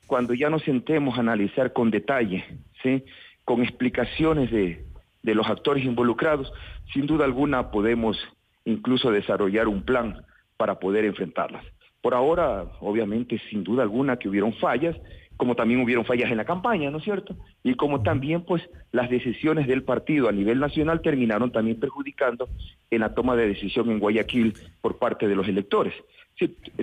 Cuando 0.07 0.33
ya 0.33 0.51
nos 0.51 0.63
sentemos 0.63 1.17
a 1.19 1.23
analizar 1.23 1.73
con 1.73 1.91
detalle, 1.91 2.45
¿sí? 2.85 3.05
con 3.45 3.63
explicaciones 3.63 4.53
de, 4.53 4.85
de 5.25 5.35
los 5.35 5.49
actores 5.49 5.85
involucrados, 5.85 6.53
sin 6.93 7.07
duda 7.07 7.25
alguna 7.25 7.73
podemos 7.73 8.17
incluso 8.65 9.11
desarrollar 9.11 9.67
un 9.67 9.83
plan 9.83 10.25
para 10.57 10.79
poder 10.79 11.05
enfrentarlas. 11.05 11.65
Por 12.05 12.13
ahora, 12.13 12.67
obviamente, 12.81 13.41
sin 13.49 13.65
duda 13.65 13.83
alguna 13.83 14.19
que 14.19 14.29
hubieron 14.29 14.53
fallas, 14.53 14.95
como 15.39 15.55
también 15.55 15.81
hubieron 15.81 16.05
fallas 16.05 16.31
en 16.31 16.37
la 16.37 16.45
campaña, 16.45 16.91
¿no 16.91 16.99
es 16.99 17.05
cierto? 17.05 17.35
Y 17.63 17.77
como 17.77 18.03
también, 18.03 18.43
pues, 18.43 18.63
las 18.93 19.09
decisiones 19.09 19.67
del 19.67 19.85
partido 19.85 20.29
a 20.29 20.33
nivel 20.33 20.61
nacional 20.61 21.01
terminaron 21.01 21.51
también 21.51 21.81
perjudicando 21.81 22.47
en 22.91 23.01
la 23.01 23.15
toma 23.15 23.37
de 23.37 23.49
decisión 23.49 23.91
en 23.91 24.01
Guayaquil 24.01 24.53
por 24.83 24.99
parte 24.99 25.29
de 25.29 25.35
los 25.35 25.49
electores. 25.49 25.95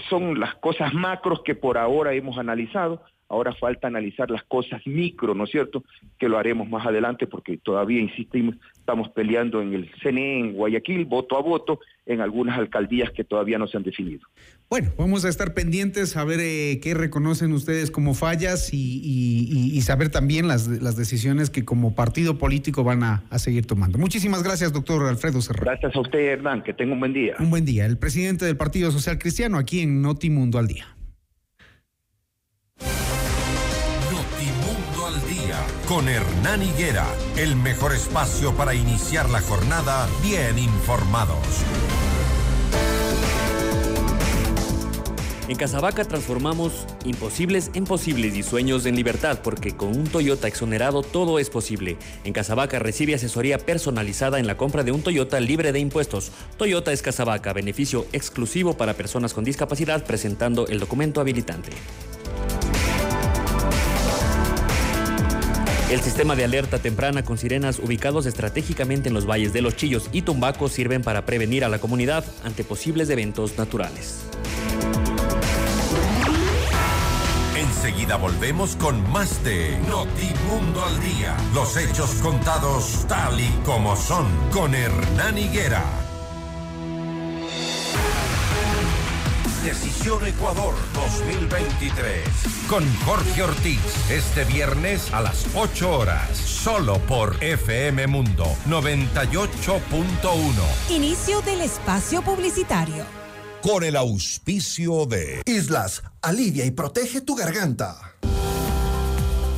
son 0.09 0.39
las 0.39 0.55
cosas 0.55 0.91
macros 0.91 1.43
que 1.43 1.53
por 1.53 1.77
ahora 1.77 2.15
hemos 2.15 2.39
analizado, 2.39 3.03
ahora 3.31 3.55
falta 3.55 3.87
analizar 3.87 4.29
las 4.29 4.43
cosas 4.43 4.85
micro, 4.85 5.33
¿no 5.33 5.45
es 5.45 5.51
cierto? 5.51 5.83
Que 6.19 6.27
lo 6.27 6.37
haremos 6.37 6.69
más 6.69 6.85
adelante 6.85 7.27
porque 7.27 7.57
todavía, 7.57 8.01
insistimos, 8.01 8.55
estamos 8.75 9.09
peleando 9.09 9.61
en 9.61 9.73
el 9.73 9.89
CNE, 10.03 10.39
en 10.39 10.53
Guayaquil, 10.53 11.05
voto 11.05 11.37
a 11.37 11.41
voto, 11.41 11.79
en 12.05 12.19
algunas 12.19 12.59
alcaldías 12.59 13.09
que 13.11 13.23
todavía 13.23 13.57
no 13.57 13.67
se 13.67 13.77
han 13.77 13.83
definido. 13.83 14.27
Bueno, 14.69 14.89
vamos 14.97 15.23
a 15.23 15.29
estar 15.29 15.53
pendientes 15.53 16.17
a 16.17 16.25
ver 16.25 16.39
eh, 16.41 16.79
qué 16.83 16.93
reconocen 16.93 17.53
ustedes 17.53 17.89
como 17.89 18.13
fallas 18.13 18.69
y, 18.73 19.79
saber 19.81 20.09
también 20.09 20.47
las, 20.47 20.67
las, 20.67 20.95
decisiones 20.95 21.49
que 21.49 21.65
como 21.65 21.95
partido 21.95 22.37
político 22.37 22.83
van 22.83 23.03
a, 23.03 23.23
seguir 23.39 23.65
tomando. 23.65 23.97
Muchísimas 23.97 24.43
gracias, 24.43 24.73
doctor 24.73 25.07
Alfredo 25.07 25.41
Serrano. 25.41 25.71
Gracias 25.71 25.95
a 25.95 25.99
usted, 25.99 26.19
Hernán, 26.19 26.63
que 26.63 26.73
tenga 26.73 26.93
un 26.93 26.99
buen 26.99 27.13
día. 27.13 27.35
Un 27.39 27.49
buen 27.49 27.65
día. 27.65 27.85
El 27.85 27.97
presidente 27.97 28.45
del 28.45 28.57
Partido 28.57 28.91
Social 28.91 29.17
Cristiano 29.17 29.57
aquí 29.57 29.79
en 29.79 30.01
Notimundo 30.01 30.59
al 30.59 30.67
Día. 30.67 30.85
Con 35.91 36.07
Hernán 36.07 36.63
Higuera, 36.63 37.05
el 37.35 37.57
mejor 37.57 37.91
espacio 37.91 38.55
para 38.55 38.73
iniciar 38.73 39.29
la 39.29 39.41
jornada 39.41 40.07
bien 40.23 40.57
informados. 40.57 41.37
En 45.49 45.57
Casabaca 45.57 46.05
transformamos 46.05 46.87
imposibles 47.03 47.71
en 47.73 47.83
posibles 47.83 48.37
y 48.37 48.41
sueños 48.41 48.85
en 48.85 48.95
libertad, 48.95 49.39
porque 49.43 49.75
con 49.75 49.89
un 49.89 50.05
Toyota 50.05 50.47
exonerado 50.47 51.03
todo 51.03 51.39
es 51.39 51.49
posible. 51.49 51.97
En 52.23 52.31
Casabaca 52.31 52.79
recibe 52.79 53.15
asesoría 53.15 53.57
personalizada 53.57 54.39
en 54.39 54.47
la 54.47 54.55
compra 54.55 54.83
de 54.83 54.93
un 54.93 55.01
Toyota 55.01 55.41
libre 55.41 55.73
de 55.73 55.79
impuestos. 55.79 56.31
Toyota 56.55 56.93
es 56.93 57.01
Casabaca, 57.01 57.51
beneficio 57.51 58.05
exclusivo 58.13 58.77
para 58.77 58.93
personas 58.93 59.33
con 59.33 59.43
discapacidad 59.43 60.05
presentando 60.05 60.67
el 60.67 60.79
documento 60.79 61.19
habilitante. 61.19 61.71
El 65.91 65.99
sistema 65.99 66.37
de 66.37 66.45
alerta 66.45 66.79
temprana 66.79 67.25
con 67.25 67.37
sirenas 67.37 67.77
ubicados 67.77 68.25
estratégicamente 68.25 69.09
en 69.09 69.13
los 69.13 69.29
valles 69.29 69.51
de 69.51 69.61
Los 69.61 69.75
Chillos 69.75 70.07
y 70.13 70.21
Tumbaco 70.21 70.69
sirven 70.69 71.01
para 71.01 71.25
prevenir 71.25 71.65
a 71.65 71.69
la 71.69 71.79
comunidad 71.79 72.23
ante 72.45 72.63
posibles 72.63 73.09
eventos 73.09 73.57
naturales. 73.57 74.21
Enseguida 77.57 78.15
volvemos 78.15 78.77
con 78.77 79.11
más 79.11 79.43
de 79.43 79.77
Notimundo 79.89 80.81
al 80.81 80.97
Día. 81.01 81.35
Los 81.53 81.75
hechos 81.75 82.11
contados 82.21 83.05
tal 83.09 83.37
y 83.37 83.49
como 83.65 83.97
son 83.97 84.27
con 84.53 84.73
Hernán 84.73 85.37
Higuera. 85.37 85.83
Decisión 89.63 90.25
Ecuador 90.25 90.73
2023. 90.95 92.27
Con 92.67 92.83
Jorge 93.05 93.43
Ortiz. 93.43 93.79
Este 94.09 94.43
viernes 94.43 95.13
a 95.13 95.21
las 95.21 95.45
8 95.53 95.99
horas. 95.99 96.35
Solo 96.35 96.97
por 97.05 97.37
FM 97.43 98.07
Mundo 98.07 98.45
98.1. 98.67 99.83
Inicio 100.89 101.41
del 101.41 101.61
espacio 101.61 102.23
publicitario. 102.23 103.05
Con 103.61 103.83
el 103.83 103.97
auspicio 103.97 105.05
de 105.05 105.43
Islas, 105.45 106.01
alivia 106.23 106.65
y 106.65 106.71
protege 106.71 107.21
tu 107.21 107.35
garganta. 107.35 108.15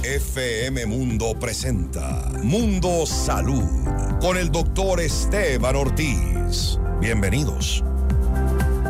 FM 0.04 0.86
Mundo 0.86 1.34
presenta 1.40 2.30
Mundo 2.44 3.06
Salud 3.06 3.88
con 4.20 4.36
el 4.36 4.52
doctor 4.52 5.00
Esteban 5.00 5.78
Ortiz. 5.78 6.78
Bienvenidos. 7.00 7.86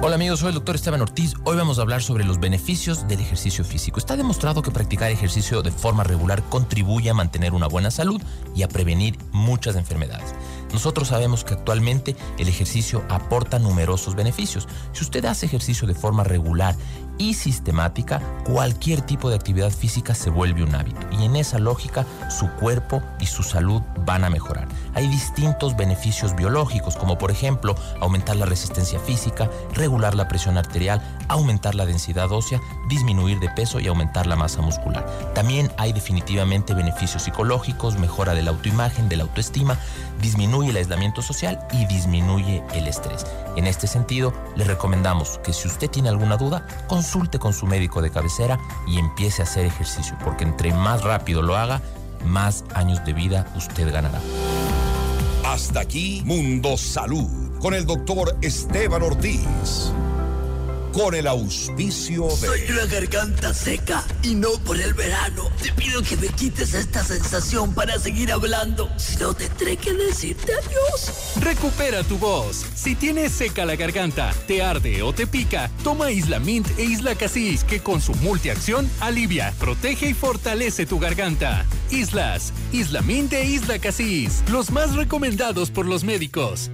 Hola 0.02 0.16
amigos, 0.16 0.39
soy 0.39 0.50
el 0.50 0.56
doctor 0.56 0.76
Esteban 0.76 1.02
Ortiz. 1.02 1.34
Hoy 1.46 1.56
vamos 1.56 1.80
a 1.80 1.82
hablar 1.82 2.02
sobre 2.02 2.26
los 2.26 2.39
beneficios 2.39 3.08
del 3.08 3.22
ejercicio 3.22 3.64
físico. 3.64 4.00
Está 4.00 4.18
demostrado 4.18 4.62
que 4.62 4.72
practicar 4.72 5.12
ejercicio 5.12 5.62
de 5.62 5.72
forma 5.72 6.04
regular 6.04 6.44
contribuye 6.50 7.10
a 7.10 7.14
mantener 7.14 7.54
una 7.54 7.68
buena 7.68 7.89
salud 7.89 8.22
y 8.54 8.64
a 8.64 8.68
prevenir 8.68 9.18
muchas 9.32 9.76
enfermedades. 9.76 10.36
Nosotros 10.74 11.10
sabemos 11.10 11.44
que 11.44 11.54
actualmente 11.54 12.16
el 12.38 12.50
ejercicio 12.50 13.04
aporta 13.10 13.60
numerosos 13.60 14.16
beneficios. 14.16 14.68
Si 14.91 15.04
usted 15.04 15.24
hace 15.26 15.46
ejercicio 15.46 15.88
de 15.88 15.94
forma 15.94 16.24
regular 16.24 16.76
y 17.18 17.36
sistemática, 17.36 18.22
cualquier 18.44 19.02
tipo 19.02 19.30
de 19.30 19.36
actividad 19.36 19.72
física 19.72 20.16
se 20.16 20.30
vuelve 20.30 20.64
un 20.64 20.76
hábito 20.76 21.00
y 21.12 21.24
en 21.26 21.36
esa 21.36 21.60
lógica 21.60 22.06
su 22.30 22.50
cuerpo 22.50 23.02
y 23.20 23.28
su 23.28 23.44
salud 23.44 23.82
van 24.06 24.24
a 24.24 24.30
mejorar. 24.30 24.68
Hay 24.96 25.08
distintos 25.08 25.76
beneficios 25.76 26.36
biológicos 26.36 26.96
como 26.96 27.18
por 27.18 27.32
ejemplo 27.32 27.76
aumentar 28.00 28.36
la 28.36 28.46
resistencia 28.46 29.00
física, 29.00 29.50
regular 29.74 30.16
la 30.16 30.28
presión 30.28 30.58
arterial, 30.58 31.02
aumentar 31.28 31.76
la 31.76 31.86
densidad 31.86 32.32
ósea, 32.32 32.62
disminuir 32.89 33.39
de 33.39 33.50
peso 33.50 33.80
y 33.80 33.88
aumentar 33.88 34.28
la 34.28 34.36
masa 34.36 34.62
muscular. 34.62 35.06
También 35.34 35.72
hay 35.78 35.94
definitivamente 35.94 36.74
beneficios 36.74 37.24
psicológicos, 37.24 37.98
mejora 37.98 38.34
de 38.34 38.44
la 38.44 38.52
autoimagen, 38.52 39.10
de 39.10 39.18
la 39.18 39.24
autoestima, 39.24 39.78
disminuye 40.22 40.70
el 40.70 40.78
aislamiento 40.78 41.22
social 41.22 41.60
y 41.72 41.86
disminuye 41.86 42.64
el 42.74 42.88
estrés. 42.88 43.26
En 43.56 43.68
este 43.68 43.88
sentido, 43.88 44.34
le 44.56 44.64
recomendamos 44.66 45.39
que 45.44 45.54
si 45.54 45.68
usted 45.68 45.89
tiene 45.89 46.10
alguna 46.10 46.38
duda, 46.38 46.66
consulte 46.88 47.39
con 47.39 47.54
su 47.54 47.66
médico 47.66 48.02
de 48.02 48.12
cabecera 48.12 48.60
y 48.88 49.00
empiece 49.00 49.41
a 49.41 49.46
hacer 49.46 49.66
ejercicio, 49.66 50.18
porque 50.24 50.44
entre 50.44 50.74
más 50.74 51.04
rápido 51.04 51.41
lo 51.41 51.56
haga, 51.56 51.82
más 52.26 52.64
años 52.74 53.04
de 53.06 53.14
vida 53.14 53.46
usted 53.56 53.91
ganará. 53.91 54.20
Hasta 55.44 55.82
aquí 55.82 56.22
Mundo 56.26 56.78
Salud 56.78 57.60
con 57.60 57.74
el 57.74 57.86
doctor 57.86 58.38
Esteban 58.41 59.04
Ortiz. 59.04 59.91
Con 60.94 61.16
el 61.16 61.26
auspicio 61.26 62.28
de... 62.28 62.48
Soy 62.48 62.62
una 62.70 62.86
garganta 62.86 63.52
seca 63.52 64.04
y 64.22 64.36
no 64.36 64.52
por 64.64 64.80
el 64.80 64.94
verano. 64.94 65.50
Te 65.60 65.72
pido 65.74 66.04
que 66.04 66.16
me 66.18 66.28
quites 66.28 66.76
esta 66.76 67.04
sensación 67.04 67.74
para 67.74 67.98
seguir 67.98 68.32
hablando. 68.32 68.88
Si 68.98 69.18
no, 69.18 69.34
tendré 69.34 69.76
que 69.76 69.91
decirte 69.94 70.54
adiós. 70.54 71.34
Recupera 71.41 72.04
tu 72.04 72.20
voz. 72.20 72.68
Si 72.76 72.94
tienes 72.94 73.32
seca 73.32 73.66
la 73.66 73.76
garganta, 73.76 74.32
te 74.46 74.62
arde 74.62 75.02
o 75.02 75.14
te 75.14 75.26
pica, 75.26 75.72
toma 75.84 76.12
Isla 76.12 76.39
Mint 76.39 76.68
e 76.78 76.84
Isla 76.84 77.16
Casis, 77.16 77.64
que 77.64 77.80
con 77.80 78.00
su 78.00 78.14
multiacción 78.16 78.88
alivia, 79.00 79.52
protege 79.60 80.10
y 80.10 80.14
fortalece 80.14 80.86
tu 80.86 81.00
garganta. 81.00 81.66
Islas, 81.89 82.54
Isla 82.72 83.02
Mint 83.02 83.34
e 83.34 83.44
Isla 83.44 83.80
Casis, 83.80 84.44
los 84.52 84.70
más 84.70 84.96
recomendados 84.96 85.72
por 85.72 85.88
los 85.88 86.04
médicos. 86.04 86.70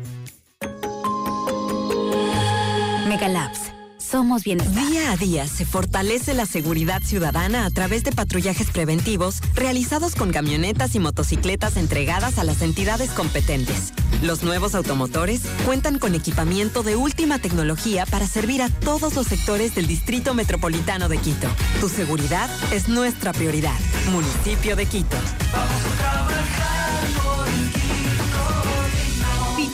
Megalabs. 3.07 3.78
Somos 4.09 4.43
bienestar. 4.43 4.87
Día 4.87 5.11
a 5.11 5.17
día 5.17 5.47
se 5.47 5.65
fortalece 5.65 6.33
la 6.33 6.47
seguridad 6.47 7.01
ciudadana 7.03 7.65
a 7.65 7.69
través 7.69 8.03
de 8.03 8.11
patrullajes 8.11 8.71
preventivos 8.71 9.39
realizados 9.53 10.15
con 10.15 10.31
camionetas 10.31 10.95
y 10.95 10.99
motocicletas 10.99 11.77
entregadas 11.77 12.39
a 12.39 12.43
las 12.43 12.63
entidades 12.63 13.11
competentes. 13.11 13.93
Los 14.23 14.41
nuevos 14.41 14.73
automotores 14.73 15.41
cuentan 15.63 15.99
con 15.99 16.15
equipamiento 16.15 16.81
de 16.81 16.95
última 16.95 17.37
tecnología 17.37 18.07
para 18.07 18.25
servir 18.25 18.63
a 18.63 18.69
todos 18.69 19.13
los 19.13 19.27
sectores 19.27 19.75
del 19.75 19.85
Distrito 19.85 20.33
Metropolitano 20.33 21.07
de 21.07 21.19
Quito. 21.19 21.47
Tu 21.79 21.87
seguridad 21.87 22.49
es 22.71 22.89
nuestra 22.89 23.31
prioridad. 23.31 23.77
Municipio 24.11 24.75
de 24.75 24.87
Quito. 24.87 25.17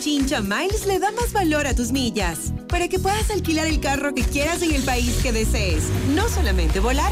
Pichincha 0.06 0.40
Miles 0.40 0.86
le 0.86 1.00
da 1.00 1.12
más 1.14 1.34
valor 1.34 1.66
a 1.66 1.74
tus 1.74 1.92
millas 1.92 2.54
para 2.68 2.88
que 2.88 3.00
puedas 3.00 3.32
alquilar 3.32 3.66
el 3.66 3.80
carro 3.80 4.14
que 4.14 4.22
quieras 4.22 4.62
en 4.62 4.72
el 4.72 4.84
país 4.84 5.18
que 5.24 5.32
desees. 5.32 5.86
No 6.14 6.30
solamente 6.30 6.80
volar, 6.80 7.12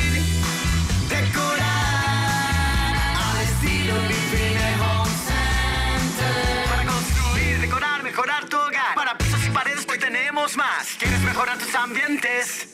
más. 10.49 10.95
¿Quieres 10.97 11.21
mejorar 11.21 11.57
tus 11.59 11.73
ambientes? 11.75 12.67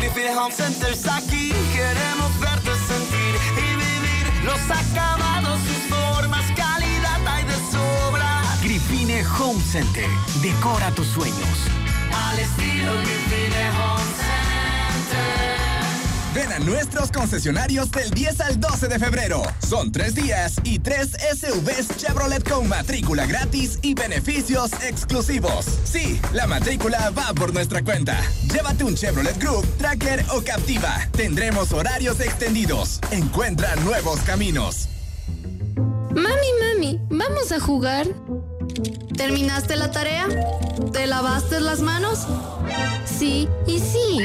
Vivine 0.00 0.36
Home 0.36 0.54
Center 0.54 0.92
está 0.92 1.16
aquí. 1.16 1.52
Queremos 1.72 2.40
verte 2.40 2.70
sentir 2.86 3.34
y 3.56 3.76
vivir 3.76 4.44
los 4.44 4.60
acabados, 4.70 5.60
sus 5.62 5.96
formas, 5.96 6.44
calidad 6.56 7.26
hay 7.26 7.44
de 7.44 7.54
sobra. 7.72 8.42
Gripine 8.62 9.24
Home 9.38 9.60
Center. 9.60 10.08
Decora 10.40 10.92
tus 10.92 11.08
sueños. 11.08 11.58
Al 12.12 12.38
estilo 12.38 12.92
Gripine 13.02 13.70
Home 13.70 14.04
Center. 14.16 15.67
Ven 16.38 16.52
a 16.52 16.60
nuestros 16.60 17.10
concesionarios 17.10 17.90
del 17.90 18.10
10 18.10 18.40
al 18.42 18.60
12 18.60 18.86
de 18.86 19.00
febrero. 19.00 19.42
Son 19.58 19.90
tres 19.90 20.14
días 20.14 20.54
y 20.62 20.78
tres 20.78 21.16
SUVs 21.36 21.96
Chevrolet 21.96 22.48
con 22.48 22.68
matrícula 22.68 23.26
gratis 23.26 23.80
y 23.82 23.94
beneficios 23.94 24.70
exclusivos. 24.84 25.66
Sí, 25.82 26.20
la 26.32 26.46
matrícula 26.46 27.10
va 27.10 27.34
por 27.34 27.52
nuestra 27.52 27.82
cuenta. 27.82 28.16
Llévate 28.52 28.84
un 28.84 28.94
Chevrolet 28.94 29.36
Group, 29.40 29.66
Tracker 29.78 30.24
o 30.30 30.40
Captiva. 30.40 31.08
Tendremos 31.10 31.72
horarios 31.72 32.20
extendidos. 32.20 33.00
Encuentra 33.10 33.74
nuevos 33.74 34.20
caminos. 34.20 34.88
Mami, 36.14 36.52
mami, 36.62 37.00
¿vamos 37.10 37.50
a 37.50 37.58
jugar? 37.58 38.06
¿Terminaste 39.16 39.74
la 39.74 39.90
tarea? 39.90 40.28
¿Te 40.92 41.08
lavaste 41.08 41.58
las 41.58 41.80
manos? 41.80 42.28
Sí 43.04 43.48
y 43.66 43.80
sí. 43.80 44.24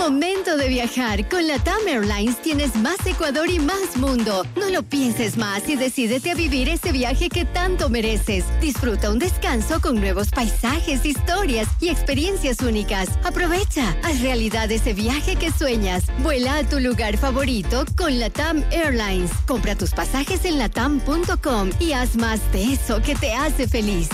Momento 0.00 0.56
de 0.56 0.68
viajar. 0.68 1.28
Con 1.28 1.46
la 1.46 1.58
TAM 1.58 1.86
Airlines 1.86 2.40
tienes 2.40 2.74
más 2.74 2.96
Ecuador 3.04 3.50
y 3.50 3.58
más 3.58 3.98
mundo. 3.98 4.46
No 4.56 4.70
lo 4.70 4.82
pienses 4.82 5.36
más 5.36 5.68
y 5.68 5.76
decídete 5.76 6.30
a 6.30 6.34
vivir 6.34 6.70
ese 6.70 6.90
viaje 6.90 7.28
que 7.28 7.44
tanto 7.44 7.90
mereces. 7.90 8.46
Disfruta 8.62 9.10
un 9.10 9.18
descanso 9.18 9.78
con 9.78 10.00
nuevos 10.00 10.30
paisajes, 10.30 11.04
historias 11.04 11.68
y 11.80 11.90
experiencias 11.90 12.60
únicas. 12.60 13.10
Aprovecha, 13.24 13.94
haz 14.02 14.22
realidad 14.22 14.72
ese 14.72 14.94
viaje 14.94 15.36
que 15.36 15.52
sueñas. 15.52 16.04
Vuela 16.22 16.56
a 16.56 16.64
tu 16.64 16.80
lugar 16.80 17.18
favorito 17.18 17.84
con 17.94 18.18
la 18.18 18.30
TAM 18.30 18.64
Airlines. 18.70 19.30
Compra 19.46 19.76
tus 19.76 19.90
pasajes 19.90 20.46
en 20.46 20.58
latam.com 20.58 21.70
y 21.78 21.92
haz 21.92 22.16
más 22.16 22.40
de 22.52 22.72
eso 22.72 23.02
que 23.02 23.14
te 23.16 23.34
hace 23.34 23.68
feliz. 23.68 24.08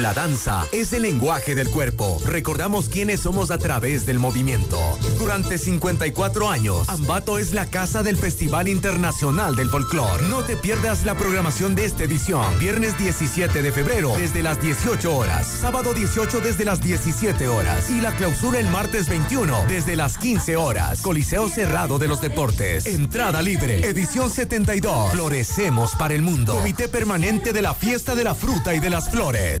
La 0.00 0.12
danza 0.12 0.66
es 0.72 0.92
el 0.92 1.02
lenguaje 1.02 1.54
del 1.54 1.70
cuerpo. 1.70 2.20
Recordamos 2.26 2.88
quiénes 2.88 3.20
somos 3.20 3.52
a 3.52 3.58
través 3.58 4.06
del 4.06 4.18
movimiento. 4.18 4.76
Durante 5.20 5.56
54 5.56 6.50
años, 6.50 6.88
Ambato 6.88 7.38
es 7.38 7.54
la 7.54 7.66
casa 7.66 8.02
del 8.02 8.16
Festival 8.16 8.66
Internacional 8.66 9.54
del 9.54 9.70
Folclor. 9.70 10.20
No 10.24 10.42
te 10.42 10.56
pierdas 10.56 11.04
la 11.04 11.14
programación 11.14 11.76
de 11.76 11.84
esta 11.84 12.02
edición. 12.02 12.58
Viernes 12.58 12.98
17 12.98 13.62
de 13.62 13.70
febrero 13.70 14.14
desde 14.16 14.42
las 14.42 14.60
18 14.60 15.16
horas. 15.16 15.46
Sábado 15.46 15.94
18 15.94 16.40
desde 16.40 16.64
las 16.64 16.82
17 16.82 17.46
horas. 17.46 17.88
Y 17.88 18.00
la 18.00 18.16
clausura 18.16 18.58
el 18.58 18.68
martes 18.70 19.08
21 19.08 19.64
desde 19.68 19.94
las 19.94 20.18
15 20.18 20.56
horas. 20.56 21.02
Coliseo 21.02 21.48
Cerrado 21.48 22.00
de 22.00 22.08
los 22.08 22.20
Deportes. 22.20 22.86
Entrada 22.86 23.42
libre. 23.42 23.86
Edición 23.86 24.28
72. 24.28 25.12
Florecemos 25.12 25.94
para 25.94 26.14
el 26.14 26.22
mundo. 26.22 26.56
Comité 26.56 26.88
Permanente 26.88 27.52
de 27.52 27.62
la 27.62 27.74
Fiesta 27.74 28.16
de 28.16 28.24
la 28.24 28.34
Fruta 28.34 28.74
y 28.74 28.80
de 28.80 28.90
las 28.90 29.08
Flores. 29.08 29.60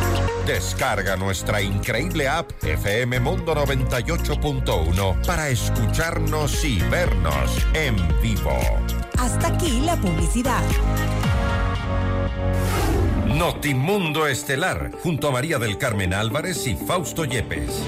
Descarga 0.53 1.15
nuestra 1.15 1.61
increíble 1.61 2.27
app 2.27 2.51
FM 2.61 3.21
Mundo 3.21 3.55
98.1 3.55 5.25
para 5.25 5.47
escucharnos 5.47 6.65
y 6.65 6.77
vernos 6.89 7.65
en 7.73 7.95
vivo. 8.21 8.59
Hasta 9.17 9.47
aquí 9.47 9.79
la 9.79 9.95
publicidad. 9.95 10.61
Notimundo 13.27 14.27
Estelar, 14.27 14.91
junto 15.01 15.29
a 15.29 15.31
María 15.31 15.57
del 15.57 15.77
Carmen 15.77 16.13
Álvarez 16.13 16.67
y 16.67 16.75
Fausto 16.75 17.23
Yepes. 17.23 17.81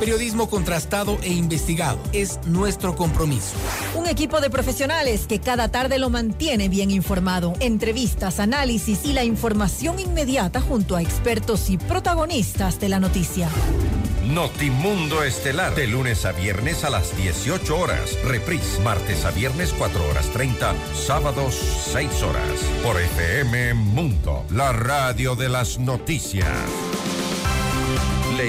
Periodismo 0.00 0.48
contrastado 0.48 1.18
e 1.22 1.30
investigado 1.30 1.98
es 2.14 2.40
nuestro 2.46 2.96
compromiso. 2.96 3.54
Un 3.94 4.06
equipo 4.06 4.40
de 4.40 4.48
profesionales 4.48 5.26
que 5.26 5.40
cada 5.40 5.68
tarde 5.68 5.98
lo 5.98 6.08
mantiene 6.08 6.70
bien 6.70 6.90
informado. 6.90 7.52
Entrevistas, 7.60 8.40
análisis 8.40 9.04
y 9.04 9.12
la 9.12 9.24
información 9.24 10.00
inmediata 10.00 10.62
junto 10.62 10.96
a 10.96 11.02
expertos 11.02 11.68
y 11.68 11.76
protagonistas 11.76 12.80
de 12.80 12.88
la 12.88 12.98
noticia. 12.98 13.50
Notimundo 14.24 15.22
Estelar, 15.22 15.74
de 15.74 15.86
lunes 15.86 16.24
a 16.24 16.32
viernes 16.32 16.82
a 16.84 16.90
las 16.90 17.14
18 17.18 17.78
horas. 17.78 18.16
Reprise, 18.24 18.80
martes 18.80 19.26
a 19.26 19.32
viernes 19.32 19.74
4 19.76 20.08
horas 20.08 20.26
30, 20.32 20.74
sábados 20.94 21.54
6 21.92 22.22
horas. 22.22 22.60
Por 22.82 22.98
FM 22.98 23.74
Mundo, 23.74 24.46
la 24.50 24.72
radio 24.72 25.36
de 25.36 25.50
las 25.50 25.78
noticias. 25.78 26.48
Le 28.36 28.48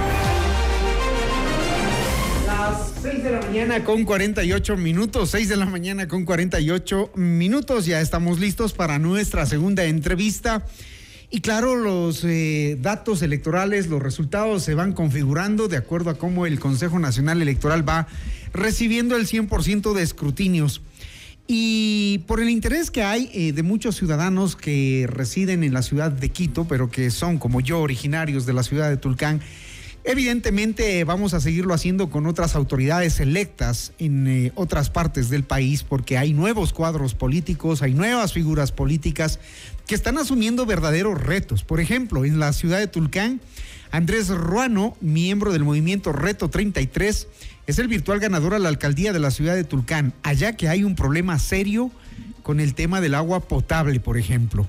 Las 2.61 2.93
6 3.01 3.23
de 3.23 3.31
la 3.31 3.41
mañana 3.41 3.83
con 3.83 4.05
48 4.05 4.77
minutos, 4.77 5.31
6 5.31 5.49
de 5.49 5.57
la 5.57 5.65
mañana 5.65 6.07
con 6.07 6.25
48 6.25 7.13
minutos, 7.15 7.87
ya 7.87 7.99
estamos 8.01 8.39
listos 8.39 8.73
para 8.73 8.99
nuestra 8.99 9.47
segunda 9.47 9.85
entrevista. 9.85 10.63
Y 11.31 11.41
claro, 11.41 11.75
los 11.75 12.23
eh, 12.23 12.77
datos 12.79 13.23
electorales, 13.23 13.87
los 13.87 13.99
resultados 13.99 14.61
se 14.61 14.75
van 14.75 14.93
configurando 14.93 15.69
de 15.69 15.77
acuerdo 15.77 16.11
a 16.11 16.19
cómo 16.19 16.45
el 16.45 16.59
Consejo 16.59 16.99
Nacional 16.99 17.41
Electoral 17.41 17.87
va 17.87 18.07
recibiendo 18.53 19.15
el 19.15 19.25
100% 19.25 19.93
de 19.93 20.03
escrutinios. 20.03 20.83
Y 21.47 22.19
por 22.27 22.41
el 22.41 22.49
interés 22.51 22.91
que 22.91 23.01
hay 23.01 23.31
eh, 23.33 23.53
de 23.53 23.63
muchos 23.63 23.95
ciudadanos 23.95 24.55
que 24.55 25.07
residen 25.09 25.63
en 25.63 25.73
la 25.73 25.81
ciudad 25.81 26.11
de 26.11 26.29
Quito, 26.29 26.67
pero 26.67 26.91
que 26.91 27.09
son 27.09 27.39
como 27.39 27.59
yo 27.59 27.79
originarios 27.79 28.45
de 28.45 28.53
la 28.53 28.61
ciudad 28.61 28.87
de 28.87 28.97
Tulcán, 28.97 29.41
Evidentemente 30.03 31.03
vamos 31.03 31.35
a 31.35 31.39
seguirlo 31.39 31.75
haciendo 31.75 32.09
con 32.09 32.25
otras 32.25 32.55
autoridades 32.55 33.19
electas 33.19 33.93
en 33.99 34.27
eh, 34.27 34.51
otras 34.55 34.89
partes 34.89 35.29
del 35.29 35.43
país 35.43 35.83
porque 35.83 36.17
hay 36.17 36.33
nuevos 36.33 36.73
cuadros 36.73 37.13
políticos, 37.13 37.83
hay 37.83 37.93
nuevas 37.93 38.33
figuras 38.33 38.71
políticas 38.71 39.39
que 39.85 39.93
están 39.93 40.17
asumiendo 40.17 40.65
verdaderos 40.65 41.21
retos. 41.21 41.63
Por 41.63 41.79
ejemplo, 41.79 42.25
en 42.25 42.39
la 42.39 42.51
ciudad 42.51 42.79
de 42.79 42.87
Tulcán, 42.87 43.41
Andrés 43.91 44.29
Ruano, 44.29 44.97
miembro 45.01 45.53
del 45.53 45.63
movimiento 45.63 46.13
Reto 46.13 46.49
33, 46.49 47.27
es 47.67 47.77
el 47.77 47.87
virtual 47.87 48.19
ganador 48.19 48.55
a 48.55 48.59
la 48.59 48.69
alcaldía 48.69 49.13
de 49.13 49.19
la 49.19 49.29
ciudad 49.29 49.53
de 49.53 49.65
Tulcán, 49.65 50.13
allá 50.23 50.57
que 50.57 50.67
hay 50.67 50.83
un 50.83 50.95
problema 50.95 51.37
serio 51.37 51.91
con 52.41 52.59
el 52.59 52.73
tema 52.73 53.01
del 53.01 53.13
agua 53.13 53.41
potable, 53.41 53.99
por 53.99 54.17
ejemplo. 54.17 54.67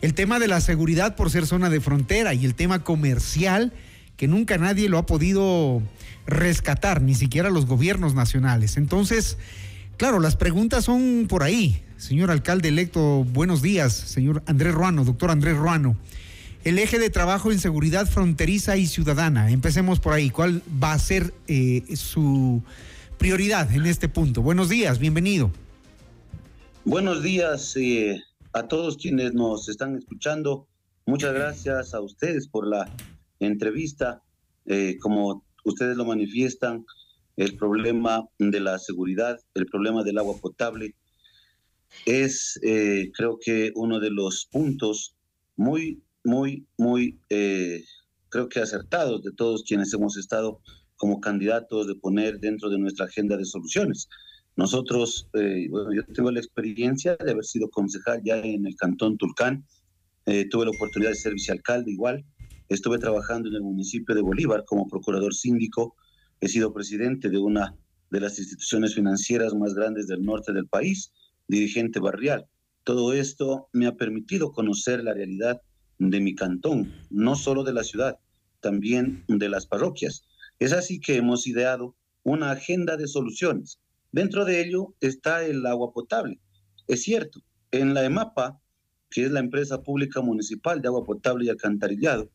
El 0.00 0.14
tema 0.14 0.38
de 0.38 0.48
la 0.48 0.62
seguridad 0.62 1.16
por 1.16 1.30
ser 1.30 1.46
zona 1.46 1.68
de 1.68 1.80
frontera 1.80 2.32
y 2.32 2.46
el 2.46 2.54
tema 2.54 2.82
comercial 2.82 3.74
que 4.20 4.28
nunca 4.28 4.58
nadie 4.58 4.90
lo 4.90 4.98
ha 4.98 5.06
podido 5.06 5.80
rescatar, 6.26 7.00
ni 7.00 7.14
siquiera 7.14 7.48
los 7.48 7.64
gobiernos 7.64 8.14
nacionales. 8.14 8.76
Entonces, 8.76 9.38
claro, 9.96 10.20
las 10.20 10.36
preguntas 10.36 10.84
son 10.84 11.24
por 11.26 11.42
ahí. 11.42 11.82
Señor 11.96 12.30
alcalde 12.30 12.68
electo, 12.68 13.24
buenos 13.24 13.62
días, 13.62 13.94
señor 13.94 14.42
Andrés 14.44 14.74
Ruano, 14.74 15.06
doctor 15.06 15.30
Andrés 15.30 15.56
Ruano. 15.56 15.96
El 16.64 16.78
eje 16.78 16.98
de 16.98 17.08
trabajo 17.08 17.50
en 17.50 17.58
seguridad 17.60 18.06
fronteriza 18.06 18.76
y 18.76 18.86
ciudadana. 18.86 19.50
Empecemos 19.50 20.00
por 20.00 20.12
ahí. 20.12 20.28
¿Cuál 20.28 20.60
va 20.70 20.92
a 20.92 20.98
ser 20.98 21.32
eh, 21.48 21.82
su 21.96 22.62
prioridad 23.16 23.72
en 23.72 23.86
este 23.86 24.10
punto? 24.10 24.42
Buenos 24.42 24.68
días, 24.68 24.98
bienvenido. 24.98 25.50
Buenos 26.84 27.22
días 27.22 27.74
eh, 27.78 28.22
a 28.52 28.64
todos 28.64 28.98
quienes 28.98 29.32
nos 29.32 29.70
están 29.70 29.96
escuchando. 29.96 30.68
Muchas 31.06 31.32
gracias 31.32 31.94
a 31.94 32.00
ustedes 32.00 32.48
por 32.48 32.66
la 32.66 32.86
entrevista, 33.40 34.22
eh, 34.66 34.98
como 35.00 35.44
ustedes 35.64 35.96
lo 35.96 36.04
manifiestan, 36.04 36.84
el 37.36 37.56
problema 37.56 38.28
de 38.38 38.60
la 38.60 38.78
seguridad, 38.78 39.40
el 39.54 39.66
problema 39.66 40.02
del 40.04 40.18
agua 40.18 40.36
potable, 40.40 40.94
es 42.06 42.60
eh, 42.62 43.10
creo 43.16 43.38
que 43.42 43.72
uno 43.74 43.98
de 43.98 44.10
los 44.10 44.46
puntos 44.50 45.16
muy, 45.56 46.02
muy, 46.22 46.66
muy, 46.76 47.18
eh, 47.30 47.82
creo 48.28 48.48
que 48.48 48.60
acertados 48.60 49.22
de 49.22 49.32
todos 49.32 49.64
quienes 49.64 49.92
hemos 49.94 50.16
estado 50.16 50.60
como 50.96 51.20
candidatos 51.20 51.86
de 51.86 51.94
poner 51.94 52.38
dentro 52.40 52.68
de 52.68 52.78
nuestra 52.78 53.06
agenda 53.06 53.36
de 53.36 53.46
soluciones. 53.46 54.08
Nosotros, 54.56 55.28
bueno, 55.32 55.94
yo 55.94 56.04
tengo 56.12 56.30
la 56.30 56.40
experiencia 56.40 57.16
de 57.16 57.30
haber 57.30 57.44
sido 57.44 57.70
concejal 57.70 58.20
ya 58.22 58.38
en 58.38 58.66
el 58.66 58.76
Cantón 58.76 59.16
Tulcán, 59.16 59.64
tuve 60.50 60.66
la 60.66 60.72
oportunidad 60.72 61.12
de 61.12 61.16
ser 61.16 61.32
vicealcalde 61.32 61.90
igual, 61.90 62.22
Estuve 62.70 62.98
trabajando 62.98 63.48
en 63.48 63.56
el 63.56 63.62
municipio 63.62 64.14
de 64.14 64.22
Bolívar 64.22 64.64
como 64.64 64.86
procurador 64.86 65.34
síndico, 65.34 65.96
he 66.40 66.46
sido 66.46 66.72
presidente 66.72 67.28
de 67.28 67.36
una 67.36 67.76
de 68.10 68.20
las 68.20 68.38
instituciones 68.38 68.94
financieras 68.94 69.54
más 69.54 69.74
grandes 69.74 70.06
del 70.06 70.22
norte 70.22 70.52
del 70.52 70.68
país, 70.68 71.12
dirigente 71.48 71.98
barrial. 71.98 72.46
Todo 72.84 73.12
esto 73.12 73.68
me 73.72 73.88
ha 73.88 73.96
permitido 73.96 74.52
conocer 74.52 75.02
la 75.02 75.14
realidad 75.14 75.60
de 75.98 76.20
mi 76.20 76.36
cantón, 76.36 76.94
no 77.10 77.34
solo 77.34 77.64
de 77.64 77.72
la 77.72 77.82
ciudad, 77.82 78.20
también 78.60 79.24
de 79.26 79.48
las 79.48 79.66
parroquias. 79.66 80.22
Es 80.60 80.72
así 80.72 81.00
que 81.00 81.16
hemos 81.16 81.48
ideado 81.48 81.96
una 82.22 82.52
agenda 82.52 82.96
de 82.96 83.08
soluciones. 83.08 83.80
Dentro 84.12 84.44
de 84.44 84.60
ello 84.60 84.94
está 85.00 85.44
el 85.44 85.66
agua 85.66 85.92
potable. 85.92 86.38
Es 86.86 87.02
cierto, 87.02 87.42
en 87.72 87.94
la 87.94 88.04
EMAPA, 88.04 88.60
que 89.10 89.24
es 89.24 89.32
la 89.32 89.40
empresa 89.40 89.82
pública 89.82 90.20
municipal 90.20 90.80
de 90.80 90.86
agua 90.86 91.04
potable 91.04 91.46
y 91.46 91.48
alcantarillado, 91.48 92.30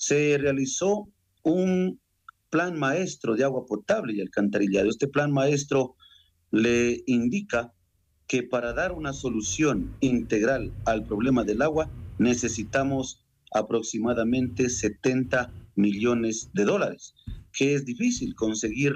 se 0.00 0.38
realizó 0.38 1.10
un 1.42 2.00
plan 2.48 2.78
maestro 2.78 3.36
de 3.36 3.44
agua 3.44 3.66
potable 3.66 4.14
y 4.14 4.22
alcantarillado. 4.22 4.88
Este 4.88 5.08
plan 5.08 5.30
maestro 5.30 5.94
le 6.50 7.02
indica 7.06 7.74
que 8.26 8.42
para 8.42 8.72
dar 8.72 8.92
una 8.92 9.12
solución 9.12 9.94
integral 10.00 10.72
al 10.86 11.04
problema 11.04 11.44
del 11.44 11.60
agua 11.60 11.90
necesitamos 12.18 13.26
aproximadamente 13.52 14.70
70 14.70 15.52
millones 15.76 16.48
de 16.54 16.64
dólares, 16.64 17.14
que 17.52 17.74
es 17.74 17.84
difícil 17.84 18.34
conseguir 18.34 18.94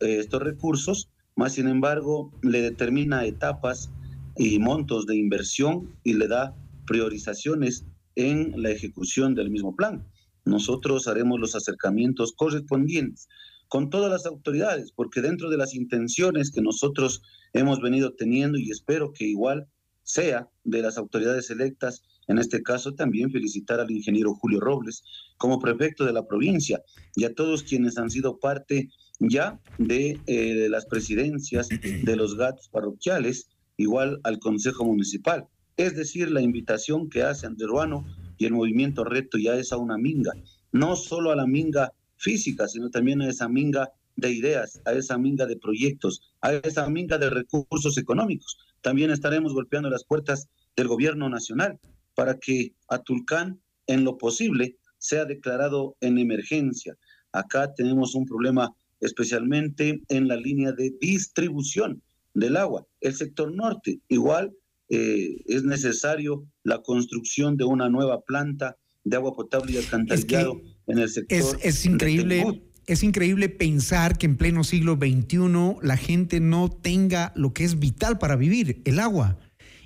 eh, 0.00 0.18
estos 0.18 0.42
recursos, 0.42 1.10
más 1.36 1.52
sin 1.52 1.68
embargo 1.68 2.32
le 2.42 2.60
determina 2.60 3.24
etapas 3.24 3.92
y 4.36 4.58
montos 4.58 5.06
de 5.06 5.14
inversión 5.14 5.94
y 6.02 6.14
le 6.14 6.26
da 6.26 6.56
priorizaciones 6.88 7.86
en 8.16 8.60
la 8.60 8.70
ejecución 8.70 9.36
del 9.36 9.50
mismo 9.50 9.76
plan 9.76 10.04
nosotros 10.44 11.08
haremos 11.08 11.40
los 11.40 11.54
acercamientos 11.54 12.32
correspondientes 12.34 13.28
con 13.68 13.90
todas 13.90 14.10
las 14.10 14.26
autoridades, 14.26 14.92
porque 14.92 15.20
dentro 15.20 15.50
de 15.50 15.56
las 15.56 15.74
intenciones 15.74 16.50
que 16.50 16.60
nosotros 16.60 17.22
hemos 17.52 17.80
venido 17.80 18.12
teniendo 18.14 18.58
y 18.58 18.70
espero 18.70 19.12
que 19.12 19.24
igual 19.24 19.66
sea 20.02 20.48
de 20.64 20.82
las 20.82 20.98
autoridades 20.98 21.50
electas, 21.50 22.02
en 22.28 22.38
este 22.38 22.62
caso 22.62 22.94
también 22.94 23.30
felicitar 23.30 23.80
al 23.80 23.90
ingeniero 23.90 24.34
Julio 24.34 24.60
Robles 24.60 25.02
como 25.38 25.58
prefecto 25.58 26.04
de 26.04 26.12
la 26.12 26.26
provincia 26.26 26.82
y 27.16 27.24
a 27.24 27.34
todos 27.34 27.62
quienes 27.62 27.98
han 27.98 28.10
sido 28.10 28.38
parte 28.38 28.90
ya 29.18 29.60
de, 29.78 30.20
eh, 30.26 30.68
las 30.68 30.86
presidencias 30.86 31.68
de 31.68 32.16
los 32.16 32.36
gatos 32.36 32.68
parroquiales, 32.68 33.48
igual 33.76 34.20
al 34.24 34.38
Consejo 34.38 34.84
Municipal. 34.84 35.46
Es 35.76 35.96
decir, 35.96 36.30
la 36.30 36.40
invitación 36.40 37.08
que 37.08 37.22
hace 37.22 37.46
Anderuano 37.46 38.04
y 38.38 38.46
el 38.46 38.52
movimiento 38.52 39.04
Reto 39.04 39.38
ya 39.38 39.54
es 39.54 39.72
a 39.72 39.76
una 39.76 39.96
minga, 39.96 40.32
no 40.72 40.96
solo 40.96 41.30
a 41.30 41.36
la 41.36 41.46
minga 41.46 41.92
física, 42.16 42.68
sino 42.68 42.90
también 42.90 43.22
a 43.22 43.28
esa 43.28 43.48
minga 43.48 43.92
de 44.16 44.30
ideas, 44.32 44.80
a 44.84 44.92
esa 44.92 45.18
minga 45.18 45.46
de 45.46 45.56
proyectos, 45.56 46.22
a 46.40 46.52
esa 46.52 46.88
minga 46.88 47.18
de 47.18 47.30
recursos 47.30 47.98
económicos. 47.98 48.58
También 48.80 49.10
estaremos 49.10 49.52
golpeando 49.52 49.90
las 49.90 50.04
puertas 50.04 50.48
del 50.76 50.88
gobierno 50.88 51.28
nacional 51.28 51.78
para 52.14 52.38
que 52.38 52.72
Atulcán, 52.88 53.60
en 53.86 54.04
lo 54.04 54.18
posible, 54.18 54.76
sea 54.98 55.24
declarado 55.24 55.96
en 56.00 56.18
emergencia. 56.18 56.96
Acá 57.32 57.74
tenemos 57.74 58.14
un 58.14 58.24
problema 58.24 58.74
especialmente 59.00 60.00
en 60.08 60.28
la 60.28 60.36
línea 60.36 60.72
de 60.72 60.94
distribución 61.00 62.02
del 62.32 62.56
agua. 62.56 62.86
El 63.00 63.14
sector 63.14 63.52
norte, 63.52 64.00
igual 64.08 64.54
eh, 64.88 65.42
es 65.46 65.64
necesario 65.64 66.46
la 66.62 66.82
construcción 66.82 67.56
de 67.56 67.64
una 67.64 67.88
nueva 67.88 68.22
planta 68.22 68.76
de 69.04 69.16
agua 69.16 69.34
potable 69.34 69.72
y 69.72 69.76
alcantarillado 69.78 70.60
en 70.86 70.98
el 70.98 71.08
sector. 71.08 71.38
Es, 71.38 71.56
es 71.62 71.86
increíble. 71.86 72.62
Es 72.86 73.02
increíble 73.02 73.48
pensar 73.48 74.18
que 74.18 74.26
en 74.26 74.36
pleno 74.36 74.62
siglo 74.62 74.96
XXI 74.96 75.78
la 75.80 75.96
gente 75.96 76.40
no 76.40 76.70
tenga 76.70 77.32
lo 77.34 77.54
que 77.54 77.64
es 77.64 77.78
vital 77.78 78.18
para 78.18 78.36
vivir, 78.36 78.82
el 78.84 78.98
agua, 78.98 79.38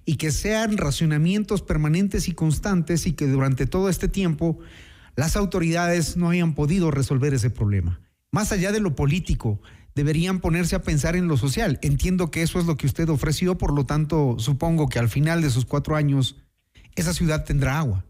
y 0.05 0.17
que 0.17 0.33
sean 0.33 0.77
racionamientos 0.77 1.63
permanentes 1.63 2.27
y 2.27 2.33
constantes 2.33 3.07
y 3.07 3.13
que 3.13 3.29
durante 3.29 3.67
todo 3.67 3.89
este 3.89 4.09
tiempo 4.09 4.59
las 5.15 5.37
autoridades 5.37 6.17
no 6.17 6.31
hayan 6.31 6.57
podido 6.57 6.91
resolver 6.91 7.35
ese 7.35 7.51
problema. 7.51 8.01
Más 8.33 8.51
allá 8.51 8.73
de 8.73 8.81
lo 8.81 8.97
político, 8.97 9.61
deberían 9.99 10.41
ponerse 10.41 10.77
a 10.77 10.83
pensar 10.83 11.17
en 11.17 11.27
lo 11.27 11.37
social. 11.37 11.81
Entiendo 11.83 12.31
que 12.31 12.43
eso 12.43 12.61
es 12.61 12.67
lo 12.67 12.77
que 12.77 12.87
usted 12.87 13.09
ofreció, 13.09 13.59
por 13.59 13.75
lo 13.75 13.85
tanto, 13.85 14.37
supongo 14.39 14.89
que 14.89 15.01
al 15.01 15.09
final 15.09 15.43
de 15.43 15.51
sus 15.51 15.65
cuatro 15.65 15.97
años, 15.97 16.37
esa 16.95 17.13
ciudad 17.13 17.45
tendrá 17.45 17.81
agua. 17.81 18.05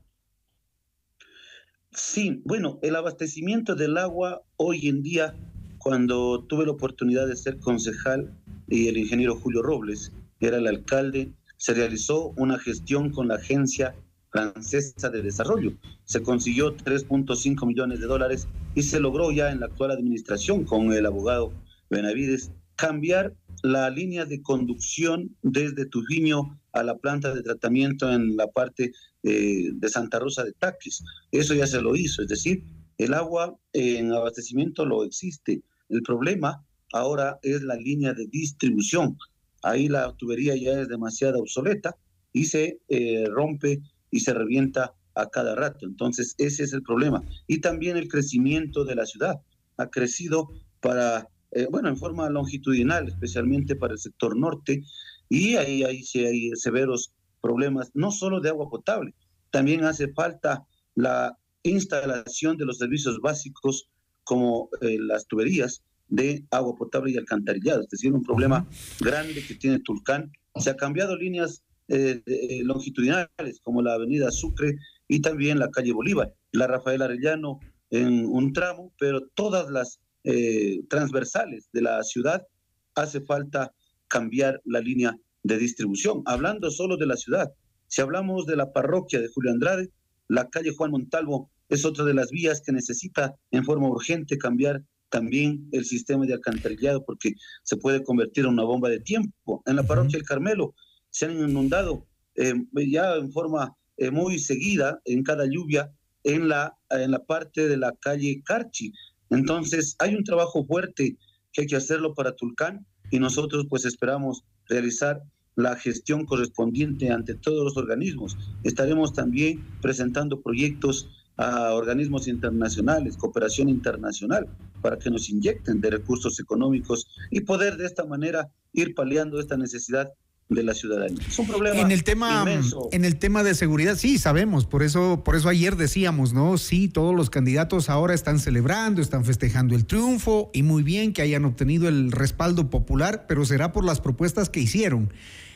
Sí, 1.90 2.42
bueno, 2.44 2.78
el 2.82 2.94
abastecimiento 2.94 3.74
del 3.74 3.96
agua 3.96 4.42
hoy 4.56 4.86
en 4.88 5.02
día, 5.02 5.34
cuando 5.78 6.44
tuve 6.44 6.66
la 6.66 6.72
oportunidad 6.72 7.26
de 7.26 7.36
ser 7.36 7.58
concejal 7.58 8.34
y 8.68 8.88
el 8.88 8.98
ingeniero 8.98 9.36
Julio 9.36 9.62
Robles 9.62 10.12
era 10.40 10.58
el 10.58 10.66
alcalde, 10.66 11.32
se 11.56 11.72
realizó 11.72 12.34
una 12.36 12.58
gestión 12.58 13.10
con 13.10 13.28
la 13.28 13.36
Agencia 13.36 13.94
Francesa 14.30 15.08
de 15.08 15.22
Desarrollo. 15.22 15.72
Se 16.04 16.22
consiguió 16.22 16.76
3.5 16.76 17.66
millones 17.66 17.98
de 18.00 18.06
dólares 18.06 18.46
y 18.74 18.82
se 18.82 19.00
logró 19.00 19.32
ya 19.32 19.50
en 19.50 19.60
la 19.60 19.66
actual 19.66 19.92
administración 19.92 20.64
con 20.64 20.92
el 20.92 21.06
abogado 21.06 21.50
Benavides, 21.90 22.52
cambiar 22.76 23.34
la 23.62 23.90
línea 23.90 24.24
de 24.24 24.40
conducción 24.42 25.36
desde 25.42 25.86
Tujiño 25.86 26.58
a 26.72 26.82
la 26.82 26.96
planta 26.96 27.34
de 27.34 27.42
tratamiento 27.42 28.10
en 28.12 28.36
la 28.36 28.46
parte 28.46 28.92
eh, 29.24 29.70
de 29.72 29.88
Santa 29.88 30.18
Rosa 30.18 30.44
de 30.44 30.52
Taquis. 30.52 31.02
Eso 31.32 31.54
ya 31.54 31.66
se 31.66 31.80
lo 31.80 31.96
hizo, 31.96 32.22
es 32.22 32.28
decir, 32.28 32.64
el 32.98 33.14
agua 33.14 33.56
en 33.72 34.12
abastecimiento 34.12 34.84
lo 34.84 35.04
existe. 35.04 35.62
El 35.88 36.02
problema 36.02 36.64
ahora 36.92 37.38
es 37.42 37.62
la 37.62 37.76
línea 37.76 38.12
de 38.12 38.26
distribución. 38.26 39.16
Ahí 39.62 39.88
la 39.88 40.12
tubería 40.16 40.56
ya 40.56 40.80
es 40.80 40.88
demasiado 40.88 41.40
obsoleta 41.40 41.96
y 42.32 42.44
se 42.44 42.80
eh, 42.88 43.24
rompe 43.28 43.80
y 44.10 44.20
se 44.20 44.34
revienta 44.34 44.94
a 45.14 45.28
cada 45.28 45.54
rato. 45.54 45.86
Entonces, 45.86 46.34
ese 46.38 46.62
es 46.62 46.72
el 46.72 46.82
problema. 46.82 47.22
Y 47.46 47.60
también 47.60 47.96
el 47.96 48.08
crecimiento 48.08 48.84
de 48.84 48.94
la 48.94 49.06
ciudad. 49.06 49.40
Ha 49.76 49.90
crecido 49.90 50.48
para 50.80 51.28
eh, 51.52 51.66
bueno, 51.70 51.88
en 51.88 51.96
forma 51.96 52.28
longitudinal, 52.28 53.08
especialmente 53.08 53.76
para 53.76 53.94
el 53.94 53.98
sector 53.98 54.36
norte, 54.36 54.82
y 55.28 55.56
ahí, 55.56 55.82
ahí 55.82 56.02
sí 56.02 56.24
hay 56.24 56.50
severos 56.54 57.12
problemas, 57.40 57.90
no 57.94 58.10
solo 58.10 58.40
de 58.40 58.50
agua 58.50 58.68
potable, 58.68 59.14
también 59.50 59.84
hace 59.84 60.12
falta 60.12 60.66
la 60.94 61.36
instalación 61.62 62.56
de 62.56 62.64
los 62.64 62.78
servicios 62.78 63.20
básicos 63.20 63.88
como 64.24 64.68
eh, 64.80 64.98
las 65.00 65.26
tuberías 65.26 65.82
de 66.08 66.44
agua 66.50 66.74
potable 66.76 67.12
y 67.12 67.16
alcantarillado, 67.16 67.82
es 67.82 67.88
decir, 67.88 68.12
un 68.12 68.22
problema 68.22 68.66
grande 69.00 69.44
que 69.46 69.54
tiene 69.54 69.78
Tulcán. 69.80 70.30
Se 70.56 70.70
ha 70.70 70.76
cambiado 70.76 71.16
líneas 71.16 71.62
eh, 71.88 72.22
longitudinales 72.64 73.60
como 73.62 73.80
la 73.82 73.94
avenida 73.94 74.30
Sucre 74.30 74.76
y 75.06 75.20
también 75.20 75.58
la 75.58 75.70
calle 75.70 75.92
Bolívar, 75.92 76.34
la 76.52 76.66
Rafael 76.66 77.02
Arellano 77.02 77.60
en 77.90 78.26
un 78.26 78.52
tramo, 78.52 78.92
pero 78.98 79.26
todas 79.34 79.70
las 79.70 80.00
eh, 80.24 80.80
transversales 80.88 81.68
de 81.72 81.82
la 81.82 82.02
ciudad, 82.02 82.46
hace 82.94 83.20
falta 83.20 83.72
cambiar 84.08 84.60
la 84.64 84.80
línea 84.80 85.16
de 85.42 85.58
distribución. 85.58 86.22
Hablando 86.26 86.70
solo 86.70 86.96
de 86.96 87.06
la 87.06 87.16
ciudad, 87.16 87.52
si 87.86 88.02
hablamos 88.02 88.46
de 88.46 88.56
la 88.56 88.72
parroquia 88.72 89.20
de 89.20 89.28
Julio 89.28 89.52
Andrade, 89.52 89.90
la 90.28 90.48
calle 90.48 90.74
Juan 90.76 90.90
Montalvo 90.90 91.50
es 91.68 91.84
otra 91.84 92.04
de 92.04 92.14
las 92.14 92.30
vías 92.30 92.60
que 92.60 92.72
necesita 92.72 93.34
en 93.50 93.64
forma 93.64 93.88
urgente 93.88 94.38
cambiar 94.38 94.82
también 95.10 95.68
el 95.72 95.84
sistema 95.84 96.26
de 96.26 96.34
alcantarillado 96.34 97.04
porque 97.04 97.32
se 97.62 97.76
puede 97.76 98.02
convertir 98.02 98.44
en 98.44 98.50
una 98.50 98.64
bomba 98.64 98.88
de 98.88 99.00
tiempo. 99.00 99.62
En 99.66 99.76
la 99.76 99.82
parroquia 99.82 100.18
del 100.18 100.26
Carmelo 100.26 100.74
se 101.10 101.26
han 101.26 101.32
inundado 101.32 102.06
eh, 102.34 102.54
ya 102.86 103.14
en 103.16 103.32
forma 103.32 103.74
eh, 103.96 104.10
muy 104.10 104.38
seguida 104.38 105.00
en 105.04 105.22
cada 105.22 105.46
lluvia 105.46 105.90
en 106.24 106.48
la, 106.48 106.76
en 106.90 107.10
la 107.10 107.24
parte 107.24 107.68
de 107.68 107.76
la 107.76 107.94
calle 108.00 108.42
Carchi. 108.44 108.92
Entonces, 109.30 109.96
hay 109.98 110.14
un 110.14 110.24
trabajo 110.24 110.64
fuerte 110.64 111.16
que 111.52 111.62
hay 111.62 111.66
que 111.66 111.76
hacerlo 111.76 112.14
para 112.14 112.34
Tulcán 112.34 112.86
y 113.10 113.18
nosotros 113.18 113.66
pues 113.68 113.84
esperamos 113.84 114.44
realizar 114.66 115.22
la 115.56 115.74
gestión 115.76 116.24
correspondiente 116.24 117.10
ante 117.10 117.34
todos 117.34 117.64
los 117.64 117.76
organismos. 117.76 118.36
Estaremos 118.62 119.12
también 119.12 119.64
presentando 119.82 120.40
proyectos 120.40 121.08
a 121.36 121.74
organismos 121.74 122.28
internacionales, 122.28 123.16
cooperación 123.16 123.68
internacional, 123.68 124.48
para 124.82 124.98
que 124.98 125.10
nos 125.10 125.28
inyecten 125.28 125.80
de 125.80 125.90
recursos 125.90 126.38
económicos 126.40 127.08
y 127.30 127.40
poder 127.40 127.76
de 127.76 127.86
esta 127.86 128.04
manera 128.04 128.48
ir 128.72 128.94
paliando 128.94 129.40
esta 129.40 129.56
necesidad 129.56 130.12
de 130.48 130.62
la 130.62 130.74
ciudadanía. 130.74 131.18
Es 131.26 131.38
un 131.38 131.46
problema 131.46 131.78
en 131.78 131.90
el 131.90 132.04
tema 132.04 132.40
inmenso. 132.40 132.88
en 132.92 133.04
el 133.04 133.18
tema 133.18 133.42
de 133.42 133.54
seguridad 133.54 133.96
sí 133.96 134.18
sabemos, 134.18 134.66
por 134.66 134.82
eso 134.82 135.22
por 135.22 135.36
eso 135.36 135.48
ayer 135.48 135.76
decíamos, 135.76 136.32
¿no? 136.32 136.56
Sí, 136.56 136.88
todos 136.88 137.14
los 137.14 137.28
candidatos 137.28 137.90
ahora 137.90 138.14
están 138.14 138.38
celebrando, 138.38 139.02
están 139.02 139.24
festejando 139.24 139.74
el 139.74 139.84
triunfo 139.84 140.50
y 140.54 140.62
muy 140.62 140.82
bien 140.82 141.12
que 141.12 141.22
hayan 141.22 141.44
obtenido 141.44 141.88
el 141.88 142.12
respaldo 142.12 142.70
popular, 142.70 143.26
pero 143.28 143.44
será 143.44 143.72
por 143.72 143.84
las 143.84 144.00
propuestas 144.00 144.48
que 144.48 144.60
hicieron. 144.60 145.12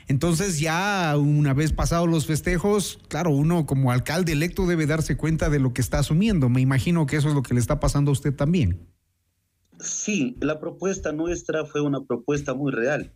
Entonces 0.08 0.60
ya 0.60 1.14
una 1.16 1.54
vez 1.54 1.72
pasados 1.72 2.08
los 2.08 2.26
festejos, 2.26 2.98
claro, 3.08 3.30
uno 3.30 3.64
como 3.64 3.92
alcalde 3.92 4.32
electo 4.32 4.66
debe 4.66 4.86
darse 4.86 5.16
cuenta 5.16 5.48
de 5.48 5.58
lo 5.58 5.72
que 5.72 5.80
está 5.80 6.00
asumiendo. 6.00 6.50
Me 6.50 6.60
imagino 6.60 7.06
que 7.06 7.16
eso 7.16 7.28
es 7.28 7.34
lo 7.34 7.42
que 7.42 7.54
le 7.54 7.60
está 7.60 7.80
pasando 7.80 8.10
a 8.10 8.12
usted 8.12 8.34
también. 8.34 8.88
Sí, 9.80 10.36
la 10.40 10.60
propuesta 10.60 11.12
nuestra 11.12 11.64
fue 11.64 11.80
una 11.80 12.04
propuesta 12.04 12.52
muy 12.52 12.72
real. 12.72 13.12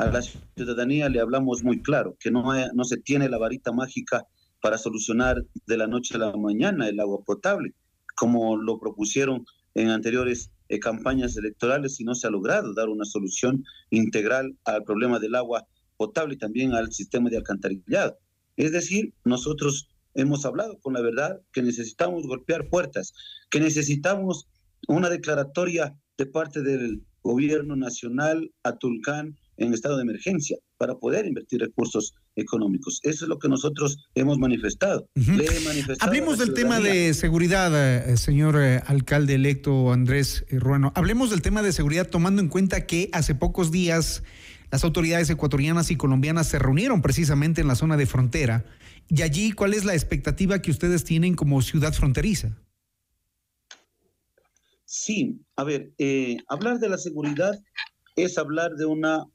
A 0.00 0.06
la 0.06 0.22
ciudadanía 0.22 1.10
le 1.10 1.20
hablamos 1.20 1.62
muy 1.62 1.82
claro 1.82 2.16
que 2.18 2.30
no, 2.30 2.42
no 2.72 2.84
se 2.84 2.96
tiene 2.96 3.28
la 3.28 3.36
varita 3.36 3.70
mágica 3.70 4.26
para 4.62 4.78
solucionar 4.78 5.44
de 5.66 5.76
la 5.76 5.86
noche 5.86 6.14
a 6.14 6.20
la 6.20 6.34
mañana 6.38 6.88
el 6.88 6.98
agua 7.00 7.22
potable, 7.22 7.74
como 8.16 8.56
lo 8.56 8.80
propusieron 8.80 9.44
en 9.74 9.90
anteriores 9.90 10.50
eh, 10.70 10.78
campañas 10.78 11.36
electorales 11.36 12.00
y 12.00 12.04
no 12.04 12.14
se 12.14 12.26
ha 12.26 12.30
logrado 12.30 12.72
dar 12.72 12.88
una 12.88 13.04
solución 13.04 13.62
integral 13.90 14.56
al 14.64 14.84
problema 14.84 15.18
del 15.18 15.34
agua 15.34 15.66
potable 15.98 16.32
y 16.32 16.38
también 16.38 16.72
al 16.72 16.90
sistema 16.94 17.28
de 17.28 17.36
alcantarillado. 17.36 18.16
Es 18.56 18.72
decir, 18.72 19.12
nosotros 19.26 19.90
hemos 20.14 20.46
hablado 20.46 20.78
con 20.80 20.94
la 20.94 21.02
verdad 21.02 21.42
que 21.52 21.60
necesitamos 21.62 22.26
golpear 22.26 22.70
puertas, 22.70 23.12
que 23.50 23.60
necesitamos 23.60 24.48
una 24.88 25.10
declaratoria 25.10 25.94
de 26.16 26.24
parte 26.24 26.62
del 26.62 27.04
gobierno 27.22 27.76
nacional 27.76 28.50
a 28.62 28.78
Tulcán 28.78 29.36
en 29.60 29.74
estado 29.74 29.96
de 29.96 30.02
emergencia 30.02 30.56
para 30.78 30.96
poder 30.96 31.26
invertir 31.26 31.60
recursos 31.60 32.14
económicos. 32.34 32.98
Eso 33.02 33.24
es 33.24 33.28
lo 33.28 33.38
que 33.38 33.48
nosotros 33.48 33.98
hemos 34.14 34.38
manifestado. 34.38 35.06
Hablemos 36.00 36.38
del 36.38 36.54
tema 36.54 36.80
de 36.80 37.12
seguridad, 37.14 37.70
eh, 37.74 38.16
señor 38.16 38.60
eh, 38.60 38.82
alcalde 38.86 39.34
electo 39.34 39.92
Andrés 39.92 40.46
eh, 40.48 40.58
Ruano. 40.58 40.92
Hablemos 40.96 41.30
del 41.30 41.42
tema 41.42 41.62
de 41.62 41.72
seguridad 41.72 42.08
tomando 42.08 42.40
en 42.40 42.48
cuenta 42.48 42.86
que 42.86 43.10
hace 43.12 43.34
pocos 43.34 43.70
días 43.70 44.22
las 44.70 44.82
autoridades 44.84 45.28
ecuatorianas 45.28 45.90
y 45.90 45.96
colombianas 45.96 46.48
se 46.48 46.58
reunieron 46.58 47.02
precisamente 47.02 47.60
en 47.60 47.68
la 47.68 47.74
zona 47.74 47.96
de 47.96 48.06
frontera. 48.06 48.64
Y 49.08 49.22
allí, 49.22 49.52
¿cuál 49.52 49.74
es 49.74 49.84
la 49.84 49.94
expectativa 49.94 50.62
que 50.62 50.70
ustedes 50.70 51.04
tienen 51.04 51.34
como 51.34 51.60
ciudad 51.60 51.92
fronteriza? 51.92 52.56
Sí, 54.84 55.40
a 55.56 55.64
ver, 55.64 55.92
hablar 56.48 56.78
de 56.78 56.88
la 56.88 56.98
seguridad 56.98 57.60
es 58.16 58.38
hablar 58.38 58.72
de 58.72 58.86
una 58.86 59.26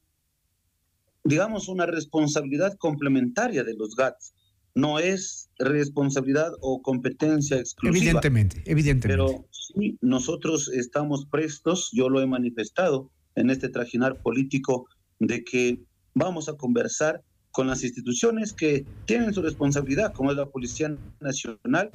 digamos, 1.25 1.67
una 1.67 1.85
responsabilidad 1.87 2.77
complementaria 2.77 3.63
de 3.63 3.73
los 3.73 3.95
GATS. 3.95 4.33
No 4.75 4.99
es 4.99 5.49
responsabilidad 5.57 6.51
o 6.61 6.81
competencia 6.81 7.57
exclusiva. 7.57 8.03
Evidentemente, 8.03 8.61
evidentemente. 8.65 9.25
Pero 9.25 9.45
sí, 9.51 9.97
nosotros 10.01 10.69
estamos 10.69 11.25
prestos, 11.25 11.89
yo 11.93 12.09
lo 12.09 12.21
he 12.21 12.27
manifestado 12.27 13.09
en 13.35 13.49
este 13.49 13.69
trajinar 13.69 14.21
político, 14.21 14.87
de 15.19 15.43
que 15.43 15.79
vamos 16.13 16.47
a 16.47 16.53
conversar 16.53 17.21
con 17.51 17.67
las 17.67 17.83
instituciones 17.83 18.53
que 18.53 18.85
tienen 19.05 19.33
su 19.33 19.41
responsabilidad, 19.41 20.13
como 20.13 20.31
es 20.31 20.37
la 20.37 20.45
Policía 20.45 20.95
Nacional, 21.21 21.89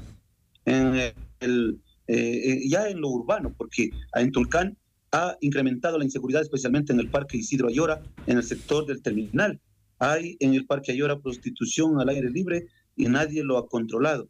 en 0.65 1.13
el, 1.41 1.81
eh, 2.09 2.61
ya 2.69 2.89
en 2.89 3.01
lo 3.01 3.11
urbano, 3.11 3.55
porque 3.57 3.91
en 4.15 4.33
Tulcán 4.33 4.77
ha 5.13 5.37
incrementado 5.41 5.99
la 5.99 6.05
inseguridad, 6.05 6.43
especialmente 6.43 6.93
en 6.93 7.01
el 7.01 7.11
Parque 7.11 7.37
Isidro 7.37 7.69
Ayora, 7.69 8.03
en 8.27 8.37
el 8.37 8.45
sector 8.45 8.87
del 8.87 9.03
terminal. 9.03 9.61
Hay 9.99 10.37
en 10.41 10.55
el 10.55 10.67
Parque 10.67 10.93
Ayora 10.93 11.21
prostitución 11.21 12.01
al 12.01 12.09
aire 12.09 12.31
libre 12.31 12.67
y 12.97 13.07
nadie 13.07 13.43
lo 13.45 13.59
ha 13.59 13.69
controlado. 13.69 14.29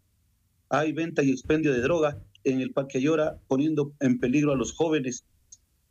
Hay 0.68 0.92
venta 0.92 1.22
y 1.22 1.30
expendio 1.30 1.72
de 1.72 1.80
droga 1.80 2.18
en 2.44 2.60
el 2.60 2.72
Parque 2.72 2.98
Ayora, 2.98 3.38
poniendo 3.48 3.92
en 4.00 4.18
peligro 4.18 4.52
a 4.52 4.56
los 4.56 4.72
jóvenes, 4.72 5.24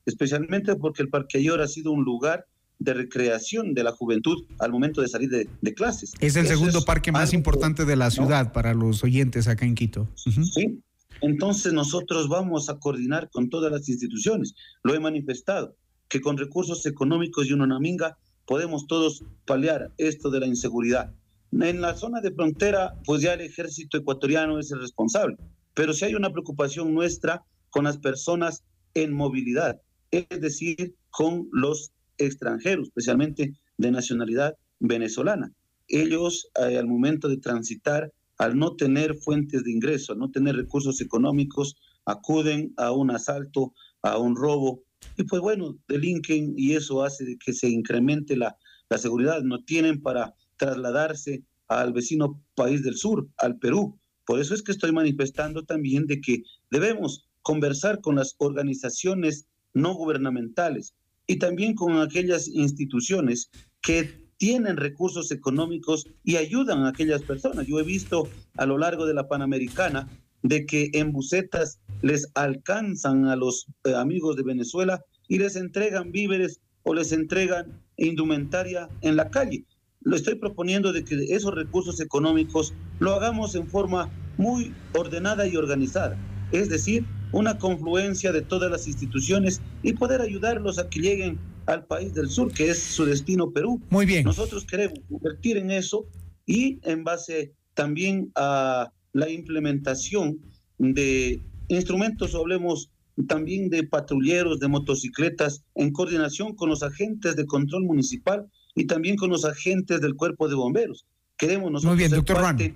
especialmente 0.06 0.76
porque 0.76 1.04
el 1.04 1.10
Parque 1.10 1.38
Ayora 1.38 1.66
ha 1.66 1.68
sido 1.68 1.92
un 1.92 2.04
lugar 2.04 2.46
de 2.80 2.94
recreación 2.94 3.74
de 3.74 3.84
la 3.84 3.92
juventud 3.92 4.46
al 4.58 4.72
momento 4.72 5.02
de 5.02 5.10
salir 5.10 5.30
de, 5.30 5.74
clases. 5.74 6.14
Es 6.20 6.36
el 6.38 6.48
segundo 6.48 6.84
parque 6.84 7.12
más 7.12 7.34
importante 7.34 7.86
de 7.86 7.96
la 7.96 8.10
ciudad 8.10 8.54
para 8.54 8.74
los 8.74 9.04
oyentes 9.04 9.48
acá 9.48 9.66
en 9.66 9.76
Quito. 9.76 10.08
Sí, 10.16 10.82
entonces 11.22 11.74
nosotros 11.74 12.28
vamos 12.28 12.70
a 12.70 12.78
coordinar 12.80 13.30
con 13.30 13.50
todas 13.50 13.72
las 13.72 13.88
instituciones. 13.90 14.56
Lo 14.84 14.94
he 14.94 15.00
manifestado, 15.00 15.76
que 16.08 16.22
con 16.22 16.38
recursos 16.38 16.86
económicos 16.86 17.48
y 17.48 17.54
una 17.54 17.80
minga 17.80 18.18
podemos 18.46 18.88
todos 18.88 19.24
paliar 19.46 19.92
esto 19.98 20.30
de 20.30 20.40
la 20.40 20.48
inseguridad. 20.48 21.14
En 21.52 21.82
la 21.82 21.96
zona 21.96 22.22
de 22.22 22.32
frontera, 22.32 22.96
pues 23.06 23.22
ya 23.22 23.34
el 23.34 23.42
ejército 23.42 23.98
ecuatoriano 23.98 24.60
es 24.60 24.72
el 24.72 24.82
responsable, 24.82 25.38
pero 25.74 25.94
si 25.94 26.06
hay 26.06 26.16
una 26.16 26.32
preocupación 26.32 26.94
nuestra 26.94 27.44
con 27.70 27.84
las 27.84 27.98
personas 27.98 28.64
en 28.94 29.14
movilidad, 29.14 29.82
es 30.12 30.28
decir, 30.42 30.96
con 31.10 31.48
los 31.52 31.92
extranjeros, 32.18 32.88
especialmente 32.88 33.54
de 33.78 33.92
nacionalidad 33.92 34.56
venezolana. 34.80 35.52
Ellos, 35.88 36.50
eh, 36.56 36.78
al 36.78 36.88
momento 36.88 37.28
de 37.28 37.38
transitar, 37.38 38.12
al 38.40 38.58
no 38.58 38.76
tener 38.76 39.16
fuentes 39.16 39.64
de 39.64 39.72
ingreso, 39.72 40.14
al 40.14 40.20
no 40.20 40.32
tener 40.32 40.56
recursos 40.56 41.00
económicos, 41.02 41.76
acuden 42.06 42.74
a 42.78 42.92
un 42.92 43.12
asalto, 43.12 43.74
a 44.02 44.18
un 44.18 44.36
robo, 44.36 44.84
y 45.18 45.24
pues 45.24 45.42
bueno, 45.42 45.78
delinquen 45.88 46.54
y 46.58 46.74
eso 46.74 47.04
hace 47.04 47.38
que 47.44 47.54
se 47.54 47.70
incremente 47.70 48.36
la, 48.36 48.58
la 48.90 48.98
seguridad. 48.98 49.42
No 49.42 49.64
tienen 49.64 50.02
para 50.02 50.34
trasladarse 50.58 51.44
al 51.68 51.94
vecino 51.94 52.42
país 52.56 52.84
del 52.84 52.96
sur, 52.96 53.28
al 53.38 53.58
Perú. 53.60 53.98
Por 54.26 54.40
eso 54.40 54.54
es 54.54 54.62
que 54.62 54.72
estoy 54.72 54.92
manifestando 54.92 55.64
también 55.64 56.06
de 56.06 56.22
que 56.22 56.44
debemos 56.72 57.28
conversar 57.42 58.02
con 58.02 58.16
las 58.16 58.36
organizaciones 58.38 59.48
no 59.74 59.94
gubernamentales 59.94 60.96
y 61.28 61.38
también 61.38 61.76
con 61.76 62.00
aquellas 62.00 62.48
instituciones 62.48 63.50
que 63.82 64.29
tienen 64.40 64.78
recursos 64.78 65.32
económicos 65.32 66.08
y 66.24 66.38
ayudan 66.38 66.80
a 66.80 66.90
aquellas 66.90 67.22
personas. 67.22 67.68
Yo 67.68 67.80
he 67.80 67.84
visto 67.84 68.28
a 68.58 68.66
lo 68.66 68.78
largo 68.80 69.06
de 69.06 69.14
la 69.14 69.28
Panamericana 69.28 70.08
de 70.42 70.66
que 70.66 70.90
en 70.94 71.12
bucetas 71.12 71.80
les 72.02 72.32
alcanzan 72.34 73.26
a 73.26 73.36
los 73.36 73.68
eh, 73.84 73.94
amigos 73.94 74.38
de 74.38 74.44
Venezuela 74.44 75.04
y 75.28 75.38
les 75.38 75.58
entregan 75.58 76.12
víveres 76.12 76.62
o 76.84 76.94
les 76.94 77.12
entregan 77.12 77.82
indumentaria 77.98 78.90
en 79.02 79.18
la 79.18 79.30
calle. 79.30 79.66
Lo 80.02 80.16
estoy 80.16 80.36
proponiendo 80.36 80.94
de 80.94 81.04
que 81.04 81.16
esos 81.30 81.54
recursos 81.54 82.00
económicos 82.00 82.74
lo 83.00 83.14
hagamos 83.14 83.56
en 83.56 83.68
forma 83.68 84.10
muy 84.38 84.74
ordenada 84.94 85.46
y 85.48 85.58
organizada, 85.58 86.18
es 86.54 86.70
decir, 86.70 87.06
una 87.34 87.58
confluencia 87.58 88.32
de 88.32 88.42
todas 88.42 88.72
las 88.72 88.88
instituciones 88.88 89.62
y 89.84 89.94
poder 89.94 90.22
ayudarlos 90.22 90.80
a 90.80 90.90
que 90.90 91.02
lleguen 91.02 91.38
al 91.70 91.86
país 91.86 92.14
del 92.14 92.30
sur, 92.30 92.52
que 92.52 92.70
es 92.70 92.80
su 92.80 93.06
destino 93.06 93.52
Perú. 93.52 93.82
Muy 93.90 94.06
bien. 94.06 94.24
Nosotros 94.24 94.66
queremos 94.66 95.00
invertir 95.10 95.58
en 95.58 95.72
eso 95.72 96.06
y 96.46 96.80
en 96.84 97.04
base 97.04 97.54
también 97.74 98.32
a 98.36 98.92
la 99.14 99.30
implementación 99.30 100.40
de 100.78 101.42
instrumentos, 101.68 102.36
hablemos 102.36 102.90
también 103.28 103.70
de 103.70 103.84
patrulleros, 103.84 104.60
de 104.60 104.68
motocicletas, 104.68 105.64
en 105.76 105.92
coordinación 105.92 106.56
con 106.56 106.70
los 106.70 106.84
agentes 106.84 107.36
de 107.36 107.46
control 107.46 107.84
municipal 107.84 108.48
y 108.76 108.86
también 108.86 109.16
con 109.16 109.30
los 109.30 109.46
agentes 109.46 110.02
del 110.02 110.16
cuerpo 110.16 110.48
de 110.48 110.56
bomberos. 110.56 111.06
Queremos 111.38 111.72
nosotros 111.72 111.96
Muy 111.96 111.98
bien, 111.98 112.12
doctor 112.12 112.38
parte 112.38 112.76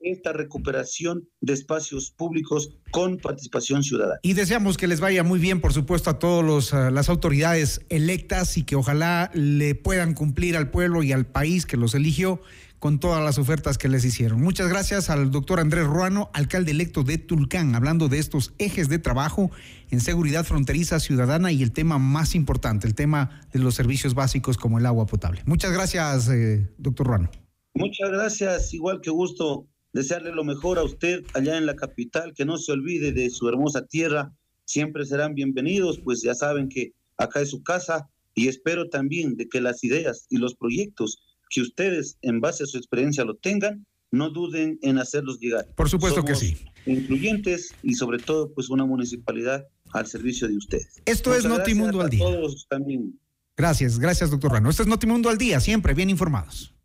esta 0.00 0.32
recuperación 0.32 1.28
de 1.40 1.52
espacios 1.52 2.10
públicos 2.10 2.70
con 2.90 3.18
participación 3.18 3.82
ciudadana. 3.82 4.20
Y 4.22 4.34
deseamos 4.34 4.76
que 4.76 4.86
les 4.86 5.00
vaya 5.00 5.22
muy 5.22 5.38
bien, 5.38 5.60
por 5.60 5.72
supuesto, 5.72 6.10
a 6.10 6.18
todas 6.18 6.72
las 6.92 7.08
autoridades 7.08 7.80
electas 7.88 8.56
y 8.56 8.64
que 8.64 8.76
ojalá 8.76 9.30
le 9.34 9.74
puedan 9.74 10.14
cumplir 10.14 10.56
al 10.56 10.70
pueblo 10.70 11.02
y 11.02 11.12
al 11.12 11.26
país 11.26 11.66
que 11.66 11.76
los 11.76 11.94
eligió 11.94 12.40
con 12.78 13.00
todas 13.00 13.24
las 13.24 13.38
ofertas 13.38 13.78
que 13.78 13.88
les 13.88 14.04
hicieron. 14.04 14.40
Muchas 14.40 14.68
gracias 14.68 15.10
al 15.10 15.30
doctor 15.30 15.60
Andrés 15.60 15.86
Ruano, 15.86 16.30
alcalde 16.34 16.72
electo 16.72 17.02
de 17.02 17.18
Tulcán, 17.18 17.74
hablando 17.74 18.08
de 18.08 18.18
estos 18.18 18.52
ejes 18.58 18.88
de 18.88 18.98
trabajo 18.98 19.50
en 19.90 20.00
seguridad 20.00 20.44
fronteriza 20.44 21.00
ciudadana 21.00 21.52
y 21.52 21.62
el 21.62 21.72
tema 21.72 21.98
más 21.98 22.34
importante, 22.34 22.86
el 22.86 22.94
tema 22.94 23.40
de 23.52 23.60
los 23.60 23.74
servicios 23.74 24.14
básicos 24.14 24.56
como 24.56 24.78
el 24.78 24.86
agua 24.86 25.06
potable. 25.06 25.42
Muchas 25.46 25.72
gracias, 25.72 26.28
eh, 26.28 26.68
doctor 26.78 27.06
Ruano. 27.06 27.30
Muchas 27.76 28.10
gracias, 28.10 28.72
igual 28.72 29.02
que 29.02 29.10
gusto 29.10 29.66
desearle 29.92 30.32
lo 30.32 30.44
mejor 30.44 30.78
a 30.78 30.82
usted 30.82 31.22
allá 31.34 31.58
en 31.58 31.66
la 31.66 31.76
capital, 31.76 32.32
que 32.34 32.46
no 32.46 32.56
se 32.56 32.72
olvide 32.72 33.12
de 33.12 33.28
su 33.28 33.50
hermosa 33.50 33.84
tierra, 33.84 34.32
siempre 34.64 35.04
serán 35.04 35.34
bienvenidos, 35.34 36.00
pues 36.02 36.22
ya 36.22 36.34
saben 36.34 36.70
que 36.70 36.92
acá 37.18 37.42
es 37.42 37.50
su 37.50 37.62
casa 37.62 38.08
y 38.34 38.48
espero 38.48 38.88
también 38.88 39.36
de 39.36 39.46
que 39.46 39.60
las 39.60 39.84
ideas 39.84 40.24
y 40.30 40.38
los 40.38 40.54
proyectos 40.54 41.18
que 41.50 41.60
ustedes 41.60 42.16
en 42.22 42.40
base 42.40 42.64
a 42.64 42.66
su 42.66 42.78
experiencia 42.78 43.24
lo 43.24 43.34
tengan, 43.36 43.86
no 44.10 44.30
duden 44.30 44.78
en 44.80 44.98
hacerlos 44.98 45.38
llegar. 45.38 45.66
Por 45.74 45.90
supuesto 45.90 46.24
que 46.24 46.34
sí. 46.34 46.56
Incluyentes 46.86 47.74
y 47.82 47.92
sobre 47.92 48.18
todo 48.18 48.54
pues 48.54 48.70
una 48.70 48.86
municipalidad 48.86 49.66
al 49.92 50.06
servicio 50.06 50.48
de 50.48 50.56
ustedes. 50.56 51.02
Esto 51.04 51.34
es 51.34 51.44
Notimundo 51.44 52.00
al 52.00 52.08
día. 52.08 52.20
Todos 52.20 52.66
también. 52.70 53.20
Gracias, 53.54 53.98
gracias 53.98 54.30
doctor 54.30 54.52
Rano. 54.52 54.70
Esto 54.70 54.82
es 54.82 54.88
Notimundo 54.88 55.28
al 55.28 55.36
día, 55.36 55.60
siempre 55.60 55.92
bien 55.92 56.08
informados. 56.08 56.75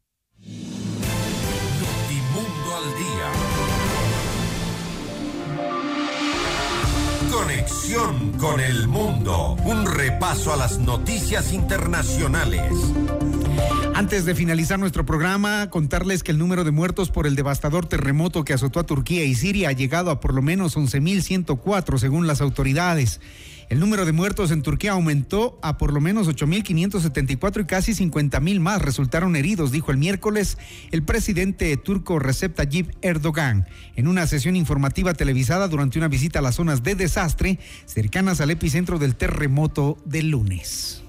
Conexión 7.52 8.32
con 8.38 8.62
el 8.62 8.88
mundo. 8.88 9.58
Un 9.66 9.86
repaso 9.86 10.54
a 10.54 10.56
las 10.56 10.80
noticias 10.80 11.52
internacionales. 11.52 12.72
Antes 14.02 14.26
de 14.26 14.34
finalizar 14.34 14.80
nuestro 14.80 15.06
programa, 15.06 15.70
contarles 15.70 16.24
que 16.24 16.32
el 16.32 16.40
número 16.40 16.64
de 16.64 16.72
muertos 16.72 17.12
por 17.12 17.28
el 17.28 17.36
devastador 17.36 17.86
terremoto 17.86 18.44
que 18.44 18.52
azotó 18.52 18.80
a 18.80 18.84
Turquía 18.84 19.26
y 19.26 19.36
Siria 19.36 19.70
ha 19.70 19.74
llegado 19.74 20.10
a 20.10 20.20
por 20.20 20.34
lo 20.34 20.42
menos 20.42 20.76
11.104 20.76 22.00
según 22.00 22.26
las 22.26 22.42
autoridades. 22.42 23.22
El 23.70 23.80
número 23.80 24.04
de 24.06 24.12
muertos 24.12 24.50
en 24.50 24.64
Turquía 24.64 24.94
aumentó 24.94 25.60
a 25.62 25.78
por 25.78 25.94
lo 25.94 26.02
menos 26.02 26.28
8.574 26.28 27.62
y 27.62 27.66
casi 27.66 27.92
50.000 27.92 28.60
más 28.60 28.82
resultaron 28.82 29.36
heridos, 29.36 29.72
dijo 29.72 29.92
el 29.92 29.98
miércoles 29.98 30.58
el 30.90 31.04
presidente 31.04 31.78
turco 31.78 32.18
Recep 32.18 32.56
Tayyip 32.56 32.90
Erdogan 33.04 33.68
en 33.96 34.08
una 34.08 34.26
sesión 34.26 34.56
informativa 34.56 35.14
televisada 35.14 35.68
durante 35.68 36.00
una 36.00 36.08
visita 36.08 36.40
a 36.40 36.42
las 36.42 36.56
zonas 36.56 36.82
de 36.82 36.96
desastre 36.96 37.60
cercanas 37.86 38.42
al 38.42 38.50
epicentro 38.50 38.98
del 38.98 39.16
terremoto 39.16 40.00
del 40.06 40.32
lunes. 40.32 41.04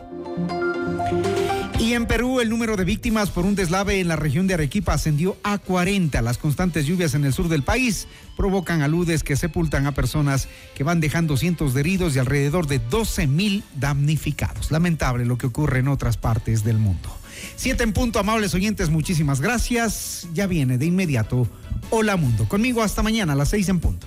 Y 1.82 1.94
en 1.94 2.06
Perú 2.06 2.38
el 2.38 2.48
número 2.48 2.76
de 2.76 2.84
víctimas 2.84 3.30
por 3.30 3.44
un 3.44 3.56
deslave 3.56 3.98
en 3.98 4.06
la 4.06 4.14
región 4.14 4.46
de 4.46 4.54
Arequipa 4.54 4.92
ascendió 4.92 5.36
a 5.42 5.58
40. 5.58 6.22
Las 6.22 6.38
constantes 6.38 6.86
lluvias 6.86 7.14
en 7.14 7.24
el 7.24 7.32
sur 7.32 7.48
del 7.48 7.64
país 7.64 8.06
provocan 8.36 8.82
aludes 8.82 9.24
que 9.24 9.34
sepultan 9.34 9.88
a 9.88 9.92
personas 9.92 10.46
que 10.76 10.84
van 10.84 11.00
dejando 11.00 11.36
cientos 11.36 11.74
de 11.74 11.80
heridos 11.80 12.14
y 12.14 12.20
alrededor 12.20 12.68
de 12.68 12.78
12 12.78 13.26
mil 13.26 13.64
damnificados. 13.74 14.70
Lamentable 14.70 15.24
lo 15.24 15.38
que 15.38 15.48
ocurre 15.48 15.80
en 15.80 15.88
otras 15.88 16.16
partes 16.16 16.62
del 16.62 16.78
mundo. 16.78 17.10
Siete 17.56 17.82
en 17.82 17.92
punto, 17.92 18.20
amables 18.20 18.54
oyentes, 18.54 18.88
muchísimas 18.88 19.40
gracias. 19.40 20.28
Ya 20.34 20.46
viene 20.46 20.78
de 20.78 20.86
inmediato 20.86 21.48
Hola 21.90 22.16
Mundo. 22.16 22.46
Conmigo 22.48 22.84
hasta 22.84 23.02
mañana 23.02 23.32
a 23.32 23.36
las 23.36 23.48
seis 23.48 23.68
en 23.68 23.80
punto. 23.80 24.06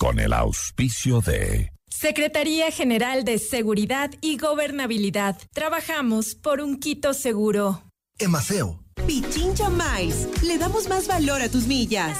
con 0.00 0.18
el 0.18 0.32
auspicio 0.32 1.20
de... 1.20 1.72
Secretaría 1.90 2.70
General 2.70 3.22
de 3.22 3.38
Seguridad 3.38 4.10
y 4.22 4.38
Gobernabilidad. 4.38 5.36
Trabajamos 5.52 6.34
por 6.34 6.62
un 6.62 6.80
Quito 6.80 7.12
seguro. 7.12 7.82
Emaceo. 8.18 8.82
Pichincha 9.06 9.68
Miles. 9.68 10.26
Le 10.42 10.56
damos 10.56 10.88
más 10.88 11.06
valor 11.06 11.42
a 11.42 11.50
tus 11.50 11.66
millas. 11.66 12.18